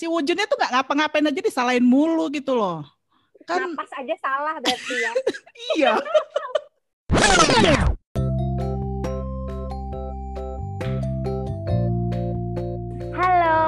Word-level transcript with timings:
si 0.00 0.08
Wujudnya 0.08 0.48
tuh 0.48 0.56
nggak 0.56 0.72
ngapa-ngapain 0.80 1.28
aja 1.28 1.40
disalahin 1.44 1.84
mulu 1.84 2.32
gitu 2.32 2.56
loh. 2.56 2.80
Kan 3.44 3.76
napas 3.76 3.92
aja 4.00 4.16
salah 4.16 4.56
berarti 4.64 4.94
ya. 4.96 5.12
iya. 5.76 5.92
Halo, 13.12 13.60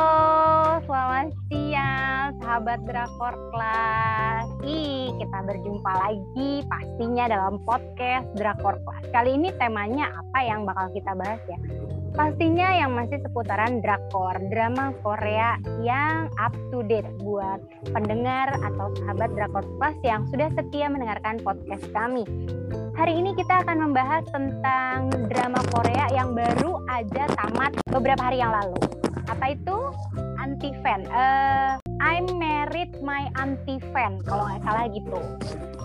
selamat 0.88 1.29
siang 1.53 2.33
sahabat 2.41 2.80
Drakor 2.89 3.37
Class. 3.53 4.49
Ih, 4.64 5.12
kita 5.21 5.39
berjumpa 5.45 5.93
lagi 6.01 6.64
pastinya 6.64 7.29
dalam 7.29 7.61
podcast 7.69 8.25
Drakor 8.41 8.80
Class. 8.89 9.05
Kali 9.12 9.37
ini 9.37 9.53
temanya 9.61 10.09
apa 10.09 10.39
yang 10.49 10.64
bakal 10.64 10.89
kita 10.96 11.12
bahas 11.12 11.45
ya? 11.45 11.61
Pastinya 12.12 12.76
yang 12.76 12.92
masih 12.92 13.24
seputaran 13.24 13.80
drakor, 13.80 14.36
drama 14.52 14.92
Korea 15.00 15.56
yang 15.80 16.29
up 16.36 16.52
to 16.68 16.84
date 16.84 17.08
buat 17.24 17.56
pendengar 17.88 18.53
atau 18.53 18.93
sahabat 19.00 19.32
Drakor 19.32 19.64
Plus 19.80 19.96
yang 20.04 20.29
sudah 20.29 20.53
setia 20.53 20.93
mendengarkan 20.93 21.40
podcast 21.40 21.80
kami. 21.96 22.29
Hari 23.00 23.17
ini 23.17 23.32
kita 23.32 23.64
akan 23.64 23.89
membahas 23.89 24.29
tentang 24.29 25.08
drama 25.32 25.56
Korea 25.72 26.12
yang 26.12 26.36
baru 26.36 26.84
aja 26.93 27.32
tamat 27.32 27.80
beberapa 27.89 28.20
hari 28.29 28.44
yang 28.44 28.53
lalu. 28.53 28.76
Apa 29.32 29.56
itu? 29.56 29.79
Anti 30.36 30.76
fan. 30.84 31.08
Uh, 31.08 31.81
I'm 32.05 32.28
married 32.36 32.92
my 33.00 33.33
anti 33.41 33.81
fan 33.89 34.20
kalau 34.28 34.53
nggak 34.53 34.61
salah 34.69 34.84
gitu. 34.92 35.17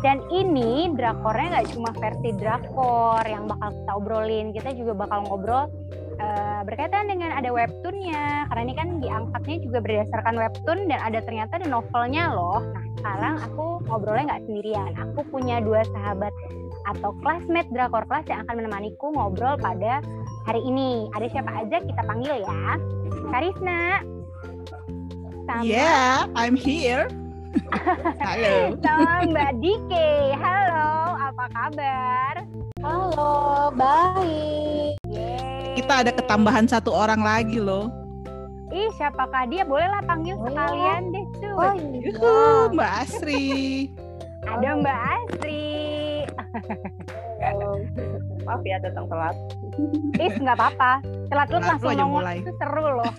Dan 0.03 0.19
ini 0.27 0.91
drakornya 0.91 1.55
nggak 1.55 1.67
cuma 1.71 1.95
versi 1.95 2.35
drakor 2.35 3.23
yang 3.23 3.47
bakal 3.47 3.71
kita 3.71 3.91
obrolin, 3.95 4.51
kita 4.51 4.75
juga 4.75 5.07
bakal 5.07 5.23
ngobrol 5.23 5.71
uh, 6.19 6.61
berkaitan 6.65 7.09
dengan 7.09 7.33
ada 7.33 7.49
webtoonnya. 7.49 8.49
Karena 8.51 8.61
ini 8.65 8.75
kan 8.75 8.87
diangkatnya 9.01 9.57
juga 9.63 9.77
berdasarkan 9.81 10.35
webtoon 10.37 10.79
dan 10.89 10.99
ada 11.01 11.19
ternyata 11.23 11.61
ada 11.61 11.67
novelnya 11.69 12.33
loh. 12.33 12.61
Nah 12.61 12.85
sekarang 12.97 13.35
aku 13.41 13.65
ngobrolnya 13.87 14.25
nggak 14.33 14.43
sendirian. 14.49 14.91
Aku 14.97 15.19
punya 15.29 15.61
dua 15.61 15.81
sahabat 15.93 16.33
atau 16.87 17.11
classmate 17.19 17.69
drakor 17.75 18.03
kelas 18.07 18.25
yang 18.31 18.39
akan 18.47 18.55
menemaniku 18.63 19.11
ngobrol 19.13 19.55
pada 19.59 20.01
hari 20.47 20.61
ini. 20.63 21.07
Ada 21.13 21.27
siapa 21.31 21.51
aja 21.65 21.77
kita 21.83 22.01
panggil 22.05 22.41
ya? 22.41 22.63
Karisna. 23.31 24.01
Sama. 25.47 25.63
Yeah 25.63 26.27
I'm 26.35 26.59
here. 26.59 27.07
Halo. 28.23 28.75
Sama 28.83 29.23
Mbak 29.25 29.51
Dike. 29.63 30.35
Halo 30.35 31.15
apa 31.15 31.45
kabar? 31.51 32.33
Halo 32.83 33.71
baik 33.73 34.66
kita 35.87 36.03
ada 36.03 36.11
ketambahan 36.11 36.67
satu 36.67 36.91
orang 36.91 37.23
lagi 37.23 37.63
loh. 37.63 37.87
Ih, 38.75 38.91
siapakah 38.99 39.47
dia? 39.47 39.63
Bolehlah 39.63 40.03
panggil 40.03 40.35
oh. 40.35 40.43
sekalian 40.43 41.15
deh, 41.15 41.25
cuy. 41.39 41.47
Oh, 41.55 41.73
iya. 41.79 42.11
Mbak 42.75 42.91
Asri. 43.07 43.47
ada 44.51 44.69
Mbak 44.83 44.99
Asri. 45.15 45.63
Maaf 48.43 48.61
ya 48.67 48.83
datang 48.83 49.07
telat. 49.07 49.35
Ih, 50.27 50.33
nggak 50.35 50.59
apa-apa. 50.59 50.99
Telat-telat 51.31 51.63
langsung 51.71 51.95
nongol 51.95 52.27
itu 52.35 52.51
seru 52.59 52.87
loh. 52.91 53.13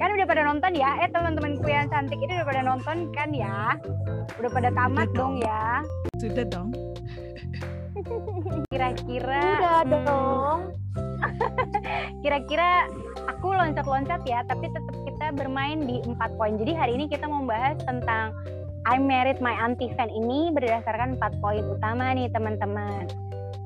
kan 0.00 0.08
udah 0.12 0.28
pada 0.28 0.44
nonton 0.44 0.72
ya 0.76 0.92
eh 1.04 1.08
teman-temanku 1.08 1.68
yang 1.68 1.88
cantik 1.88 2.20
ini 2.20 2.36
udah 2.36 2.48
pada 2.48 2.62
nonton 2.68 3.08
kan 3.16 3.32
ya 3.32 3.80
udah 4.36 4.50
pada 4.52 4.68
tamat 4.76 5.08
dong. 5.16 5.40
dong 5.40 5.48
ya 5.48 5.80
sudah 6.20 6.44
dong 6.44 6.68
Kira-kira 8.70 9.42
Udah 9.58 9.82
dong. 9.84 10.58
Kira-kira 12.22 12.90
aku 13.26 13.54
loncat-loncat 13.54 14.22
ya, 14.26 14.44
tapi 14.46 14.70
tetap 14.70 14.96
kita 15.06 15.26
bermain 15.34 15.82
di 15.86 16.02
empat 16.06 16.34
poin. 16.38 16.54
Jadi 16.60 16.72
hari 16.76 16.92
ini 16.98 17.10
kita 17.10 17.26
mau 17.26 17.42
bahas 17.42 17.78
tentang 17.82 18.36
I 18.86 19.02
Married 19.02 19.42
My 19.42 19.54
Auntie 19.58 19.90
Fan 19.98 20.10
ini 20.14 20.54
berdasarkan 20.54 21.18
empat 21.18 21.42
poin 21.42 21.64
utama 21.66 22.14
nih 22.14 22.30
teman-teman. 22.30 23.10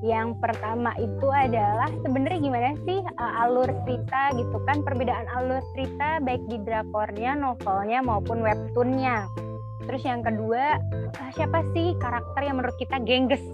Yang 0.01 0.33
pertama 0.41 0.97
itu 0.97 1.29
adalah 1.29 1.85
sebenarnya 2.01 2.41
gimana 2.41 2.73
sih 2.89 3.05
uh, 3.05 3.41
alur 3.45 3.69
cerita 3.85 4.33
gitu 4.33 4.57
kan 4.65 4.81
perbedaan 4.81 5.29
alur 5.37 5.61
cerita 5.77 6.17
baik 6.25 6.41
di 6.49 6.57
drakornya, 6.65 7.37
novelnya 7.37 8.01
maupun 8.01 8.41
webtoonnya. 8.41 9.29
Terus 9.85 10.01
yang 10.01 10.25
kedua, 10.25 10.81
uh, 11.21 11.31
siapa 11.37 11.61
sih 11.77 11.93
karakter 12.01 12.41
yang 12.49 12.57
menurut 12.57 12.73
kita 12.81 12.97
gengges 13.05 13.45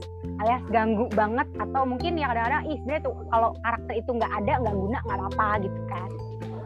alias 0.44 0.64
ganggu 0.70 1.06
banget 1.14 1.48
atau 1.58 1.82
mungkin 1.84 2.18
ya 2.20 2.30
kadang-kadang 2.30 2.64
ih 2.70 2.78
sebenarnya 2.84 3.04
tuh 3.06 3.16
kalau 3.34 3.50
karakter 3.66 3.94
itu 3.98 4.12
nggak 4.14 4.34
ada 4.44 4.54
nggak 4.62 4.76
guna 4.76 4.98
nggak 5.06 5.18
apa-apa 5.18 5.48
gitu 5.66 5.82
kan. 5.90 6.10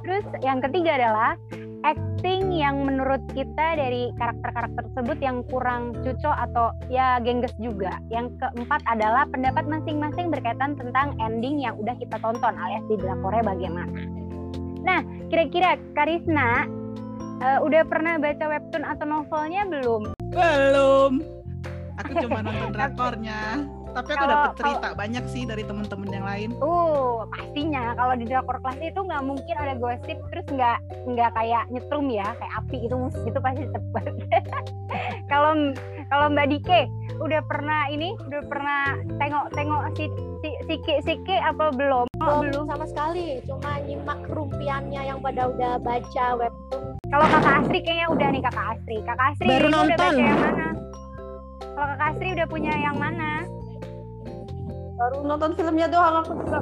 Terus 0.01 0.25
yang 0.41 0.59
ketiga 0.59 0.91
adalah 0.97 1.31
acting 1.81 2.53
yang 2.53 2.85
menurut 2.85 3.21
kita 3.33 3.67
dari 3.77 4.13
karakter-karakter 4.17 4.81
tersebut 4.93 5.17
yang 5.21 5.41
kurang 5.49 5.97
cocok 6.05 6.35
atau 6.49 6.73
ya 6.93 7.17
gengges 7.21 7.53
juga. 7.57 7.97
Yang 8.13 8.37
keempat 8.37 8.81
adalah 8.85 9.25
pendapat 9.29 9.65
masing-masing 9.65 10.29
berkaitan 10.29 10.77
tentang 10.77 11.17
ending 11.17 11.61
yang 11.61 11.73
udah 11.77 11.97
kita 11.97 12.17
tonton 12.21 12.53
alias 12.53 12.85
di 12.85 12.95
drakornya 13.01 13.43
bagaimana. 13.45 14.01
Nah, 14.81 15.01
kira-kira 15.29 15.77
Karisna 15.93 16.65
Uh, 17.41 17.57
udah 17.65 17.81
pernah 17.89 18.21
baca 18.21 18.53
webtoon 18.53 18.85
atau 18.85 19.01
novelnya 19.09 19.65
belum? 19.65 20.13
Belum. 20.29 21.40
Aku 22.11 22.27
cuma 22.27 22.39
nonton 22.43 22.69
drakornya. 22.75 23.63
Tapi 23.91 24.07
aku 24.15 24.23
dapat 24.23 24.51
cerita 24.55 24.87
kalo, 24.91 24.99
banyak 24.99 25.25
sih 25.27 25.43
dari 25.43 25.63
temen-temen 25.67 26.09
yang 26.11 26.23
lain. 26.23 26.49
Uh, 26.63 27.27
pastinya 27.27 27.91
kalau 27.99 28.15
di 28.15 28.23
drakor 28.23 28.57
kelas 28.63 28.79
itu 28.79 28.99
nggak 29.03 29.23
mungkin 29.23 29.55
ada 29.59 29.73
gosip 29.75 30.17
terus 30.31 30.47
nggak 30.47 30.77
nggak 31.11 31.29
kayak 31.35 31.63
nyetrum 31.75 32.07
ya, 32.07 32.31
kayak 32.39 32.53
api 32.63 32.77
itu 32.87 32.95
itu 33.27 33.39
pasti 33.39 33.63
tepat. 33.67 34.03
Kalau 35.31 35.71
kalau 36.11 36.27
Mbak 36.35 36.47
Dike 36.51 36.91
udah 37.23 37.39
pernah 37.47 37.87
ini, 37.87 38.11
udah 38.27 38.43
pernah 38.51 38.99
tengok-tengok 39.15 39.95
si 39.95 40.11
si 40.43 40.49
Sike 40.67 40.99
Sike 41.07 41.37
apa 41.39 41.71
belum? 41.71 42.11
Oh, 42.19 42.43
belum 42.43 42.67
sama 42.67 42.83
sekali, 42.83 43.39
cuma 43.47 43.79
nyimak 43.87 44.19
rumpiannya 44.27 45.01
yang 45.07 45.23
pada 45.23 45.47
udah 45.47 45.79
baca 45.79 46.25
webtoon. 46.35 46.99
Kalau 47.07 47.25
kakak 47.27 47.55
Astri 47.63 47.79
kayaknya 47.83 48.07
udah 48.11 48.27
nih 48.27 48.41
kakak 48.43 48.65
Astri. 48.75 48.97
Kakak 49.07 49.25
Astri 49.35 49.47
Baru 49.47 49.67
nonton. 49.71 49.87
udah 49.87 49.97
baca 49.99 50.19
yang 50.19 50.39
mana? 50.43 50.67
Kalau 51.71 51.87
kakak 51.87 52.07
Astri 52.13 52.29
udah 52.35 52.47
punya 52.47 52.73
yang 52.75 52.97
mana? 52.99 53.47
baru 55.01 55.25
nonton 55.25 55.57
filmnya 55.57 55.89
doang 55.89 56.21
aku 56.21 56.37
juga. 56.45 56.59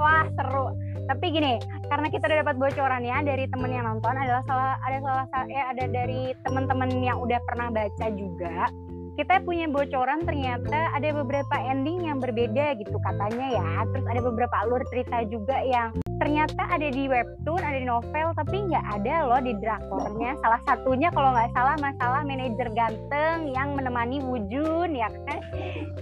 Wah 0.00 0.28
seru. 0.36 0.76
Tapi 1.08 1.24
gini 1.32 1.56
karena 1.88 2.12
kita 2.12 2.28
udah 2.28 2.38
dapat 2.44 2.56
bocoran 2.60 3.00
ya 3.00 3.24
dari 3.24 3.48
temen 3.48 3.72
yang 3.72 3.88
nonton 3.88 4.12
adalah 4.12 4.44
salah 4.44 4.76
ada 4.84 5.00
salah 5.00 5.24
eh, 5.48 5.64
ada 5.72 5.84
dari 5.88 6.36
teman-teman 6.44 6.92
yang 7.00 7.16
udah 7.16 7.40
pernah 7.48 7.72
baca 7.72 8.06
juga 8.12 8.68
kita 9.16 9.42
punya 9.42 9.66
bocoran 9.66 10.22
ternyata 10.22 10.94
ada 10.94 11.10
beberapa 11.10 11.56
ending 11.58 12.06
yang 12.06 12.22
berbeda 12.22 12.78
gitu 12.78 12.94
katanya 13.02 13.46
ya. 13.50 13.68
Terus 13.90 14.06
ada 14.06 14.20
beberapa 14.22 14.54
alur 14.62 14.78
cerita 14.94 15.26
juga 15.26 15.58
yang 15.66 15.90
ternyata 16.18 16.62
ada 16.66 16.88
di 16.90 17.06
webtoon 17.06 17.62
ada 17.62 17.78
di 17.78 17.86
novel 17.86 18.34
tapi 18.34 18.56
nggak 18.66 18.84
ada 19.00 19.14
loh 19.26 19.40
di 19.40 19.54
drakornya. 19.58 20.34
Salah 20.42 20.60
satunya 20.66 21.08
kalau 21.14 21.30
nggak 21.32 21.50
salah 21.54 21.76
masalah 21.78 22.20
manajer 22.26 22.68
ganteng 22.74 23.54
yang 23.54 23.78
menemani 23.78 24.18
Wujun 24.22 24.98
ya 24.98 25.08
kan? 25.26 25.38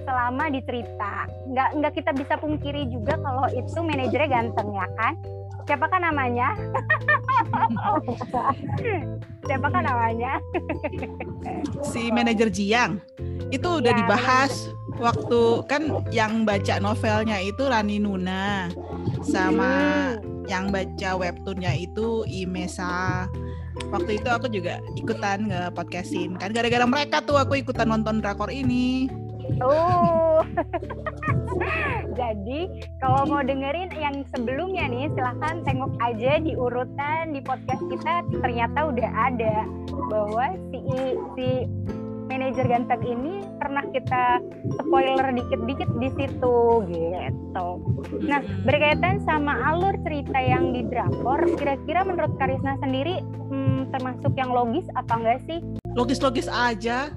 Selama 0.03 0.49
di 0.49 0.61
cerita 0.65 1.29
nggak 1.53 1.69
nggak 1.79 1.93
kita 1.95 2.11
bisa 2.17 2.35
pungkiri 2.41 2.89
juga 2.89 3.21
kalau 3.21 3.47
itu 3.53 3.79
manajernya 3.79 4.29
ganteng 4.29 4.69
ya 4.73 4.87
kan? 4.97 5.15
Siapakah 5.67 5.99
namanya? 5.99 6.55
Siapakah 9.47 9.83
namanya? 9.83 10.39
Si 11.83 12.11
manajer 12.15 12.49
Jiang. 12.55 13.03
Itu 13.51 13.83
udah 13.83 13.93
ya, 13.95 13.99
dibahas. 13.99 14.71
bener. 14.71 14.86
Waktu 14.97 15.41
kan 15.69 16.05
yang 16.11 16.49
baca 16.49 16.81
novelnya 16.81 17.41
itu 17.41 17.63
Rani 17.67 18.01
Nuna 18.01 18.71
sama 19.25 19.73
hmm. 20.17 20.49
yang 20.49 20.73
baca 20.73 21.17
webtoonnya 21.17 21.73
itu 21.77 22.25
Imesa. 22.29 23.27
Waktu 23.93 24.17
itu 24.17 24.29
aku 24.33 24.49
juga 24.49 24.81
ikutan 24.97 25.53
nge 25.53 25.77
podcastin 25.77 26.41
kan 26.41 26.51
gara-gara 26.57 26.89
mereka 26.89 27.21
tuh 27.21 27.37
aku 27.37 27.61
ikutan 27.61 27.93
nonton 27.93 28.25
drakor 28.25 28.49
ini. 28.49 29.07
Oh. 29.61 30.41
Jadi 32.21 32.89
kalau 33.01 33.29
mau 33.29 33.45
dengerin 33.45 33.93
yang 33.97 34.25
sebelumnya 34.33 34.89
nih 34.89 35.13
silahkan 35.13 35.61
tengok 35.65 35.93
aja 36.01 36.41
di 36.41 36.53
urutan 36.57 37.37
di 37.37 37.41
podcast 37.45 37.85
kita. 37.93 38.25
Ternyata 38.41 38.89
udah 38.89 39.11
ada 39.29 39.57
bahwa 40.09 40.57
si 40.73 40.81
si 41.37 41.49
manajer 42.47 42.71
ganteng 42.71 43.03
ini 43.03 43.43
pernah 43.59 43.83
kita 43.91 44.39
spoiler 44.79 45.35
dikit-dikit 45.35 45.91
di 45.99 46.09
situ 46.15 46.59
gitu. 46.87 47.69
Nah 48.23 48.39
berkaitan 48.63 49.19
sama 49.27 49.51
alur 49.67 49.99
cerita 50.07 50.39
yang 50.39 50.71
di 50.71 50.87
drakor, 50.87 51.43
kira-kira 51.59 52.07
menurut 52.07 52.39
Karisna 52.39 52.79
sendiri 52.79 53.19
hmm, 53.51 53.91
termasuk 53.91 54.31
yang 54.39 54.55
logis 54.55 54.87
apa 54.95 55.19
enggak 55.19 55.43
sih? 55.51 55.59
Logis-logis 55.99 56.47
aja. 56.47 57.11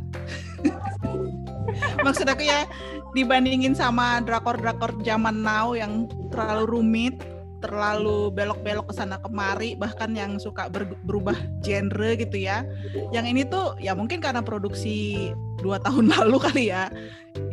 Maksud 2.09 2.25
aku 2.25 2.49
ya 2.49 2.65
dibandingin 3.13 3.77
sama 3.77 4.25
drakor-drakor 4.25 4.97
zaman 5.05 5.45
now 5.45 5.77
yang 5.77 6.09
terlalu 6.33 6.65
rumit 6.73 7.21
terlalu 7.59 8.31
belok-belok 8.31 8.91
ke 8.91 8.93
sana 8.95 9.19
kemari 9.19 9.75
bahkan 9.75 10.15
yang 10.15 10.39
suka 10.39 10.71
ber- 10.71 10.97
berubah 11.03 11.35
genre 11.63 12.15
gitu 12.15 12.39
ya. 12.39 12.63
Yang 13.11 13.25
ini 13.31 13.41
tuh 13.47 13.75
ya 13.77 13.93
mungkin 13.93 14.23
karena 14.23 14.39
produksi 14.39 15.29
dua 15.59 15.77
tahun 15.85 16.11
lalu 16.11 16.37
kali 16.39 16.63
ya. 16.71 16.87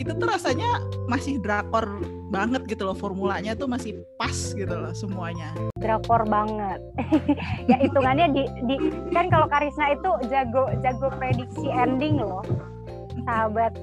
Itu 0.01 0.15
tuh 0.17 0.27
rasanya 0.31 0.83
masih 1.11 1.39
drakor 1.43 1.87
banget 2.31 2.67
gitu 2.67 2.87
loh 2.87 2.97
formulanya 2.97 3.55
tuh 3.55 3.71
masih 3.71 4.03
pas 4.19 4.35
gitu 4.35 4.73
loh 4.73 4.95
semuanya. 4.95 5.51
Drakor 5.79 6.27
banget. 6.27 6.81
ya 7.71 7.77
hitungannya 7.83 8.33
di, 8.35 8.43
di 8.67 8.77
kan 9.11 9.31
kalau 9.31 9.47
Karisna 9.47 9.95
itu 9.95 10.11
jago 10.31 10.71
jago 10.83 11.09
prediksi 11.19 11.67
ending 11.71 12.19
loh. 12.23 12.43
Sahabat 13.27 13.75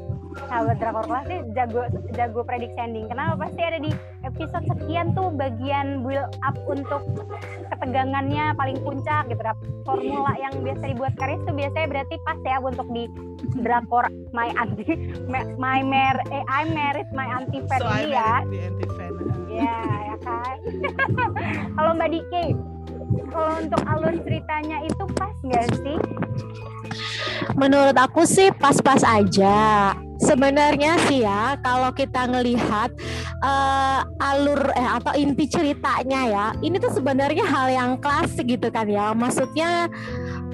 sahabat 0.49 0.77
drakor 0.81 1.05
kelas 1.05 1.25
sih 1.29 1.39
jago 1.53 1.81
jago 2.13 2.41
prediksi 2.45 2.79
ending. 2.79 3.05
Kenapa 3.09 3.47
pasti 3.47 3.61
ada 3.61 3.79
di 3.81 3.91
episode 4.25 4.65
sekian 4.69 5.13
tuh 5.13 5.29
bagian 5.33 6.01
build 6.01 6.29
up 6.45 6.55
untuk 6.65 7.01
ketegangannya 7.73 8.53
paling 8.55 8.77
puncak 8.81 9.27
gitu. 9.29 9.41
Nah, 9.41 9.57
formula 9.83 10.33
yang 10.39 10.53
biasa 10.63 10.83
dibuat 10.93 11.13
Karis 11.19 11.41
tuh 11.43 11.55
biasanya 11.55 11.87
berarti 11.89 12.15
pas 12.23 12.39
ya 12.43 12.57
untuk 12.61 12.87
di 12.91 13.03
drakor 13.59 14.07
My 14.31 14.49
Anti 14.55 14.83
My 15.61 15.83
Mar 15.83 16.15
eh, 16.31 16.43
I 16.47 16.63
Married 16.71 17.09
My 17.11 17.27
Anti 17.27 17.59
Fan 17.67 17.79
So 17.81 17.87
I 17.87 18.07
ini 18.07 18.15
ya. 18.15 18.33
Ya, 19.53 19.79
ya 20.09 20.15
kan. 20.25 20.57
kalau 21.77 21.91
Mbak 21.93 22.09
Dike, 22.09 22.45
kalau 23.29 23.51
untuk 23.61 23.81
alur 23.85 24.15
ceritanya 24.25 24.77
itu 24.81 25.03
pas 25.13 25.35
nggak 25.45 25.65
sih? 25.77 25.97
Menurut 27.53 27.97
aku 27.97 28.25
sih 28.25 28.49
pas-pas 28.49 29.01
aja. 29.05 29.93
Sebenarnya 30.23 30.95
sih 31.05 31.27
ya, 31.27 31.59
kalau 31.59 31.91
kita 31.91 32.31
ngelihat 32.31 32.95
eh, 33.43 33.99
alur 34.23 34.71
eh 34.73 34.89
atau 34.95 35.11
inti 35.13 35.45
ceritanya 35.45 36.21
ya, 36.25 36.45
ini 36.63 36.79
tuh 36.79 36.95
sebenarnya 36.95 37.43
hal 37.43 37.67
yang 37.67 37.91
klasik 37.99 38.47
gitu 38.47 38.71
kan 38.71 38.87
ya. 38.87 39.11
Maksudnya 39.11 39.91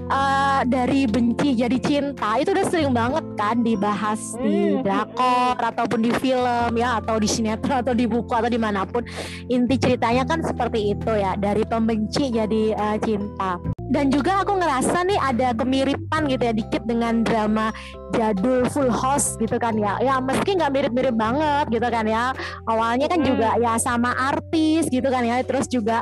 eh, 0.10 0.62
dari 0.66 1.06
benci 1.06 1.54
jadi 1.54 1.78
cinta 1.78 2.42
itu 2.42 2.50
udah 2.50 2.66
sering 2.66 2.92
banget 2.92 3.26
kan 3.38 3.62
dibahas 3.62 4.34
di 4.42 4.58
Hmm. 4.60 4.82
drakor 4.82 5.56
ataupun 5.62 6.00
di 6.02 6.12
film 6.18 6.72
ya 6.76 6.98
atau 7.00 7.22
di 7.22 7.30
sinetron 7.30 7.86
atau 7.86 7.94
di 7.94 8.10
buku 8.10 8.34
atau 8.34 8.50
di 8.50 8.58
mana 8.58 8.84
pun 8.84 9.06
inti 9.48 9.78
ceritanya 9.78 10.26
kan 10.26 10.42
seperti 10.42 10.98
itu 10.98 11.12
ya 11.14 11.38
dari 11.38 11.62
pembenci 11.64 12.34
jadi 12.34 12.64
eh, 12.74 12.98
cinta 13.06 13.62
dan 13.90 14.14
juga 14.14 14.46
aku 14.46 14.58
ngerasa 14.58 15.02
nih 15.06 15.18
ada 15.18 15.50
kemiripan 15.58 16.30
gitu 16.30 16.44
ya 16.46 16.54
dikit 16.54 16.84
dengan 16.86 17.26
drama 17.26 17.74
jadul 18.16 18.66
full 18.70 18.90
house 18.90 19.38
gitu 19.38 19.56
kan 19.58 19.78
ya. 19.78 19.96
Ya 20.02 20.18
meski 20.20 20.58
nggak 20.58 20.72
mirip-mirip 20.74 21.16
banget 21.16 21.70
gitu 21.70 21.88
kan 21.88 22.06
ya. 22.06 22.32
Awalnya 22.66 23.08
kan 23.08 23.20
Hmm. 23.22 23.28
juga 23.34 23.50
ya 23.58 23.74
sama 23.78 24.12
artis 24.16 24.88
gitu 24.90 25.08
kan 25.08 25.24
ya. 25.24 25.42
Terus 25.44 25.70
juga 25.70 26.02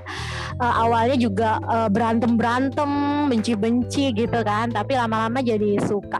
eh, 0.58 0.74
awalnya 0.82 1.18
juga 1.20 1.62
berantem 1.92 2.34
berantem 2.34 2.90
benci 3.30 3.54
benci 3.54 4.12
gitu 4.16 4.40
kan. 4.42 4.72
Tapi 4.72 4.98
lama-lama 4.98 5.40
jadi 5.42 5.78
suka. 5.84 6.18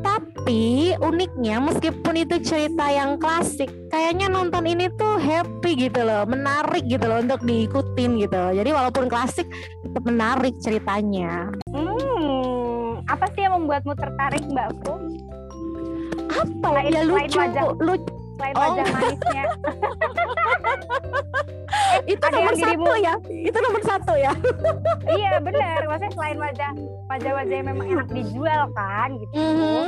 Tapi 0.00 0.96
uniknya 0.96 1.60
meskipun 1.60 2.14
itu 2.16 2.40
cerita 2.40 2.88
yang 2.88 3.20
klasik 3.20 3.68
kayaknya 3.88 4.28
nonton 4.28 4.64
ini 4.64 4.88
tuh 4.96 5.16
happy 5.16 5.88
gitu 5.88 6.00
loh. 6.02 6.24
Menarik 6.24 6.84
gitu 6.88 7.04
loh 7.06 7.20
untuk 7.20 7.40
diikutin 7.44 8.20
gitu. 8.20 8.42
Jadi 8.56 8.70
walaupun 8.72 9.06
klasik 9.06 9.46
tetap 9.84 10.02
menarik 10.04 10.54
ceritanya. 10.60 11.48
Hmm, 11.72 12.79
apa 13.06 13.26
sih 13.28 13.40
yang 13.40 13.52
membuatmu 13.56 13.94
tertarik 13.94 14.42
Mbak 14.46 14.68
Fu? 14.78 14.92
apa 16.30 16.44
Selain- 16.62 16.86
ya 16.86 17.00
selain 17.00 17.08
lucu 17.26 17.38
wajah- 17.38 17.76
lucu 17.78 18.12
Selain 18.32 18.52
Oh. 18.52 18.60
wajah 18.62 18.84
manisnya, 18.90 19.44
itu 22.06 22.22
ada 22.22 22.32
nomor 22.32 22.48
yang 22.48 22.56
dirimu- 22.56 22.86
satu 22.86 22.94
ya 22.98 23.14
itu 23.28 23.58
nomor 23.60 23.82
satu 23.82 24.12
ya 24.16 24.32
iya 25.12 25.30
benar. 25.38 25.78
Maksudnya 25.84 26.10
selain 26.10 26.38
wajah 26.38 26.70
wajah-wajah 27.10 27.54
yang 27.54 27.68
memang 27.68 27.86
enak 27.90 28.08
dijual 28.08 28.62
kan 28.72 29.08
gitu. 29.14 29.34
Mhm. 29.34 29.84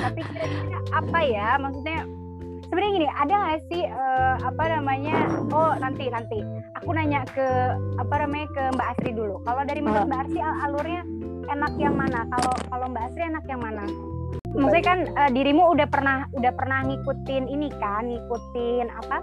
Tapi 0.00 0.20
kira-kira 0.24 0.78
apa 0.90 1.18
ya? 1.22 1.48
Maksudnya 1.58 1.98
sebenarnya 2.64 2.92
gini, 2.92 3.06
ada 3.08 3.34
nggak 3.36 3.60
sih 3.68 3.82
eh, 3.84 4.34
apa 4.40 4.62
namanya? 4.66 5.16
Oh 5.48 5.72
nanti 5.76 6.04
nanti. 6.08 6.38
Aku 6.74 6.90
nanya 6.90 7.22
ke 7.28 7.46
apa 7.96 8.14
namanya 8.18 8.46
ke 8.50 8.62
Mbak 8.72 8.86
Asri 8.90 9.10
dulu. 9.12 9.34
Kalau 9.42 9.62
dari 9.62 9.80
menurut. 9.80 10.06
Mbak 10.06 10.20
Asri 10.22 10.40
al- 10.40 10.58
alurnya 10.64 11.00
enak 11.48 11.72
yang 11.78 11.94
mana? 11.94 12.26
Kalau 12.28 12.54
kalau 12.68 12.86
Mbak 12.90 13.04
Asri 13.10 13.22
enak 13.22 13.44
yang 13.46 13.60
mana? 13.62 13.84
Maksudnya 14.56 14.84
kan 14.88 14.98
eh, 15.04 15.30
dirimu 15.36 15.68
udah 15.76 15.84
pernah 15.84 16.24
udah 16.32 16.52
pernah 16.56 16.80
ngikutin 16.88 17.44
ini 17.46 17.68
kan, 17.76 18.08
ngikutin 18.08 18.86
apa? 18.88 19.20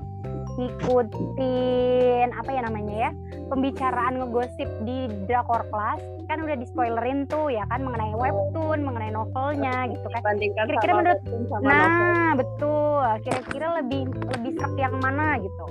Ngikutin 0.53 2.27
apa 2.31 2.49
ya 2.53 2.61
namanya 2.61 2.95
ya? 3.09 3.11
Pembicaraan 3.49 4.21
ngegosip 4.21 4.69
di 4.85 5.09
Drakor 5.25 5.65
Class 5.69 5.99
kan 6.23 6.39
udah 6.39 6.55
di 6.55 6.63
spoilerin 6.63 7.27
tuh 7.27 7.51
ya 7.51 7.67
kan 7.67 7.83
mengenai 7.83 8.15
webtoon, 8.15 8.79
mengenai 8.79 9.11
novelnya 9.11 9.89
gitu 9.91 10.07
kan. 10.07 10.21
Kira-kira 10.39 10.93
menurut- 10.95 11.23
sama 11.49 11.59
novel. 11.59 11.67
Nah, 11.67 12.31
betul. 12.37 13.03
Kira-kira 13.25 13.67
lebih 13.81 14.01
lebih 14.07 14.51
serak 14.55 14.75
yang 14.77 14.95
mana 15.01 15.35
gitu? 15.41 15.65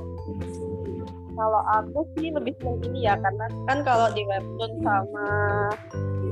Kalau 1.32 1.62
aku 1.80 2.04
sih 2.20 2.28
lebih 2.28 2.52
seneng 2.60 2.78
ini 2.92 3.08
ya 3.08 3.16
karena 3.16 3.46
kan 3.68 3.78
kalau 3.84 4.08
di 4.12 4.22
webtoon 4.28 4.72
sama 4.84 5.28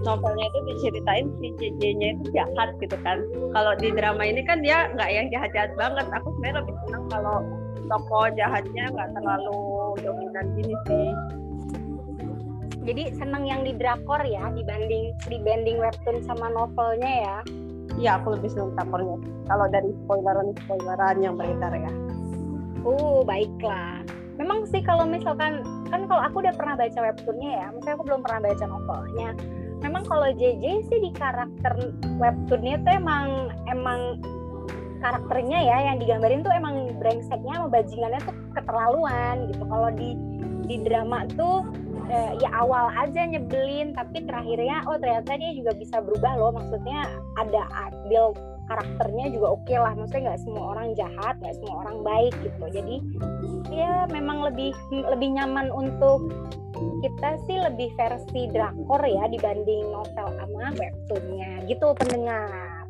novelnya 0.05 0.47
itu 0.49 0.59
diceritain 0.73 1.27
si 1.41 1.47
JJ-nya 1.61 2.09
itu 2.17 2.25
jahat 2.33 2.77
gitu 2.81 2.97
kan. 3.05 3.21
Kalau 3.53 3.73
di 3.77 3.89
drama 3.93 4.23
ini 4.25 4.45
kan 4.45 4.61
dia 4.65 4.89
nggak 4.93 5.11
yang 5.13 5.27
jahat-jahat 5.33 5.73
banget. 5.77 6.07
Aku 6.21 6.29
sebenarnya 6.37 6.57
lebih 6.65 6.75
senang 6.87 7.05
kalau 7.09 7.37
tokoh 7.91 8.27
jahatnya 8.37 8.85
nggak 8.93 9.11
terlalu 9.17 9.61
dominan 10.01 10.47
gini 10.57 10.75
sih. 10.89 11.09
Jadi 12.81 13.13
seneng 13.13 13.45
yang 13.45 13.61
di 13.61 13.77
drakor 13.77 14.25
ya 14.25 14.49
dibanding 14.57 15.13
dibanding 15.29 15.77
webtoon 15.77 16.25
sama 16.25 16.49
novelnya 16.49 17.13
ya. 17.25 17.39
Iya 18.01 18.11
aku 18.23 18.39
lebih 18.39 18.49
senang 18.53 18.73
tokohnya. 18.79 19.17
Kalau 19.51 19.67
dari 19.69 19.91
spoileran-spoileran 20.05 21.17
yang 21.21 21.35
beredar 21.37 21.75
ya. 21.77 21.93
Uh, 22.81 23.21
baiklah. 23.29 24.01
Memang 24.41 24.65
sih 24.73 24.81
kalau 24.81 25.05
misalkan 25.05 25.61
kan 25.93 26.09
kalau 26.09 26.25
aku 26.25 26.41
udah 26.41 26.57
pernah 26.57 26.73
baca 26.73 26.97
webtoonnya 26.97 27.61
ya, 27.61 27.67
maksudnya 27.77 27.95
aku 28.01 28.05
belum 28.09 28.21
pernah 28.25 28.41
baca 28.49 28.65
novelnya. 28.65 29.29
Memang 29.85 30.03
kalau 30.09 30.29
JJ 30.33 30.65
sih 30.89 30.99
di 31.05 31.11
karakter 31.13 31.93
webtoonnya 32.17 32.81
tuh 32.81 32.93
emang 32.97 33.53
emang 33.69 34.01
karakternya 35.05 35.61
ya 35.61 35.77
yang 35.93 35.97
digambarin 36.01 36.41
tuh 36.41 36.53
emang 36.53 36.89
brengseknya 36.97 37.53
sama 37.57 37.69
bajingannya 37.69 38.21
tuh 38.25 38.37
keterlaluan 38.57 39.37
gitu. 39.53 39.65
Kalau 39.69 39.93
di 39.93 40.17
di 40.65 40.77
drama 40.89 41.29
tuh 41.37 41.69
eh, 42.09 42.33
ya 42.41 42.51
awal 42.65 42.89
aja 42.97 43.29
nyebelin 43.29 43.93
tapi 43.93 44.25
terakhirnya 44.25 44.87
oh 44.89 44.97
ternyata 44.97 45.37
dia 45.37 45.53
juga 45.53 45.73
bisa 45.77 46.01
berubah 46.01 46.33
loh 46.39 46.53
maksudnya 46.55 47.11
ada 47.37 47.63
build 48.07 48.39
karakternya 48.71 49.27
juga 49.35 49.59
oke 49.59 49.75
lah. 49.75 49.93
Maksudnya 49.99 50.23
nggak 50.31 50.43
semua 50.47 50.65
orang 50.71 50.89
jahat 50.95 51.35
nggak 51.43 51.57
semua 51.59 51.75
orang 51.83 51.99
baik 52.07 52.35
gitu. 52.47 52.65
Jadi 52.71 52.97
ya 53.75 54.07
memang 54.15 54.47
lebih 54.47 54.71
lebih 54.91 55.35
nyaman 55.35 55.75
untuk 55.75 56.31
kita 57.03 57.37
sih 57.45 57.59
lebih 57.59 57.93
versi 57.99 58.49
drakor 58.49 59.03
ya 59.03 59.27
dibanding 59.27 59.91
novel 59.91 60.29
sama 60.39 60.71
webtoonnya. 60.79 61.67
Gitu 61.67 61.87
pendengar. 61.99 62.87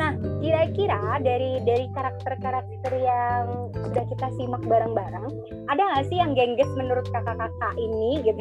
Nah 0.00 0.16
kira-kira 0.40 1.20
dari 1.20 1.60
dari 1.68 1.86
karakter-karakter 1.92 2.92
yang 2.96 3.68
sudah 3.76 4.04
kita 4.08 4.26
simak 4.40 4.64
bareng-bareng 4.64 5.28
ada 5.68 5.82
nggak 5.84 6.06
sih 6.08 6.16
yang 6.16 6.32
gengges 6.32 6.70
menurut 6.80 7.04
kakak-kakak 7.12 7.74
ini 7.76 8.24
gitu? 8.24 8.40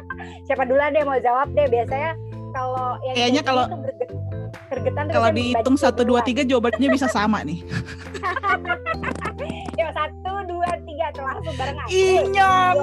Siapa 0.46 0.68
dulu 0.68 0.76
deh 0.92 1.04
mau 1.08 1.16
jawab 1.16 1.48
deh. 1.56 1.66
Biasanya 1.72 2.12
kalau 2.50 2.98
yang 3.00 3.14
Kayaknya 3.14 3.36
gengges 3.36 3.46
kalau- 3.46 3.68
gergetan 4.66 5.04
Kalau 5.08 5.28
dihitung 5.30 5.74
satu 5.74 6.02
dua 6.02 6.20
tiga 6.20 6.42
jawabannya 6.42 6.88
bisa 6.88 7.06
sama 7.06 7.42
nih. 7.42 7.58
Yuk 9.76 9.90
satu 9.90 10.32
dua 10.44 10.70
tiga 10.80 11.06
tuh 11.10 11.22
langsung 11.22 11.54
bareng 11.54 11.76
aja. 11.76 11.90
Inyong. 11.90 12.76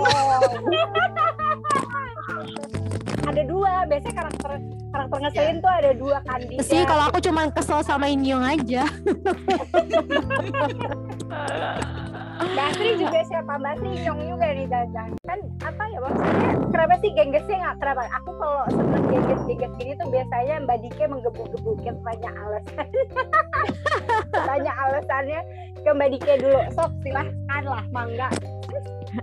ada 3.27 3.43
dua 3.43 3.83
biasanya 3.85 4.15
karakter 4.15 4.51
karakter 4.87 5.17
ngeselin 5.19 5.57
tuh 5.59 5.69
ada 5.69 5.91
dua 5.93 6.17
kandidat. 6.23 6.63
sih 6.63 6.81
kalau 6.87 7.03
aku 7.05 7.19
cuma 7.19 7.51
kesel 7.51 7.83
sama 7.83 8.07
Inyong 8.07 8.39
aja 8.39 8.87
Mbak 12.37 12.65
Asri 12.73 12.91
juga 13.01 13.19
siapa? 13.25 13.51
Mbak 13.57 13.71
Asri 13.77 13.91
nyong 14.05 14.21
juga 14.29 14.45
nih 14.53 14.67
Dadan 14.69 15.09
kan 15.27 15.39
apa 15.65 15.83
ya 15.91 15.99
maksudnya 15.99 16.51
kenapa 16.71 16.93
sih 17.01 17.09
genggesnya 17.11 17.57
nggak 17.59 17.77
kenapa? 17.81 18.01
Aku 18.21 18.31
kalau 18.37 18.63
seneng 18.71 19.03
gengges 19.09 19.41
gengges 19.49 19.73
gini 19.75 19.91
tuh 19.97 20.07
biasanya 20.09 20.55
Mbak 20.63 20.77
Dike 20.85 21.03
menggebu-gebukin 21.09 21.95
banyak 22.05 22.33
alasan. 22.33 22.87
Banyak 24.31 24.75
alasannya 24.75 25.39
ke 25.83 25.89
Mbak 25.91 26.09
Dike 26.15 26.33
dulu. 26.39 26.59
Sok 26.75 26.91
silahkan 27.03 27.63
lah 27.63 27.83
mangga. 27.91 28.29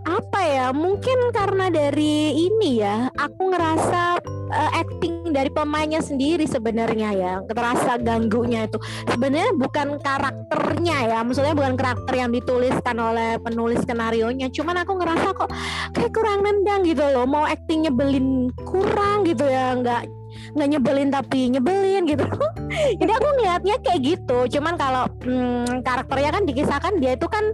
Apa 0.04 0.40
ya 0.44 0.66
mungkin 0.72 1.30
karena 1.30 1.68
dari 1.68 2.34
ini 2.48 2.80
ya 2.80 3.12
aku 3.14 3.52
ngerasa 3.52 4.18
uh, 4.50 4.70
acting 4.72 5.23
dari 5.34 5.50
pemainnya 5.50 5.98
sendiri 5.98 6.46
sebenarnya 6.46 7.10
ya 7.10 7.32
terasa 7.50 7.98
ganggunya 7.98 8.70
itu. 8.70 8.78
Sebenarnya 9.10 9.50
bukan 9.58 9.98
karakternya 9.98 10.98
ya 11.10 11.18
maksudnya 11.26 11.58
bukan 11.58 11.74
karakter 11.74 12.14
yang 12.14 12.30
dituliskan 12.30 12.96
oleh 13.02 13.42
penulis 13.42 13.82
skenario 13.82 14.30
nya 14.30 14.46
cuman 14.48 14.86
aku 14.86 14.92
ngerasa 15.02 15.34
kok 15.34 15.50
kayak 15.96 16.12
kurang 16.14 16.46
nendang 16.46 16.86
gitu 16.86 17.02
loh 17.02 17.26
mau 17.26 17.42
acting 17.42 17.90
nyebelin 17.90 18.52
kurang 18.62 19.26
gitu 19.26 19.44
ya 19.44 19.74
nggak 19.74 20.06
nggak 20.54 20.68
nyebelin 20.70 21.10
tapi 21.10 21.50
nyebelin 21.50 22.02
gitu. 22.06 22.24
Jadi 23.00 23.12
aku 23.12 23.28
ngeliatnya 23.38 23.76
kayak 23.82 24.00
gitu. 24.02 24.38
Cuman 24.58 24.74
kalau 24.78 25.04
hmm, 25.26 25.82
karakternya 25.82 26.30
kan 26.30 26.42
dikisahkan 26.46 26.94
dia 27.02 27.18
itu 27.18 27.26
kan 27.26 27.44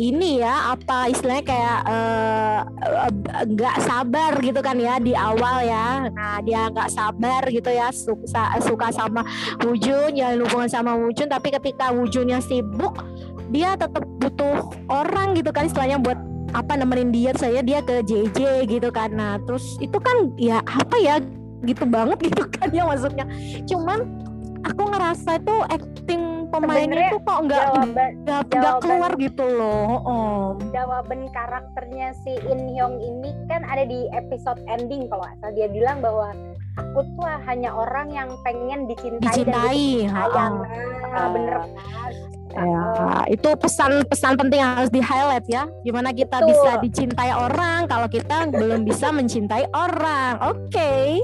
ini 0.00 0.40
ya 0.40 0.72
apa 0.72 1.12
istilahnya 1.12 1.44
kayak 1.44 1.78
nggak 3.44 3.76
uh, 3.76 3.82
sabar 3.84 4.32
gitu 4.40 4.60
kan 4.64 4.76
ya 4.80 4.96
di 4.96 5.12
awal 5.12 5.60
ya. 5.64 6.08
Nah 6.08 6.40
dia 6.40 6.72
nggak 6.72 6.88
sabar 6.88 7.44
gitu 7.52 7.68
ya 7.68 7.92
suka 7.92 8.56
suka 8.64 8.88
sama 8.88 9.22
Wujun 9.60 10.16
ya 10.16 10.32
hubungan 10.34 10.68
sama 10.68 10.96
Wujun. 10.96 11.28
Tapi 11.28 11.52
ketika 11.52 11.92
Wujunnya 11.92 12.40
sibuk 12.40 12.96
dia 13.52 13.74
tetap 13.74 14.06
butuh 14.22 14.70
orang 14.88 15.34
gitu 15.36 15.50
kan 15.52 15.68
istilahnya 15.68 16.00
buat 16.00 16.16
apa 16.56 16.72
nemenin 16.74 17.12
dia. 17.12 17.30
Saya 17.36 17.60
dia 17.60 17.84
ke 17.84 18.00
JJ 18.00 18.64
gitu 18.66 18.88
kan. 18.88 19.12
Nah 19.12 19.36
terus 19.44 19.76
itu 19.78 20.00
kan 20.00 20.32
ya 20.40 20.64
apa 20.64 20.96
ya 20.98 21.20
gitu 21.64 21.84
banget 21.86 22.18
gitu 22.30 22.42
kan 22.48 22.68
ya 22.72 22.84
maksudnya 22.86 23.26
cuman 23.68 23.98
aku 24.64 24.82
ngerasa 24.92 25.40
itu 25.40 25.56
acting 25.72 26.22
pemainnya 26.52 27.16
tuh 27.16 27.22
kok 27.24 27.38
nggak 27.48 27.64
nggak 28.50 28.74
keluar 28.82 29.12
gitu 29.16 29.44
loh 29.46 29.88
oh. 30.04 30.46
jawaban 30.74 31.30
karakternya 31.32 32.12
si 32.20 32.36
In 32.50 32.68
Hyung 32.74 33.00
ini 33.00 33.32
kan 33.48 33.64
ada 33.64 33.86
di 33.86 34.10
episode 34.12 34.60
ending 34.68 35.08
kalau 35.08 35.24
asal 35.24 35.50
dia 35.56 35.70
bilang 35.70 36.04
bahwa 36.04 36.34
aku 36.78 37.00
tuh 37.18 37.26
hanya 37.46 37.70
orang 37.74 38.08
yang 38.12 38.28
pengen 38.46 38.86
dicintai, 38.86 39.42
dicintai 39.42 40.06
dan 40.06 40.14
sayang 40.14 40.54
nah, 41.10 41.28
bener 41.34 41.54
kan 41.58 41.70
Ya, 42.50 43.22
itu 43.30 43.46
pesan-pesan 43.46 44.34
penting 44.34 44.58
yang 44.58 44.74
harus 44.74 44.90
di 44.90 44.98
highlight 44.98 45.46
ya. 45.46 45.70
Gimana 45.86 46.10
kita 46.10 46.42
Betul. 46.42 46.50
bisa 46.50 46.70
dicintai 46.82 47.30
orang 47.30 47.86
kalau 47.86 48.10
kita 48.10 48.50
belum 48.50 48.82
bisa 48.82 49.14
mencintai 49.14 49.70
orang. 49.70 50.34
Oke. 50.42 50.66
Okay. 50.66 51.22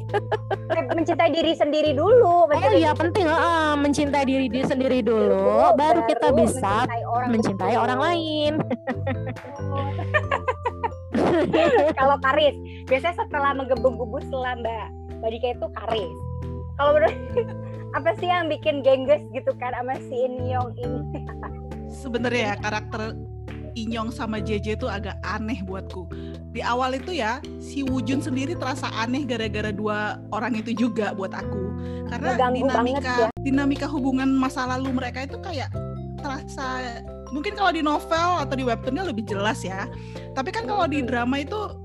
mencintai 0.94 1.34
diri 1.34 1.58
sendiri 1.58 1.98
dulu. 1.98 2.46
Oh 2.46 2.70
iya 2.70 2.94
penting 2.94 3.26
uh, 3.26 3.74
mencintai 3.74 4.22
diri 4.22 4.46
diri 4.46 4.70
sendiri 4.70 5.02
dulu, 5.02 5.74
baru, 5.74 6.06
baru 6.06 6.10
kita 6.14 6.28
bisa 6.30 6.86
mencintai 6.86 7.02
orang, 7.10 7.28
mencintai 7.34 7.74
orang 7.74 7.98
lain. 7.98 8.52
kalau 11.98 12.16
Karis, 12.22 12.54
biasanya 12.86 13.14
setelah 13.18 13.50
menggebu-gebu 13.50 14.18
Mbak 14.30 15.05
Mbak 15.20 15.30
Dika 15.32 15.48
itu 15.56 15.66
Karis. 15.76 16.16
Kalau 16.76 16.90
menurut 16.96 17.16
apa 17.96 18.10
sih 18.20 18.28
yang 18.28 18.52
bikin 18.52 18.84
gengges 18.84 19.24
gitu 19.32 19.50
kan 19.56 19.72
sama 19.72 19.96
si 19.96 20.14
Inyong 20.28 20.76
ini 20.76 21.00
sebenarnya 21.96 22.52
ya 22.52 22.56
karakter 22.60 23.16
Inyong 23.76 24.08
sama 24.08 24.40
JJ 24.40 24.80
itu 24.80 24.88
agak 24.88 25.20
aneh 25.20 25.60
buatku. 25.60 26.08
Di 26.56 26.64
awal 26.64 26.96
itu 26.96 27.12
ya, 27.12 27.44
si 27.60 27.84
Wujun 27.84 28.24
sendiri 28.24 28.56
terasa 28.56 28.88
aneh 28.96 29.28
gara-gara 29.28 29.68
dua 29.68 30.16
orang 30.32 30.56
itu 30.56 30.72
juga 30.72 31.12
buat 31.12 31.36
aku. 31.36 31.76
Karena 32.08 32.40
dinamika 32.56 33.28
ya. 33.28 33.28
dinamika 33.44 33.84
hubungan 33.84 34.32
masa 34.32 34.64
lalu 34.64 34.96
mereka 34.96 35.28
itu 35.28 35.36
kayak 35.44 35.68
terasa 36.24 37.04
mungkin 37.36 37.52
kalau 37.52 37.68
di 37.76 37.84
novel 37.84 38.40
atau 38.40 38.56
di 38.56 38.64
webtoonnya 38.64 39.12
lebih 39.12 39.28
jelas 39.28 39.60
ya. 39.60 39.84
Tapi 40.32 40.48
kan 40.56 40.64
kalau 40.64 40.88
di 40.88 41.04
drama 41.04 41.44
itu 41.44 41.76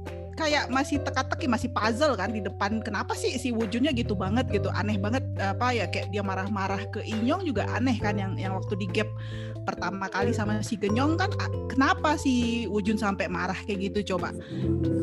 kayak 0.42 0.74
masih 0.74 0.98
teka-teki 1.06 1.46
masih 1.46 1.70
puzzle 1.70 2.18
kan 2.18 2.34
di 2.34 2.42
depan. 2.42 2.82
Kenapa 2.82 3.14
sih 3.14 3.38
si 3.38 3.54
wujudnya 3.54 3.94
gitu 3.94 4.18
banget 4.18 4.50
gitu? 4.50 4.74
Aneh 4.74 4.98
banget 4.98 5.22
apa 5.38 5.70
ya 5.70 5.86
kayak 5.86 6.10
dia 6.10 6.26
marah-marah 6.26 6.90
ke 6.90 7.06
Inyong 7.06 7.46
juga 7.46 7.70
aneh 7.70 8.02
kan 8.02 8.18
yang 8.18 8.34
yang 8.36 8.58
waktu 8.58 8.74
di 8.82 8.90
gap 8.90 9.08
pertama 9.62 10.10
kali 10.10 10.34
sama 10.34 10.58
si 10.66 10.74
Genyong 10.74 11.22
kan 11.22 11.30
kenapa 11.70 12.18
si 12.18 12.66
Wujun 12.66 12.98
sampai 12.98 13.30
marah 13.30 13.58
kayak 13.70 13.94
gitu 13.94 14.18
coba? 14.18 14.34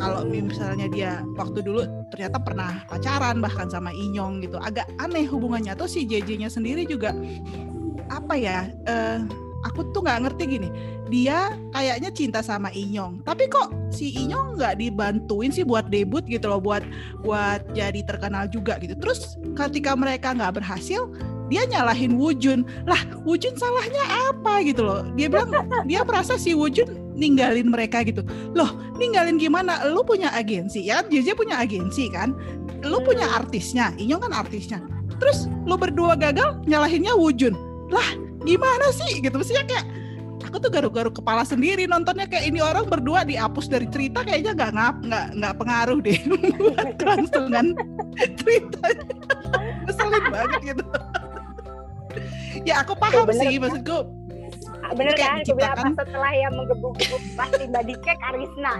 Kalau 0.03 0.27
misalnya 0.27 0.91
dia 0.91 1.23
waktu 1.39 1.63
dulu 1.63 1.87
ternyata 2.11 2.43
pernah 2.43 2.83
pacaran 2.91 3.39
bahkan 3.39 3.71
sama 3.71 3.95
Inyong 3.95 4.43
gitu 4.43 4.59
agak 4.59 4.91
aneh 4.99 5.25
hubungannya. 5.31 5.79
Tuh 5.79 5.87
si 5.87 6.05
JJ-nya 6.05 6.51
sendiri 6.51 6.83
juga 6.85 7.15
apa 8.11 8.35
ya 8.35 8.67
uh, 8.89 9.48
aku 9.67 9.91
tuh 9.91 10.07
nggak 10.07 10.29
ngerti 10.29 10.45
gini 10.59 10.69
dia 11.09 11.57
kayaknya 11.73 12.11
cinta 12.13 12.41
sama 12.45 12.69
Inyong. 12.71 13.25
Tapi 13.25 13.49
kok 13.49 13.73
si 13.89 14.13
Inyong 14.15 14.61
nggak 14.61 14.79
dibantuin 14.79 15.51
sih 15.51 15.65
buat 15.65 15.89
debut 15.89 16.23
gitu 16.29 16.47
loh 16.47 16.61
buat 16.61 16.85
buat 17.25 17.65
jadi 17.73 18.05
terkenal 18.05 18.47
juga 18.53 18.77
gitu. 18.79 18.95
Terus 18.95 19.41
ketika 19.57 19.97
mereka 19.97 20.37
nggak 20.37 20.61
berhasil 20.61 21.09
dia 21.49 21.65
nyalahin 21.65 22.21
Wujun. 22.21 22.63
Lah 22.85 23.01
Wujun 23.25 23.57
salahnya 23.57 24.05
apa 24.31 24.61
gitu 24.63 24.85
loh? 24.85 25.03
Dia 25.17 25.33
bilang 25.33 25.51
dia 25.91 26.05
merasa 26.05 26.37
si 26.37 26.53
Wujun 26.53 27.17
ninggalin 27.17 27.73
mereka 27.73 28.05
gitu. 28.05 28.23
Loh 28.53 28.77
ninggalin 29.01 29.41
gimana? 29.41 29.89
Lu 29.89 30.05
punya 30.05 30.29
agensi 30.37 30.87
ya? 30.87 31.01
JJ 31.09 31.35
punya 31.35 31.59
agensi 31.59 32.13
kan? 32.13 32.37
Lu 32.85 33.01
punya 33.03 33.27
artisnya 33.33 33.97
Inyong 33.97 34.29
kan 34.29 34.33
artisnya. 34.45 34.79
Terus 35.19 35.51
lu 35.65 35.75
berdua 35.81 36.15
gagal 36.15 36.61
nyalahinnya 36.69 37.17
Wujun. 37.17 37.57
Lah 37.89 38.28
gimana 38.45 38.87
sih? 38.93 39.23
Gitu. 39.23 39.35
Maksudnya 39.35 39.65
kayak 39.67 39.87
aku 40.45 40.57
tuh 40.61 40.71
garuk-garuk 40.71 41.15
kepala 41.17 41.43
sendiri 41.47 41.87
nontonnya. 41.89 42.27
Kayak 42.27 42.45
ini 42.51 42.61
orang 42.61 42.87
berdua 42.91 43.23
dihapus 43.25 43.71
dari 43.71 43.87
cerita 43.89 44.27
kayaknya 44.27 44.53
nggak 44.59 44.73
ngap 44.75 44.97
nggak 45.07 45.27
nggak 45.39 45.55
pengaruh 45.57 45.99
deh. 46.03 46.19
Kelangsungan 47.01 47.67
ceritanya. 48.39 49.07
Ngeselin 49.87 50.25
banget 50.29 50.61
gitu. 50.75 50.85
Ya 52.67 52.83
aku 52.83 52.99
paham 52.99 53.31
oh, 53.31 53.35
sih 53.37 53.57
maksudku 53.63 54.18
bener 54.97 55.15
kan? 55.17 55.41
Aku 55.43 55.55
bilang 55.57 55.75
apa 55.77 55.89
setelah 55.93 56.33
yang 56.33 56.53
menggebuk-gebuk 56.57 57.23
pasti 57.37 57.65
Mbak 57.69 57.83
Dike 57.89 58.13
Karisna 58.21 58.73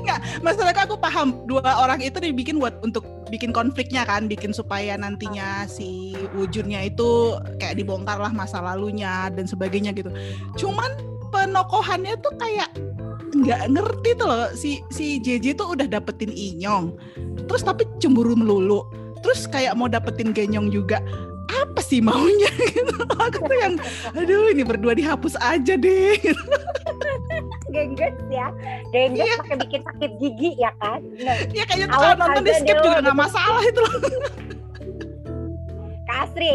Enggak, 0.00 0.18
masalahnya 0.46 0.82
aku 0.88 0.96
paham. 0.96 1.44
Dua 1.44 1.60
orang 1.64 2.00
itu 2.00 2.16
dibikin 2.16 2.56
buat 2.56 2.80
untuk 2.80 3.04
bikin 3.28 3.52
konfliknya 3.52 4.08
kan, 4.08 4.26
bikin 4.26 4.56
supaya 4.56 4.96
nantinya 4.96 5.68
si 5.68 6.16
wujudnya 6.32 6.88
itu 6.88 7.36
kayak 7.60 7.76
dibongkar 7.76 8.16
lah 8.16 8.32
masa 8.32 8.60
lalunya 8.64 9.28
dan 9.32 9.44
sebagainya 9.44 9.92
gitu. 9.92 10.08
Cuman 10.56 10.90
penokohannya 11.30 12.16
tuh 12.24 12.34
kayak 12.40 12.70
nggak 13.36 13.62
ngerti 13.70 14.10
tuh 14.16 14.26
loh. 14.26 14.48
Si 14.56 14.80
si 14.90 15.20
JJ 15.20 15.60
tuh 15.60 15.76
udah 15.76 15.86
dapetin 15.86 16.32
Inyong, 16.32 16.96
terus 17.46 17.62
tapi 17.62 17.84
cemburu 18.00 18.34
melulu, 18.34 18.84
terus 19.20 19.44
kayak 19.44 19.76
mau 19.76 19.86
dapetin 19.86 20.32
Genyong 20.32 20.72
juga 20.72 20.98
apa 21.50 21.80
sih 21.82 21.98
maunya? 21.98 22.50
Gitu. 22.70 22.94
Aku 23.18 23.38
tuh 23.44 23.56
yang 23.58 23.74
aduh 24.14 24.52
ini 24.54 24.62
berdua 24.62 24.94
dihapus 24.94 25.34
aja 25.42 25.74
deh. 25.74 26.16
Gengges 27.74 28.16
ya. 28.30 28.50
Gengges 28.94 29.26
iya. 29.26 29.34
pakai 29.42 29.56
bikin 29.66 29.80
sakit 29.86 30.10
gigi 30.18 30.50
ya 30.58 30.70
kan? 30.78 31.02
Nah, 31.22 31.36
ya 31.50 31.64
kayaknya 31.66 31.88
kalau 31.90 32.10
nonton 32.18 32.42
di 32.46 32.52
skip 32.58 32.78
juga 32.82 32.98
nggak 33.02 33.18
masalah 33.18 33.62
itu 33.62 33.80
loh. 33.82 33.94
Kasri 36.10 36.54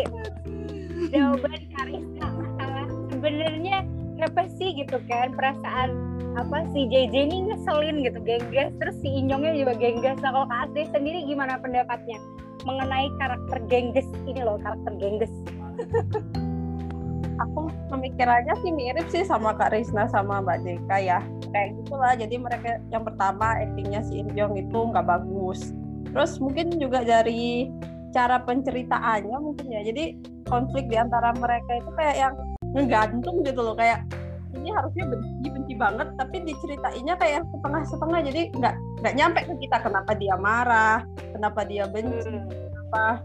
jawaban 1.11 1.61
Karisma 1.75 2.27
masalah. 2.27 2.87
Sebenarnya 3.11 3.75
kenapa 4.19 4.41
sih 4.59 4.69
gitu 4.75 4.97
kan? 5.07 5.31
Perasaan 5.35 5.89
apa 6.35 6.67
si 6.75 6.87
JJ 6.91 7.15
ini 7.31 7.37
ngeselin 7.51 8.03
gitu 8.03 8.19
gengges. 8.23 8.71
Terus 8.79 8.95
si 8.99 9.07
Inyongnya 9.07 9.55
juga 9.55 9.73
gengges. 9.79 10.19
Nah 10.19 10.31
kalau 10.35 10.47
Kak 10.51 10.71
Asri 10.71 10.83
sendiri 10.91 11.23
gimana 11.23 11.55
pendapatnya 11.59 12.19
mengenai 12.65 13.07
karakter 13.21 13.57
gengges. 13.69 14.07
Ini 14.25 14.41
loh 14.43 14.57
karakter 14.59 14.93
gengges. 14.97 15.31
Aku 17.45 17.67
pemikirannya 17.91 18.55
sih 18.63 18.71
mirip 18.71 19.07
sih 19.11 19.27
sama 19.27 19.53
Kak 19.55 19.75
Risna 19.75 20.07
sama 20.09 20.41
Mbak 20.41 20.57
Jeka 20.65 20.97
ya. 20.99 21.19
Kayak 21.51 21.77
gitulah 21.83 22.13
jadi 22.15 22.35
mereka 22.39 22.79
yang 22.89 23.03
pertama 23.03 23.59
aktingnya 23.59 24.01
si 24.07 24.23
Injong 24.23 24.55
itu 24.55 24.79
nggak 24.91 25.03
bagus. 25.03 25.75
Terus 26.15 26.39
mungkin 26.39 26.79
juga 26.79 27.03
dari 27.03 27.67
cara 28.15 28.39
penceritaannya 28.39 29.37
mungkin 29.43 29.67
ya 29.67 29.83
jadi 29.83 30.15
konflik 30.47 30.87
di 30.87 30.95
antara 30.95 31.35
mereka 31.35 31.83
itu 31.83 31.91
kayak 31.99 32.15
yang 32.15 32.35
ngegantung 32.71 33.43
gitu 33.43 33.59
loh 33.59 33.75
kayak 33.75 34.07
ini 34.55 34.71
harusnya 34.71 35.03
benci 35.11 35.47
benci 35.51 35.73
banget 35.75 36.07
tapi 36.15 36.47
diceritainnya 36.47 37.15
kayak 37.19 37.43
setengah-setengah 37.51 38.19
jadi 38.31 38.41
nggak 38.55 38.75
nggak 39.05 39.15
nyampe 39.21 39.39
ke 39.45 39.53
kita 39.69 39.77
kenapa 39.85 40.11
dia 40.17 40.33
marah 40.33 41.05
kenapa 41.29 41.61
dia 41.61 41.85
benci 41.85 42.33
hmm. 42.33 42.49
kenapa 42.49 43.21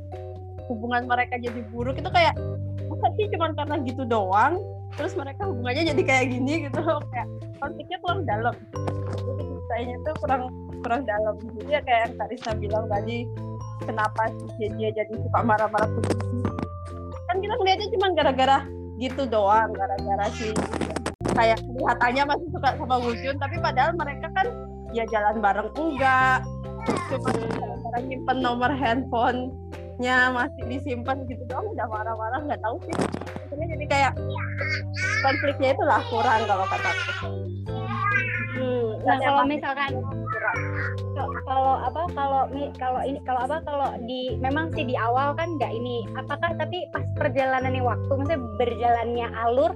hubungan 0.71 1.03
mereka 1.11 1.35
jadi 1.43 1.61
buruk. 1.75 1.99
Itu 1.99 2.11
kayak 2.15 2.39
masa 2.87 3.09
sih 3.19 3.27
cuma 3.35 3.51
karena 3.59 3.83
gitu 3.83 4.07
doang? 4.07 4.63
Terus 4.95 5.19
mereka 5.19 5.51
hubungannya 5.51 5.91
jadi 5.91 6.03
kayak 6.07 6.27
gini 6.31 6.71
gitu 6.71 6.81
kayak 7.11 7.27
konfliknya 7.59 7.99
kurang 8.07 8.23
dalam. 8.23 8.55
Jadi 9.11 9.43
ceritanya 9.43 9.95
tuh 10.07 10.15
kurang 10.23 10.43
kurang 10.87 11.03
dalam. 11.03 11.35
Jadi 11.59 11.71
ya 11.75 11.81
kayak 11.83 12.01
yang 12.07 12.15
Karisa 12.23 12.51
bilang 12.55 12.87
tadi 12.87 13.27
kenapa 13.83 14.23
sih 14.59 14.71
dia 14.79 14.91
jadi 14.95 15.11
suka 15.11 15.41
marah-marah 15.43 15.91
kan 17.31 17.39
kita 17.39 17.55
ngeliatnya 17.63 17.89
cuma 17.95 18.07
gara-gara 18.11 18.59
gitu 18.99 19.23
doang 19.31 19.71
gara-gara 19.71 20.27
sih 20.35 20.51
kayak 21.31 21.63
kelihatannya 21.63 22.23
masih 22.27 22.49
suka 22.51 22.69
sama 22.75 22.97
Wujun 23.01 23.39
tapi 23.39 23.57
padahal 23.63 23.95
mereka 23.95 24.27
kan 24.35 24.47
ya 24.91 25.05
jalan 25.09 25.39
bareng 25.39 25.71
enggak 25.75 26.43
cuma 27.11 27.31
gara-gara 27.31 27.99
nyimpen 28.03 28.39
nomor 28.41 28.71
handphonenya 28.73 30.33
masih 30.33 30.63
disimpan 30.67 31.23
gitu 31.29 31.43
doang 31.51 31.67
udah 31.71 31.87
marah-marah 31.87 32.41
nggak 32.47 32.61
tahu 32.65 32.77
sih. 32.89 32.95
Akhirnya 33.47 33.67
jadi 33.77 33.85
kayak 33.91 34.13
konfliknya 35.21 35.69
itu 35.77 35.85
lah 35.85 36.01
kurang 36.09 36.41
kalau 36.47 36.67
kataku 36.67 37.13
Hmm, 38.51 38.99
nah 39.07 39.17
kalau 39.17 39.43
misalkan 39.49 39.91
Kalau- 41.49 41.81
apa 41.81 42.03
kalau 42.15 42.43
kalau 42.79 43.01
ini 43.05 43.19
kalau 43.25 43.41
apa 43.45 43.57
kalau 43.67 43.89
di 44.05 44.37
memang 44.39 44.71
sih 44.73 44.85
di 44.87 44.95
awal 44.97 45.35
kan 45.35 45.57
nggak 45.59 45.73
ini 45.73 46.07
apakah 46.17 46.55
tapi 46.57 46.87
pas 46.95 47.05
perjalanannya 47.19 47.83
waktu 47.83 48.09
maksudnya 48.09 48.41
berjalannya 48.57 49.27
alur 49.35 49.73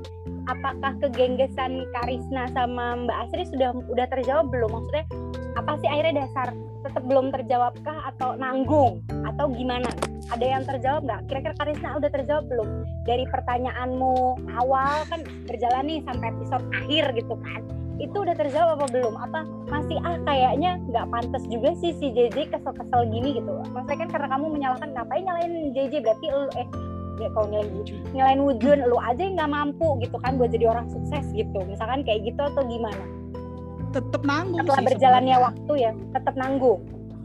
apakah 0.48 0.92
kegenggesan 1.00 1.88
Karisna 1.96 2.48
sama 2.52 3.00
Mbak 3.04 3.16
Asri 3.28 3.44
sudah 3.48 3.72
udah 3.88 4.06
terjawab 4.08 4.52
belum? 4.52 4.70
Maksudnya 4.72 5.04
apa 5.54 5.78
sih 5.80 5.88
akhirnya 5.88 6.26
dasar 6.26 6.52
tetap 6.84 7.02
belum 7.08 7.32
terjawabkah 7.32 7.98
atau 8.14 8.36
nanggung? 8.36 9.00
Atau 9.24 9.48
gimana? 9.56 9.88
Ada 10.32 10.44
yang 10.44 10.62
terjawab 10.64 11.04
nggak? 11.04 11.20
Kira-kira 11.28 11.54
Karisna 11.56 11.96
udah 11.96 12.10
terjawab 12.12 12.44
belum? 12.48 12.68
Dari 13.08 13.24
pertanyaanmu 13.28 14.14
awal 14.60 15.04
kan 15.08 15.20
berjalan 15.48 15.84
nih 15.88 16.00
sampai 16.04 16.26
episode 16.32 16.64
akhir 16.72 17.04
gitu 17.16 17.34
kan. 17.40 17.60
Itu 18.02 18.26
udah 18.26 18.34
terjawab 18.34 18.80
apa 18.80 18.86
belum? 18.90 19.14
Apa 19.16 19.40
masih 19.70 19.96
ah 20.02 20.18
kayaknya 20.26 20.82
nggak 20.90 21.06
pantas 21.08 21.44
juga 21.46 21.72
sih 21.78 21.94
si 21.96 22.10
JJ 22.12 22.52
kesel-kesel 22.52 23.00
gini 23.08 23.38
gitu? 23.40 23.52
Maksudnya 23.72 23.98
kan 24.04 24.08
karena 24.10 24.28
kamu 24.34 24.46
menyalahkan 24.50 24.90
ngapain 24.92 25.22
nyalain 25.24 25.52
JJ 25.72 26.02
berarti 26.02 26.26
eh 26.58 26.68
kalau 27.30 27.46
nyalain 27.48 27.70
JJ, 27.80 27.90
nyalain 28.12 28.40
Wujun 28.42 28.78
lu 28.90 28.98
aja 28.98 29.22
yang 29.22 29.34
nggak 29.38 29.52
mampu 29.52 29.88
gitu 30.02 30.16
kan 30.18 30.34
buat 30.34 30.50
jadi 30.50 30.66
orang 30.70 30.86
sukses 30.90 31.24
gitu. 31.30 31.58
Misalkan 31.64 32.02
kayak 32.02 32.26
gitu 32.26 32.40
atau 32.42 32.62
gimana? 32.66 33.04
Tetap 33.94 34.22
nanggung 34.26 34.66
setelah 34.66 34.82
sih 34.82 34.86
berjalannya 34.90 35.36
sebenarnya. 35.38 35.54
waktu 35.54 35.72
ya 35.78 35.92
tetap 36.18 36.34
nanggung. 36.34 36.80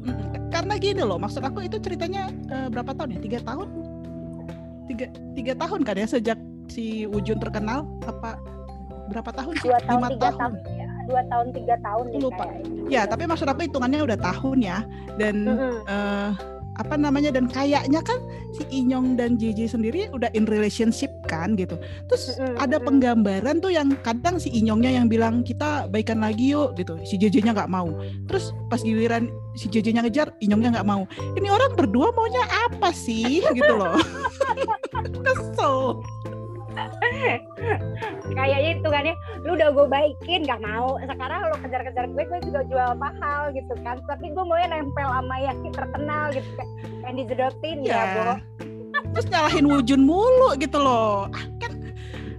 Mm, 0.05 0.22
karena 0.53 0.74
gini 0.77 1.01
loh 1.01 1.17
maksud 1.17 1.41
aku 1.41 1.60
itu 1.65 1.77
ceritanya 1.81 2.29
eh, 2.48 2.67
berapa 2.69 2.93
tahun 2.93 3.17
ya? 3.17 3.19
Tiga 3.19 3.39
tahun? 3.41 3.67
Tiga 4.86 5.05
tiga 5.34 5.53
tahun 5.58 5.79
kan 5.86 5.96
ya 5.98 6.08
sejak 6.08 6.38
si 6.69 7.10
Wujun 7.10 7.41
terkenal? 7.41 7.86
Apa 8.05 8.38
berapa 9.10 9.34
tahun 9.34 9.53
sih? 9.58 9.67
Dua 9.67 9.79
tahun 9.84 10.01
lima 10.05 10.10
tiga 10.13 10.29
tahun. 10.38 10.53
ya. 10.77 10.88
Dua 11.10 11.22
tahun 11.25 11.48
tiga 11.58 11.75
tahun 11.81 12.05
Lupa. 12.22 12.46
kayaknya. 12.46 12.81
ya 12.89 13.01
tapi 13.10 13.24
maksud 13.25 13.48
aku 13.50 13.62
hitungannya 13.65 14.00
udah 14.05 14.19
tahun 14.22 14.58
ya. 14.62 14.77
Dan 15.17 15.36
Mm-mm. 15.50 15.74
eh, 15.89 16.29
apa 16.79 16.95
namanya 16.95 17.36
dan 17.36 17.51
kayaknya 17.51 18.00
kan 18.00 18.24
si 18.55 18.63
Inyong 18.71 19.19
dan 19.19 19.36
JJ 19.36 19.75
sendiri 19.75 20.07
udah 20.15 20.31
in 20.31 20.48
relationship 20.48 21.12
kan 21.27 21.59
gitu. 21.59 21.75
Terus 22.07 22.39
ada 22.55 22.79
penggambaran 22.79 23.59
tuh 23.59 23.75
yang 23.75 23.93
kadang 24.01 24.39
si 24.39 24.48
Inyongnya 24.55 24.95
yang 24.95 25.12
bilang 25.12 25.43
kita 25.43 25.91
baikan 25.91 26.24
lagi 26.24 26.55
yuk 26.55 26.79
gitu. 26.79 26.95
Si 27.03 27.19
JJ-nya 27.19 27.51
nggak 27.51 27.71
mau. 27.71 27.91
Terus 28.31 28.55
pas 28.71 28.79
giliran 28.79 29.27
si 29.59 29.67
JJ-nya 29.67 30.07
ngejar 30.07 30.31
Inyongnya 30.39 30.79
nggak 30.79 30.88
mau. 30.88 31.03
Ini 31.36 31.48
orang 31.51 31.75
berdua 31.75 32.15
maunya 32.15 32.43
apa 32.71 32.95
sih? 32.95 33.43
gitu 33.43 33.74
loh. 33.75 34.00
Kesel 35.25 36.00
kayaknya 38.38 38.69
itu 38.77 38.88
kan 38.88 39.03
ya. 39.03 39.15
Lu 39.43 39.57
udah 39.57 39.69
gue 39.74 39.86
baikin 39.89 40.48
gak 40.48 40.62
mau. 40.63 40.95
Sekarang 41.03 41.39
lu 41.50 41.55
kejar-kejar 41.62 42.05
gue 42.12 42.24
gue 42.24 42.39
juga 42.48 42.62
jual 42.69 42.91
mahal 42.95 43.51
gitu 43.51 43.74
kan. 43.83 44.00
Tapi 44.07 44.31
gue 44.31 44.43
maunya 44.43 44.67
nempel 44.71 45.09
sama 45.09 45.36
yang 45.41 45.57
terkenal 45.74 46.31
gitu 46.31 46.50
kan 46.55 46.67
yang 47.09 47.15
dijedotin 47.25 47.77
ya, 47.81 47.95
ya 47.95 48.03
Bo. 48.13 48.31
terus 49.15 49.25
nyalahin 49.31 49.65
Wujun 49.65 50.01
mulu 50.03 50.53
gitu 50.59 50.77
loh. 50.77 51.31
Ah, 51.33 51.45
kan 51.57 51.71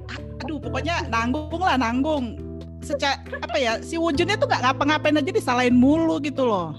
ah, 0.06 0.18
aduh 0.44 0.58
pokoknya 0.62 1.08
nanggung 1.10 1.62
lah 1.62 1.76
nanggung. 1.80 2.38
Secara 2.80 3.20
apa 3.42 3.56
ya 3.58 3.72
si 3.82 3.98
Wujunnya 3.98 4.38
tuh 4.38 4.46
nggak 4.48 4.62
ngapa-ngapain 4.64 5.18
aja 5.18 5.30
disalahin 5.32 5.76
mulu 5.76 6.22
gitu 6.22 6.46
loh. 6.46 6.76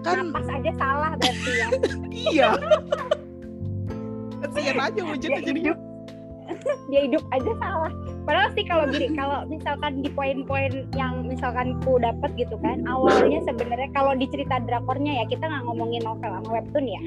Kan 0.00 0.30
napas 0.30 0.48
aja 0.48 0.72
salah 0.78 1.12
berarti 1.18 1.50
ya. 1.52 1.68
Iya. 2.16 2.50
Kasihan 4.40 4.78
aja 4.80 5.00
Wujunnya 5.04 5.40
dia 5.44 5.48
jadi 5.52 5.60
hidup 5.60 5.78
dia 6.90 7.00
hidup 7.06 7.22
aja 7.32 7.52
salah. 7.58 7.92
Padahal 8.26 8.50
sih 8.58 8.64
kalau 8.66 8.84
gini 8.90 9.14
kalau 9.20 9.46
misalkan 9.46 10.02
di 10.02 10.10
poin-poin 10.10 10.86
yang 10.98 11.26
misalkan 11.26 11.78
ku 11.86 11.98
dapat 11.98 12.34
gitu 12.34 12.58
kan 12.60 12.82
awalnya 12.86 13.42
sebenarnya 13.46 13.90
kalau 13.94 14.12
di 14.14 14.26
cerita 14.30 14.58
drakornya 14.64 15.22
ya 15.22 15.24
kita 15.30 15.46
nggak 15.46 15.64
ngomongin 15.66 16.02
novel 16.02 16.30
sama 16.30 16.48
webtoon 16.60 16.86
ya. 16.86 17.02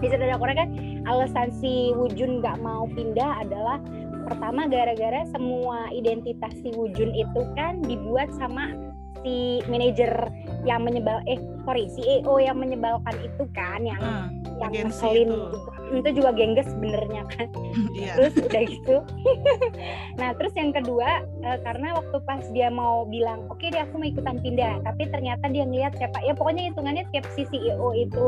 Di 0.00 0.06
cerita 0.08 0.24
drakornya 0.34 0.56
kan 0.66 0.70
alasan 1.06 1.48
si 1.52 1.92
Wujun 1.94 2.40
nggak 2.40 2.58
mau 2.60 2.88
pindah 2.92 3.44
adalah 3.46 3.78
pertama 4.26 4.66
gara-gara 4.66 5.22
semua 5.30 5.86
identitas 5.94 6.50
si 6.58 6.74
Wujun 6.74 7.14
itu 7.14 7.40
kan 7.54 7.78
dibuat 7.86 8.32
sama 8.34 8.74
si 9.22 9.62
manajer 9.70 10.10
yang 10.66 10.82
menyebal 10.82 11.22
eh 11.30 11.38
sorry 11.66 11.90
CEO 11.90 12.38
yang 12.38 12.56
menyebalkan 12.56 13.14
itu 13.18 13.42
kan 13.50 13.82
yang 13.82 13.98
Ah, 13.98 14.30
yang 14.62 14.86
ngeselin 14.86 15.28
itu. 15.28 15.36
gitu. 15.36 15.58
itu 15.88 16.10
juga 16.16 16.30
gengges 16.32 16.66
sebenarnya 16.68 17.22
kan 17.28 17.46
iya 17.94 18.14
terus 18.16 18.34
udah 18.40 18.62
gitu 18.64 18.96
nah 20.18 20.30
terus 20.34 20.54
yang 20.54 20.70
kedua 20.70 21.10
eh, 21.40 21.58
karena 21.60 21.94
waktu 21.94 22.16
pas 22.22 22.42
dia 22.50 22.68
mau 22.68 23.04
bilang 23.04 23.46
oke 23.46 23.62
deh 23.62 23.78
aku 23.78 23.94
mau 23.96 24.06
ikutan 24.06 24.38
pindah 24.38 24.82
tapi 24.82 25.06
ternyata 25.06 25.46
dia 25.46 25.62
ngeliat 25.62 25.94
siapa 25.94 26.18
ya 26.20 26.32
pokoknya 26.32 26.70
hitungannya 26.70 27.04
tiap 27.10 27.26
si 27.32 27.44
CEO 27.46 27.92
itu 27.92 28.24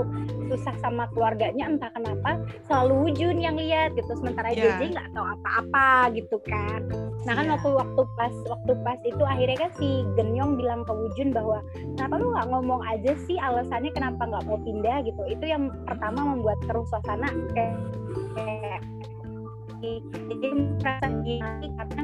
susah 0.49 0.75
sama 0.79 1.07
keluarganya 1.11 1.67
entah 1.69 1.91
kenapa 1.91 2.39
selalu 2.65 3.09
Wujun 3.09 3.39
yang 3.39 3.55
lihat 3.55 3.95
gitu 3.95 4.11
sementara 4.15 4.47
Iya. 4.49 4.75
JJ 4.75 4.93
nggak 4.93 5.09
tahu 5.13 5.27
apa-apa 5.29 5.89
gitu 6.13 6.37
kan 6.45 6.81
nah 7.25 7.35
kan 7.35 7.45
Iya. 7.45 7.53
waktu 7.55 7.69
waktu 7.75 8.03
pas 8.15 8.35
waktu 8.47 8.73
pas 8.83 9.01
itu 9.03 9.23
akhirnya 9.23 9.57
kan 9.59 9.71
si 9.75 9.89
Genyong 10.15 10.57
bilang 10.57 10.83
ke 10.83 10.93
Wujun 10.93 11.31
bahwa 11.31 11.59
kenapa 11.95 12.15
lu 12.17 12.31
nggak 12.31 12.49
ngomong 12.49 12.81
aja 12.87 13.13
sih 13.29 13.37
alasannya 13.37 13.93
kenapa 13.93 14.25
nggak 14.25 14.45
mau 14.49 14.59
pindah 14.65 15.05
gitu. 15.05 15.23
Itu 15.29 15.45
yang 15.45 15.69
pertama 15.85 16.35
membuat 16.35 16.59
keruh 16.65 16.89
suasana 16.89 17.29
kayak, 17.53 17.77
jadi 19.79 20.49
merasa 20.81 21.07
gini 21.23 21.69
karena 21.77 22.03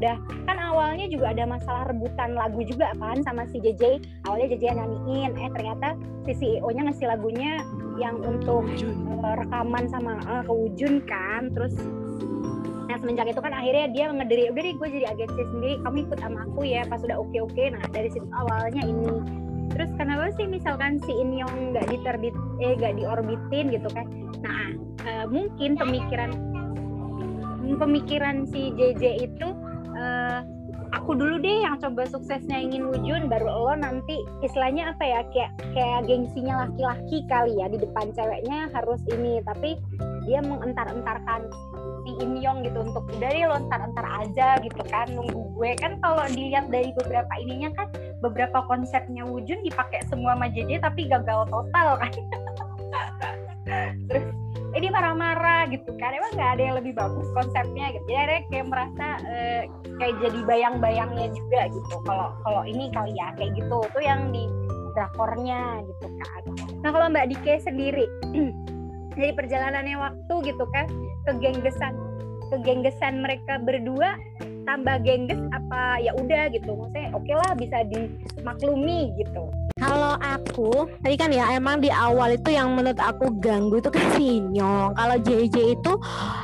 udah 0.00 0.16
kan 0.48 0.56
awalnya 0.56 1.12
juga 1.12 1.36
ada 1.36 1.44
masalah 1.44 1.92
rebutan 1.92 2.32
lagu 2.32 2.64
juga 2.64 2.88
kan 2.96 3.20
sama 3.20 3.44
si 3.52 3.60
JJ 3.60 4.00
awalnya 4.24 4.56
JJ 4.56 4.80
nyanyiin 4.80 5.36
eh 5.36 5.50
ternyata 5.52 5.92
si 6.24 6.32
CEO 6.40 6.72
nya 6.72 6.88
ngasih 6.88 7.04
lagunya 7.04 7.60
yang 8.00 8.16
untuk 8.24 8.64
eh, 8.72 9.34
rekaman 9.36 9.84
sama 9.92 10.16
eh, 10.24 10.42
ke 10.48 10.52
Wujun 10.52 11.04
kan. 11.04 11.52
Terus 11.52 11.76
nah 12.90 12.98
semenjak 12.98 13.30
itu 13.30 13.38
kan 13.38 13.54
akhirnya 13.54 13.86
dia 13.94 14.10
ngediri 14.10 14.50
udah 14.50 14.62
deh 14.66 14.74
gue 14.74 14.88
jadi 14.98 15.06
agensi 15.14 15.42
sendiri 15.46 15.74
kamu 15.86 16.10
ikut 16.10 16.18
sama 16.18 16.42
aku 16.42 16.66
ya 16.66 16.82
pas 16.90 16.98
udah 16.98 17.22
oke 17.22 17.38
oke 17.38 17.62
nah 17.70 17.78
dari 17.94 18.10
situ 18.10 18.26
awalnya 18.34 18.82
ini 18.82 19.22
terus 19.70 19.90
kenapa 19.96 20.34
sih? 20.36 20.46
Misalkan 20.46 20.98
si 21.02 21.12
Inyong 21.14 21.74
nggak 21.74 21.86
diterbit 21.90 22.34
eh 22.60 22.74
nggak 22.76 22.98
diorbitin 23.00 23.72
gitu 23.72 23.88
kan? 23.90 24.06
Nah 24.42 24.64
eh, 25.06 25.24
mungkin 25.30 25.78
pemikiran 25.78 26.30
pemikiran 27.78 28.44
si 28.50 28.74
JJ 28.74 29.30
itu 29.30 29.48
eh, 29.94 30.40
aku 30.90 31.14
dulu 31.14 31.38
deh 31.38 31.62
yang 31.62 31.78
coba 31.78 32.02
suksesnya 32.10 32.58
ingin 32.58 32.90
wujud 32.90 33.30
baru 33.30 33.46
lo 33.46 33.74
nanti 33.78 34.18
istilahnya 34.42 34.92
apa 34.94 35.04
ya? 35.06 35.20
Kayak 35.30 35.52
kayak 35.72 36.00
gengsinya 36.10 36.66
laki-laki 36.66 37.18
kali 37.30 37.52
ya 37.58 37.66
di 37.70 37.78
depan 37.78 38.10
ceweknya 38.14 38.68
harus 38.74 39.00
ini. 39.08 39.38
Tapi 39.46 39.78
dia 40.26 40.42
mengentar-entarkan 40.44 41.48
si 42.04 42.10
Inyong 42.20 42.64
gitu 42.64 42.78
untuk 42.80 43.04
deh 43.20 43.44
lo 43.46 43.56
entar-entar 43.60 44.06
aja 44.24 44.58
gitu 44.64 44.82
kan 44.88 45.06
nunggu 45.12 45.40
gue. 45.56 45.70
Kan 45.78 46.00
kalau 46.00 46.24
dilihat 46.30 46.72
dari 46.72 46.92
beberapa 46.96 47.32
ininya 47.40 47.70
kan 47.76 47.86
beberapa 48.24 48.64
konsepnya 48.66 49.24
wujud 49.24 49.60
dipakai 49.64 50.00
semua 50.08 50.36
sama 50.36 50.48
JJ 50.52 50.80
tapi 50.80 51.08
gagal 51.08 51.48
total 51.48 51.88
kan. 52.00 52.12
Terus 54.10 54.24
dia 54.70 54.90
marah-marah 54.90 55.68
gitu 55.68 55.90
kan. 55.98 56.16
Emang 56.16 56.32
nggak 56.34 56.50
ada 56.58 56.62
yang 56.62 56.76
lebih 56.80 56.92
bagus 56.96 57.26
konsepnya 57.36 57.92
gitu. 57.94 58.06
Jadi 58.08 58.36
kayak 58.48 58.66
merasa 58.70 59.06
eh, 59.28 59.62
kayak 60.00 60.14
jadi 60.24 60.40
bayang-bayangnya 60.46 61.28
juga 61.36 61.60
gitu 61.68 61.94
kalau 62.08 62.32
kalau 62.46 62.62
ini 62.64 62.88
kali 62.94 63.12
ya 63.14 63.34
kayak 63.36 63.52
gitu. 63.58 63.78
Tuh 63.92 64.02
yang 64.02 64.32
di 64.32 64.48
drakornya 64.94 65.84
gitu 65.86 66.06
kan. 66.18 66.42
Nah 66.82 66.90
kalau 66.90 67.06
Mbak 67.12 67.26
Dike 67.30 67.54
sendiri 67.62 68.06
dari 69.14 69.32
perjalanannya 69.34 69.96
waktu 69.98 70.34
gitu 70.52 70.64
kan 70.70 70.86
kegenggesan. 71.26 71.94
Kegenggesan 72.50 73.22
mereka 73.22 73.62
berdua 73.62 74.18
tambah 74.68 74.96
gengges 75.02 75.40
apa 75.52 76.00
ya 76.04 76.12
udah 76.16 76.50
gitu 76.52 76.70
maksudnya 76.76 77.08
oke 77.16 77.32
lah 77.32 77.52
bisa 77.56 77.78
dimaklumi 77.88 79.12
gitu 79.18 79.48
Kalau 79.80 80.12
aku, 80.20 80.92
tadi 81.00 81.16
kan 81.16 81.32
ya 81.32 81.56
emang 81.56 81.80
di 81.80 81.88
awal 81.88 82.36
itu 82.36 82.52
yang 82.52 82.76
menurut 82.76 83.00
aku 83.00 83.32
ganggu 83.40 83.80
itu 83.80 83.88
kan 83.88 84.12
si 84.12 84.36
Inyong. 84.36 84.92
Kalau 84.92 85.16
JJ 85.24 85.56
itu 85.72 85.92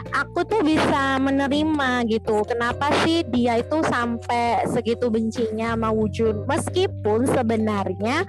aku 0.09 0.41
tuh 0.49 0.65
bisa 0.65 1.21
menerima 1.21 2.09
gitu. 2.09 2.41
Kenapa 2.49 2.89
sih 3.05 3.29
dia 3.29 3.61
itu 3.61 3.85
sampai 3.85 4.65
segitu 4.73 5.13
bencinya 5.13 5.77
sama 5.77 5.93
Wujun? 5.93 6.49
Meskipun 6.49 7.29
sebenarnya 7.29 8.25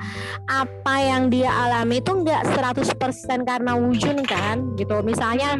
apa 0.51 0.95
yang 0.99 1.31
dia 1.31 1.55
alami 1.55 2.03
itu 2.03 2.11
nggak 2.11 2.43
100% 2.59 3.47
karena 3.47 3.79
Wujun 3.79 4.27
kan 4.27 4.75
gitu. 4.75 4.99
Misalnya 5.07 5.55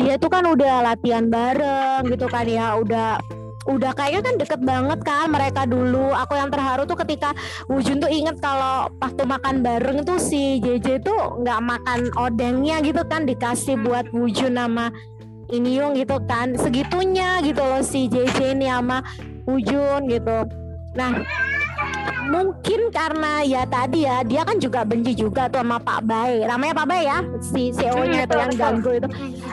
dia 0.00 0.16
tuh 0.16 0.32
kan 0.32 0.48
udah 0.48 0.80
latihan 0.80 1.28
bareng 1.28 2.08
gitu 2.08 2.32
kan 2.32 2.48
ya, 2.48 2.80
udah 2.80 3.20
udah 3.66 3.92
kayaknya 3.98 4.22
kan 4.22 4.34
deket 4.38 4.60
banget 4.62 5.00
kan 5.02 5.26
mereka 5.30 5.66
dulu. 5.66 6.14
Aku 6.14 6.38
yang 6.38 6.50
terharu 6.50 6.86
tuh 6.86 6.98
ketika 7.02 7.34
Wujun 7.66 7.98
tuh 7.98 8.10
inget 8.10 8.38
kalau 8.38 8.86
waktu 9.02 9.22
makan 9.26 9.60
bareng 9.66 10.06
tuh 10.06 10.18
si 10.22 10.62
JJ 10.62 11.02
tuh 11.02 11.42
nggak 11.42 11.60
makan 11.60 12.00
odengnya 12.14 12.78
gitu 12.80 13.02
kan 13.06 13.26
dikasih 13.26 13.78
buat 13.82 14.06
Wujun 14.14 14.54
nama 14.54 14.90
Iniung 15.50 15.94
gitu 15.98 16.18
kan. 16.26 16.54
Segitunya 16.58 17.42
gitu 17.42 17.62
loh 17.62 17.82
si 17.82 18.06
JJ 18.06 18.58
ini 18.58 18.70
sama 18.70 19.02
Wujun 19.46 20.10
gitu. 20.10 20.46
Nah 20.94 21.22
mungkin 22.26 22.90
karena 22.90 23.46
ya 23.46 23.62
tadi 23.68 24.02
ya 24.02 24.26
dia 24.26 24.42
kan 24.42 24.58
juga 24.58 24.82
benci 24.82 25.14
juga 25.14 25.46
tuh 25.46 25.62
sama 25.62 25.78
Pak 25.78 26.00
Bay 26.04 26.42
namanya 26.42 26.74
Pak 26.82 26.86
Bay 26.90 27.02
ya 27.06 27.18
si 27.38 27.70
CEO-nya 27.70 28.26
itu 28.26 28.36
yang 28.36 28.54
ganggu 28.58 28.90
itu. 28.98 29.08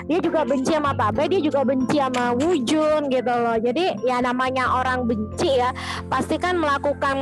Dia 0.09 0.19
juga 0.19 0.41
benci 0.43 0.71
sama 0.73 0.91
Pak 0.91 1.11
Bay 1.15 1.27
dia 1.29 1.41
juga 1.41 1.61
benci 1.63 1.97
sama 2.01 2.33
Wujun 2.35 3.01
gitu 3.13 3.33
loh. 3.33 3.57
Jadi 3.61 3.85
ya 4.03 4.17
namanya 4.19 4.73
orang 4.73 5.05
benci 5.05 5.61
ya 5.61 5.69
pasti 6.09 6.35
kan 6.41 6.57
melakukan 6.57 7.17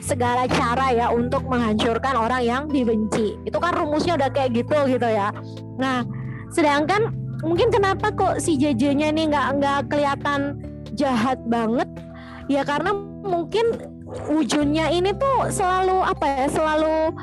segala 0.00 0.48
cara 0.48 0.90
ya 0.90 1.06
untuk 1.12 1.44
menghancurkan 1.46 2.16
orang 2.16 2.42
yang 2.42 2.62
dibenci. 2.66 3.36
Itu 3.44 3.60
kan 3.60 3.76
rumusnya 3.76 4.16
udah 4.16 4.30
kayak 4.32 4.56
gitu 4.56 4.78
gitu 4.88 5.08
ya. 5.08 5.30
Nah 5.76 6.02
sedangkan 6.54 7.12
mungkin 7.44 7.68
kenapa 7.68 8.08
kok 8.14 8.40
si 8.40 8.56
JJ-nya 8.56 9.12
ini 9.12 9.28
nggak 9.28 9.48
nggak 9.60 9.80
kelihatan 9.92 10.58
jahat 10.96 11.36
banget? 11.50 11.86
Ya 12.48 12.64
karena 12.64 12.92
mungkin 13.24 13.93
wujudnya 14.30 14.90
ini 14.94 15.10
tuh 15.14 15.50
selalu 15.50 15.98
apa 16.02 16.24
ya 16.24 16.46
selalu 16.50 17.14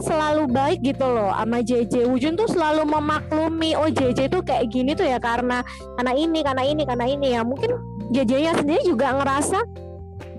selalu 0.00 0.48
baik 0.48 0.80
gitu 0.80 1.04
loh 1.04 1.28
sama 1.36 1.60
JJ 1.60 2.08
Wujun 2.08 2.34
tuh 2.34 2.48
selalu 2.48 2.88
memaklumi 2.88 3.76
oh 3.76 3.88
JJ 3.92 4.32
tuh 4.32 4.40
kayak 4.40 4.72
gini 4.72 4.96
tuh 4.96 5.04
ya 5.04 5.20
karena 5.20 5.60
karena 6.00 6.12
ini 6.16 6.40
karena 6.40 6.62
ini 6.64 6.82
karena 6.88 7.06
ini 7.06 7.36
ya. 7.36 7.44
Mungkin 7.44 7.70
JJ 8.10 8.32
nya 8.40 8.52
sendiri 8.56 8.82
juga 8.88 9.12
ngerasa 9.20 9.60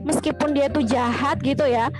meskipun 0.02 0.58
dia 0.58 0.68
tuh 0.68 0.82
jahat 0.82 1.38
gitu 1.46 1.62
ya 1.70 1.94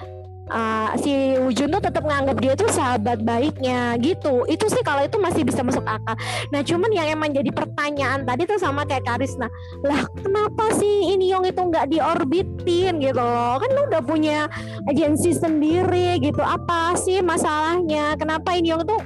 uh, 0.52 0.92
si 1.00 1.40
Wujun 1.40 1.72
tuh 1.72 1.82
tetap 1.82 2.04
nganggap 2.04 2.38
dia 2.44 2.54
tuh 2.54 2.70
sahabat 2.70 3.24
baiknya 3.24 3.96
gitu. 4.04 4.44
Itu 4.46 4.68
sih 4.68 4.84
kalau 4.84 5.08
itu 5.08 5.18
masih 5.18 5.48
bisa 5.48 5.64
masuk 5.64 5.82
akal. 5.88 6.16
Nah 6.52 6.62
cuman 6.62 6.92
yang 6.92 7.08
emang 7.10 7.32
jadi 7.32 7.50
pertanyaan 7.50 8.28
tadi 8.28 8.44
tuh 8.46 8.60
sama 8.60 8.84
kayak 8.84 9.08
Karisna. 9.08 9.48
Lah 9.82 10.06
kenapa 10.20 10.76
sih 10.78 11.16
ini 11.16 11.32
yang 11.32 11.48
itu 11.48 11.58
nggak 11.58 11.90
diorbitin 11.90 13.00
gitu 13.00 13.22
loh? 13.22 13.58
Kan 13.58 13.70
lu 13.74 13.82
udah 13.88 14.04
punya 14.04 14.52
agensi 14.86 15.32
sendiri 15.34 16.20
gitu. 16.20 16.44
Apa 16.44 16.94
sih 17.00 17.24
masalahnya? 17.24 18.20
Kenapa 18.20 18.54
ini 18.54 18.76
yang 18.76 18.84
tuh 18.84 19.00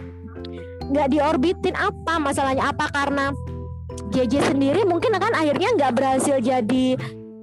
nggak 0.91 1.13
diorbitin? 1.13 1.77
Apa 1.77 2.17
masalahnya? 2.17 2.73
Apa 2.73 2.89
karena 2.89 3.31
JJ 4.11 4.55
sendiri 4.55 4.81
mungkin 4.87 5.11
akan 5.17 5.33
akhirnya 5.33 5.69
nggak 5.75 5.93
berhasil 5.97 6.37
jadi 6.39 6.95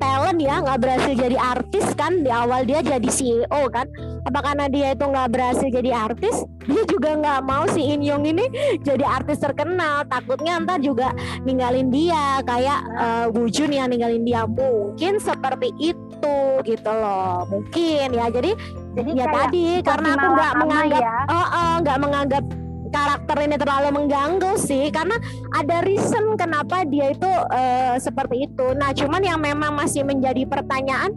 talent 0.03 0.39
ya 0.43 0.59
nggak 0.59 0.79
berhasil 0.83 1.15
jadi 1.15 1.39
artis 1.39 1.87
kan 1.95 2.27
di 2.27 2.31
awal 2.35 2.67
dia 2.67 2.83
jadi 2.83 3.07
CEO 3.07 3.63
kan. 3.71 3.87
Apa 4.27 4.39
karena 4.43 4.67
dia 4.67 4.99
itu 4.99 5.05
nggak 5.07 5.31
berhasil 5.31 5.69
jadi 5.71 5.91
artis 5.95 6.43
dia 6.67 6.83
juga 6.87 7.19
nggak 7.19 7.41
mau 7.43 7.67
si 7.71 7.83
In 7.91 8.03
Young 8.03 8.27
ini 8.27 8.47
jadi 8.83 9.07
artis 9.07 9.39
terkenal. 9.39 10.03
Takutnya 10.11 10.59
ntar 10.63 10.83
juga 10.83 11.15
ninggalin 11.47 11.91
dia 11.95 12.43
kayak 12.43 12.81
uh, 12.99 13.27
Wujun 13.31 13.71
yang 13.71 13.95
ninggalin 13.95 14.27
dia. 14.27 14.43
Mungkin 14.47 15.23
seperti 15.23 15.71
itu 15.79 16.39
gitu 16.67 16.91
loh 16.91 17.47
mungkin 17.47 18.11
ya. 18.11 18.27
Jadi 18.31 18.59
jadi 18.93 19.11
ya 19.15 19.27
tadi 19.31 19.67
karena 19.87 20.09
aku 20.19 20.27
nggak 20.35 20.55
menganggap 20.59 21.03
ya. 21.03 21.19
oh, 21.31 21.47
oh 21.47 21.73
nggak 21.81 21.99
menganggap 22.03 22.45
karakter 22.93 23.37
ini 23.43 23.57
terlalu 23.57 23.89
mengganggu 24.05 24.61
sih 24.61 24.93
karena 24.93 25.17
ada 25.57 25.81
reason 25.83 26.37
kenapa 26.37 26.85
dia 26.85 27.17
itu 27.17 27.27
uh, 27.29 27.97
seperti 27.97 28.47
itu. 28.47 28.77
Nah, 28.77 28.93
cuman 28.93 29.23
yang 29.25 29.41
memang 29.41 29.73
masih 29.75 30.05
menjadi 30.05 30.45
pertanyaan 30.45 31.11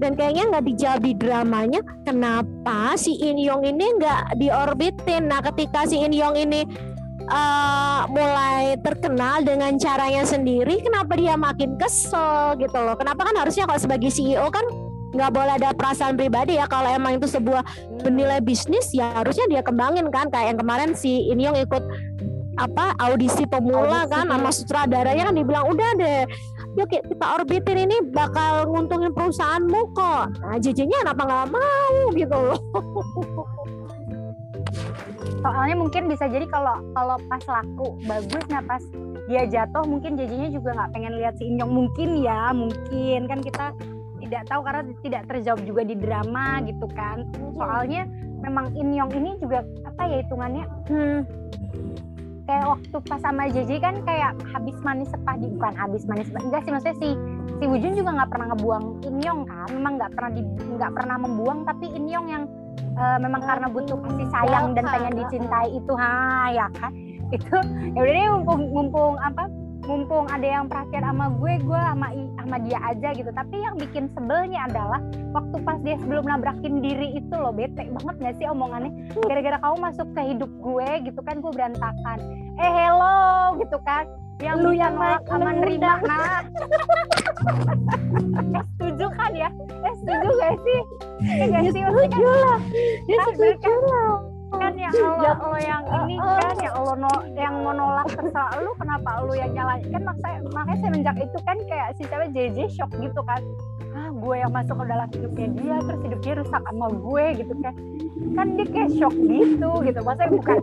dan 0.00 0.16
kayaknya 0.16 0.48
nggak 0.48 0.64
dijawab 0.64 1.00
di 1.04 1.12
dramanya, 1.14 1.80
kenapa 2.08 2.96
si 2.96 3.20
In 3.20 3.36
Young 3.36 3.62
ini 3.68 3.86
nggak 4.00 4.40
diorbitin? 4.40 5.28
Nah, 5.28 5.44
ketika 5.52 5.84
si 5.84 6.00
In 6.00 6.16
Young 6.16 6.34
ini 6.34 6.64
uh, 7.28 8.08
mulai 8.08 8.80
terkenal 8.80 9.44
dengan 9.44 9.76
caranya 9.76 10.24
sendiri, 10.24 10.80
kenapa 10.80 11.14
dia 11.14 11.36
makin 11.36 11.76
kesel 11.76 12.56
gitu 12.56 12.78
loh? 12.80 12.96
Kenapa 12.96 13.28
kan 13.28 13.36
harusnya 13.36 13.68
kalau 13.68 13.80
sebagai 13.80 14.08
CEO 14.08 14.48
kan 14.48 14.64
nggak 15.08 15.30
boleh 15.32 15.52
ada 15.56 15.72
perasaan 15.72 16.14
pribadi 16.20 16.60
ya 16.60 16.68
kalau 16.68 16.88
emang 16.92 17.16
itu 17.16 17.24
sebuah 17.24 17.64
bernilai 18.04 18.44
bisnis 18.44 18.92
ya 18.92 19.24
harusnya 19.24 19.48
dia 19.48 19.62
kembangin 19.64 20.08
kan. 20.12 20.28
Kayak 20.28 20.54
yang 20.54 20.58
kemarin 20.60 20.90
si 20.92 21.28
ini 21.32 21.48
yang 21.48 21.56
ikut 21.56 21.80
apa 22.58 22.98
audisi 22.98 23.46
pemula 23.46 24.02
audisi. 24.02 24.12
kan 24.12 24.24
sama 24.26 24.50
sutradaranya 24.50 25.30
kan 25.30 25.34
dibilang 25.38 25.70
udah 25.70 25.90
deh 25.94 26.26
yuk 26.74 26.90
kita 26.90 27.26
orbitin 27.38 27.90
ini 27.90 27.96
bakal 28.14 28.66
nguntungin 28.70 29.10
perusahaanmu 29.10 29.80
kok. 29.98 30.24
Nah 30.42 30.58
JJ-nya 30.62 31.02
kenapa 31.02 31.22
nggak 31.26 31.48
mau 31.50 31.94
gitu 32.14 32.36
loh. 32.36 32.60
Soalnya 35.38 35.76
mungkin 35.78 36.06
bisa 36.06 36.26
jadi 36.30 36.46
kalau 36.50 36.78
kalau 36.94 37.16
pas 37.26 37.42
laku 37.50 37.98
bagus 38.06 38.44
nah 38.46 38.62
pas 38.62 38.82
dia 39.26 39.42
jatuh 39.46 39.84
mungkin 39.86 40.14
JJ-nya 40.14 40.54
juga 40.54 40.74
nggak 40.78 40.90
pengen 40.94 41.14
lihat 41.18 41.34
si 41.38 41.50
Inyong 41.50 41.72
mungkin 41.72 42.08
ya 42.22 42.54
mungkin. 42.54 43.20
Kan 43.26 43.42
kita 43.42 43.74
tidak 44.28 44.44
tahu 44.52 44.60
karena 44.60 44.82
tidak 45.00 45.22
terjawab 45.26 45.60
juga 45.64 45.82
di 45.88 45.96
drama 45.96 46.60
gitu 46.68 46.86
kan. 46.92 47.24
Soalnya 47.56 48.04
memang 48.44 48.70
Inyong 48.76 49.10
ini 49.16 49.30
juga 49.40 49.64
apa 49.88 50.02
ya 50.04 50.16
hitungannya? 50.22 50.64
Hmm, 50.92 51.20
kayak 52.48 52.66
waktu 52.76 52.96
pas 53.08 53.20
sama 53.20 53.48
JJ 53.52 53.70
kan 53.80 53.94
kayak 54.04 54.32
habis 54.52 54.76
manis 54.80 55.08
sepah 55.12 55.36
di 55.36 55.48
bukan 55.52 55.74
habis 55.76 56.02
manis 56.08 56.28
sepah 56.32 56.42
enggak 56.48 56.60
sih 56.64 56.72
maksudnya 56.72 56.96
si 56.96 57.10
si 57.58 57.64
Wujun 57.68 57.92
juga 57.92 58.10
nggak 58.16 58.30
pernah 58.32 58.46
ngebuang 58.54 58.84
Inyong 59.04 59.40
kan? 59.44 59.68
Memang 59.72 59.92
nggak 60.00 60.12
pernah 60.16 60.30
nggak 60.56 60.92
pernah 60.96 61.16
membuang 61.20 61.58
tapi 61.68 61.86
Inyong 61.92 62.26
yang 62.28 62.44
uh, 62.96 63.18
memang 63.20 63.42
karena 63.44 63.66
butuh 63.68 63.98
kasih 64.00 64.28
sayang 64.32 64.72
dan 64.72 64.84
pengen 64.88 65.14
dicintai 65.24 65.68
itu 65.72 65.92
ha 65.96 66.48
ya 66.52 66.66
kan? 66.76 66.92
Itu 67.28 67.56
ya 67.92 68.00
udah 68.00 68.14
deh 68.16 68.28
mumpung 68.32 68.62
mumpung 68.72 69.14
apa 69.20 69.48
mumpung 69.88 70.28
ada 70.28 70.44
yang 70.44 70.68
perhatian 70.68 71.00
sama 71.00 71.32
gue 71.40 71.52
gue 71.64 71.80
sama 71.80 72.06
sama 72.36 72.56
dia 72.60 72.78
aja 72.84 73.08
gitu. 73.16 73.30
Tapi 73.32 73.56
yang 73.56 73.74
bikin 73.80 74.04
sebelnya 74.12 74.68
adalah 74.68 75.00
waktu 75.32 75.56
pas 75.64 75.80
dia 75.80 75.96
sebelum 76.04 76.28
nabrakin 76.28 76.84
diri 76.84 77.16
itu 77.16 77.32
loh 77.32 77.56
bete 77.56 77.88
banget 77.88 78.14
gak 78.20 78.36
sih 78.36 78.46
omongannya? 78.52 78.92
Gara-gara 79.24 79.56
kamu 79.56 79.76
masuk 79.80 80.08
ke 80.12 80.20
hidup 80.36 80.52
gue 80.60 80.88
gitu 81.08 81.20
kan 81.24 81.40
gue 81.40 81.52
berantakan. 81.56 82.18
Eh 82.60 82.70
hello 82.70 83.56
gitu 83.56 83.80
kan. 83.88 84.04
Yang 84.38 84.56
lu 84.62 84.70
yang 84.76 84.94
nolak 84.94 85.24
sama 85.26 85.50
nerima 85.50 85.98
nah. 86.04 86.44
Eh, 88.54 88.64
setuju 88.76 89.06
kan 89.16 89.32
ya? 89.32 89.48
Eh 89.82 89.94
setuju 90.04 90.28
gak 90.36 90.54
sih? 90.62 90.80
Eh, 91.26 91.46
gak 91.48 91.62
sih? 91.72 91.82
setuju 91.82 92.22
lah. 92.22 92.60
Ya 93.08 93.24
setuju 93.34 93.72
lah 93.88 94.37
kan 94.48 94.72
yang 94.72 94.94
lo, 94.96 95.20
ya, 95.20 95.32
lo 95.36 95.58
yang 95.60 95.82
ini 96.08 96.16
uh, 96.16 96.40
kan 96.40 96.56
yang 96.56 96.76
lo 96.80 96.94
no, 96.96 97.12
yang 97.36 97.54
mau 97.60 97.72
nolak 97.76 98.08
terserah 98.08 98.52
lu 98.64 98.72
kenapa 98.80 99.20
lu 99.28 99.32
yang 99.36 99.52
nyalain 99.52 99.84
kan 99.92 100.02
makanya 100.08 100.38
makanya 100.56 100.78
semenjak 100.80 101.16
itu 101.20 101.38
kan 101.44 101.56
kayak 101.68 101.88
si 102.00 102.02
cewek 102.08 102.28
JJ 102.32 102.58
shock 102.72 102.90
gitu 102.96 103.20
kan. 103.28 103.40
Ah 103.92 104.08
gue 104.14 104.34
yang 104.36 104.52
masuk 104.52 104.76
ke 104.78 104.84
dalam 104.88 105.08
hidupnya 105.10 105.48
dia 105.58 105.76
terus 105.84 106.00
hidupnya 106.06 106.32
rusak 106.40 106.62
sama 106.64 106.86
gue 106.92 107.24
gitu 107.44 107.54
kan. 107.60 107.74
Kan 108.36 108.46
dia 108.56 108.66
kayak 108.72 108.90
shock 108.96 109.16
gitu 109.16 109.70
gitu. 109.84 109.98
Maksudnya 110.00 110.30
bukan 110.32 110.56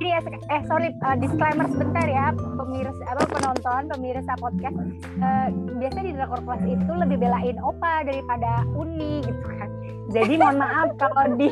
ini 0.00 0.08
ya 0.08 0.20
eh 0.56 0.62
sorry 0.64 0.88
uh, 1.04 1.16
disclaimer 1.20 1.66
sebentar 1.68 2.06
ya 2.08 2.32
pemirsa 2.32 3.04
apa 3.12 3.24
penonton 3.28 3.82
pemirsa 3.92 4.32
podcast. 4.40 4.76
Uh, 5.20 5.48
biasanya 5.76 6.04
di 6.08 6.12
drakor 6.16 6.40
kelas 6.40 6.62
itu 6.64 6.92
lebih 6.96 7.16
belain 7.20 7.56
opa 7.60 8.06
daripada 8.08 8.64
uni 8.76 9.20
gitu 9.24 9.44
kan 9.44 9.65
jadi 10.06 10.38
mohon 10.38 10.62
maaf 10.62 10.88
kalau 11.02 11.34
di 11.34 11.50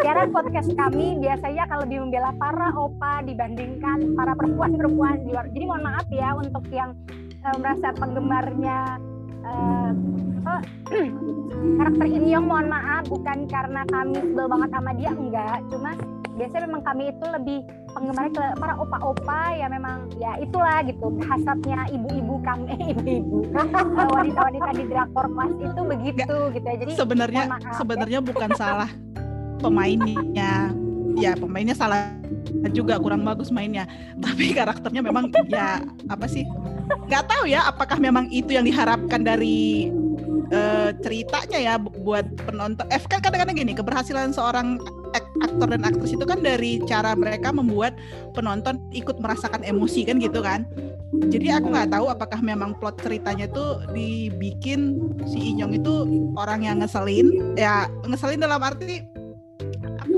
siaran 0.00 0.32
podcast 0.32 0.72
kami 0.72 1.20
biasanya 1.20 1.68
akan 1.68 1.78
lebih 1.84 1.98
membela 2.00 2.32
para 2.40 2.72
opa 2.72 3.20
dibandingkan 3.28 4.16
para 4.16 4.32
perempuan-perempuan 4.40 5.20
di 5.20 5.36
luar. 5.36 5.46
Jadi 5.52 5.64
mohon 5.68 5.84
maaf 5.84 6.06
ya 6.08 6.32
untuk 6.32 6.64
yang 6.72 6.96
uh, 7.44 7.56
merasa 7.60 7.92
penggemarnya 8.00 8.78
uh, 9.44 9.92
oh, 10.48 10.62
karakter 11.76 12.06
ini 12.08 12.28
yang 12.32 12.48
mohon 12.48 12.72
maaf 12.72 13.04
bukan 13.04 13.44
karena 13.52 13.84
kami 13.92 14.16
sebel 14.16 14.46
banget 14.48 14.70
sama 14.72 14.90
dia 14.96 15.10
enggak, 15.12 15.58
cuma 15.68 15.90
biasanya 16.38 16.62
memang 16.70 16.82
kami 16.86 17.04
itu 17.10 17.24
lebih 17.26 17.58
penggemar 17.90 18.26
ke 18.30 18.44
para 18.58 18.74
opa-opa 18.78 19.42
ya 19.58 19.66
memang 19.66 20.06
ya 20.22 20.38
itulah 20.38 20.78
gitu 20.86 21.06
hasratnya 21.26 21.90
ibu-ibu 21.90 22.34
kami 22.46 22.64
eh, 22.74 22.80
ibu-ibu 22.94 23.38
wanita-wanita 23.96 24.70
di 24.78 24.84
drakor 24.86 25.26
kelas 25.26 25.52
itu 25.58 25.80
begitu 25.82 26.36
Gak, 26.38 26.54
gitu 26.54 26.66
ya 26.66 26.76
jadi 26.86 26.92
sebenarnya 26.94 27.42
ya. 27.50 27.72
sebenarnya 27.74 28.20
ya. 28.22 28.26
bukan 28.26 28.50
salah 28.54 28.90
pemainnya 29.58 30.70
ya 31.18 31.32
pemainnya 31.34 31.74
salah 31.74 32.14
juga 32.70 32.96
kurang 33.02 33.26
bagus 33.26 33.50
mainnya 33.50 33.84
tapi 34.22 34.54
karakternya 34.54 35.02
memang 35.02 35.28
ya 35.50 35.82
apa 36.06 36.26
sih 36.30 36.46
nggak 37.10 37.24
tahu 37.26 37.44
ya 37.50 37.66
apakah 37.66 37.98
memang 37.98 38.30
itu 38.30 38.54
yang 38.54 38.66
diharapkan 38.66 39.22
dari 39.22 39.90
uh, 40.50 40.90
ceritanya 41.00 41.58
ya 41.58 41.74
buat 41.78 42.26
penonton. 42.46 42.86
F 42.90 43.06
kan 43.06 43.22
kadang-kadang 43.22 43.56
gini 43.56 43.72
keberhasilan 43.74 44.34
seorang 44.34 44.78
aktor 45.40 45.68
dan 45.70 45.82
aktris 45.86 46.14
itu 46.14 46.24
kan 46.24 46.40
dari 46.42 46.78
cara 46.86 47.14
mereka 47.18 47.50
membuat 47.50 47.96
penonton 48.34 48.78
ikut 48.94 49.18
merasakan 49.18 49.62
emosi 49.66 50.06
kan 50.06 50.22
gitu 50.22 50.40
kan? 50.40 50.66
Jadi 51.30 51.52
aku 51.52 51.70
nggak 51.74 51.90
tahu 51.92 52.06
apakah 52.08 52.40
memang 52.40 52.78
plot 52.78 53.02
ceritanya 53.02 53.50
itu 53.50 53.64
dibikin 53.92 54.98
si 55.26 55.54
Inyong 55.54 55.72
itu 55.76 55.94
orang 56.38 56.64
yang 56.64 56.80
ngeselin 56.80 57.54
ya 57.58 57.90
ngeselin 58.06 58.40
dalam 58.40 58.62
arti 58.62 59.04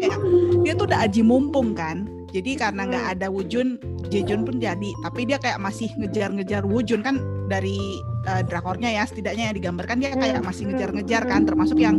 ya 0.02 0.14
dia 0.62 0.72
tuh 0.74 0.87
udah 0.90 1.07
aji 1.07 1.22
mumpung 1.22 1.74
kan 1.74 2.07
jadi 2.32 2.50
karena 2.56 2.88
nggak 2.88 3.06
ada 3.18 3.28
Wujun 3.28 3.76
Jejun 4.12 4.44
pun 4.44 4.60
jadi. 4.60 4.90
Tapi 5.00 5.24
dia 5.24 5.40
kayak 5.40 5.56
masih 5.56 5.88
ngejar-ngejar 5.96 6.68
Wujun 6.68 7.00
kan 7.00 7.16
dari 7.48 7.80
uh, 8.28 8.44
drakornya 8.44 8.92
ya 8.92 9.08
setidaknya 9.08 9.52
yang 9.52 9.56
digambarkan 9.56 9.96
dia 10.04 10.12
kayak 10.12 10.44
masih 10.44 10.68
ngejar-ngejar 10.68 11.24
kan. 11.24 11.48
Termasuk 11.48 11.80
yang 11.80 11.96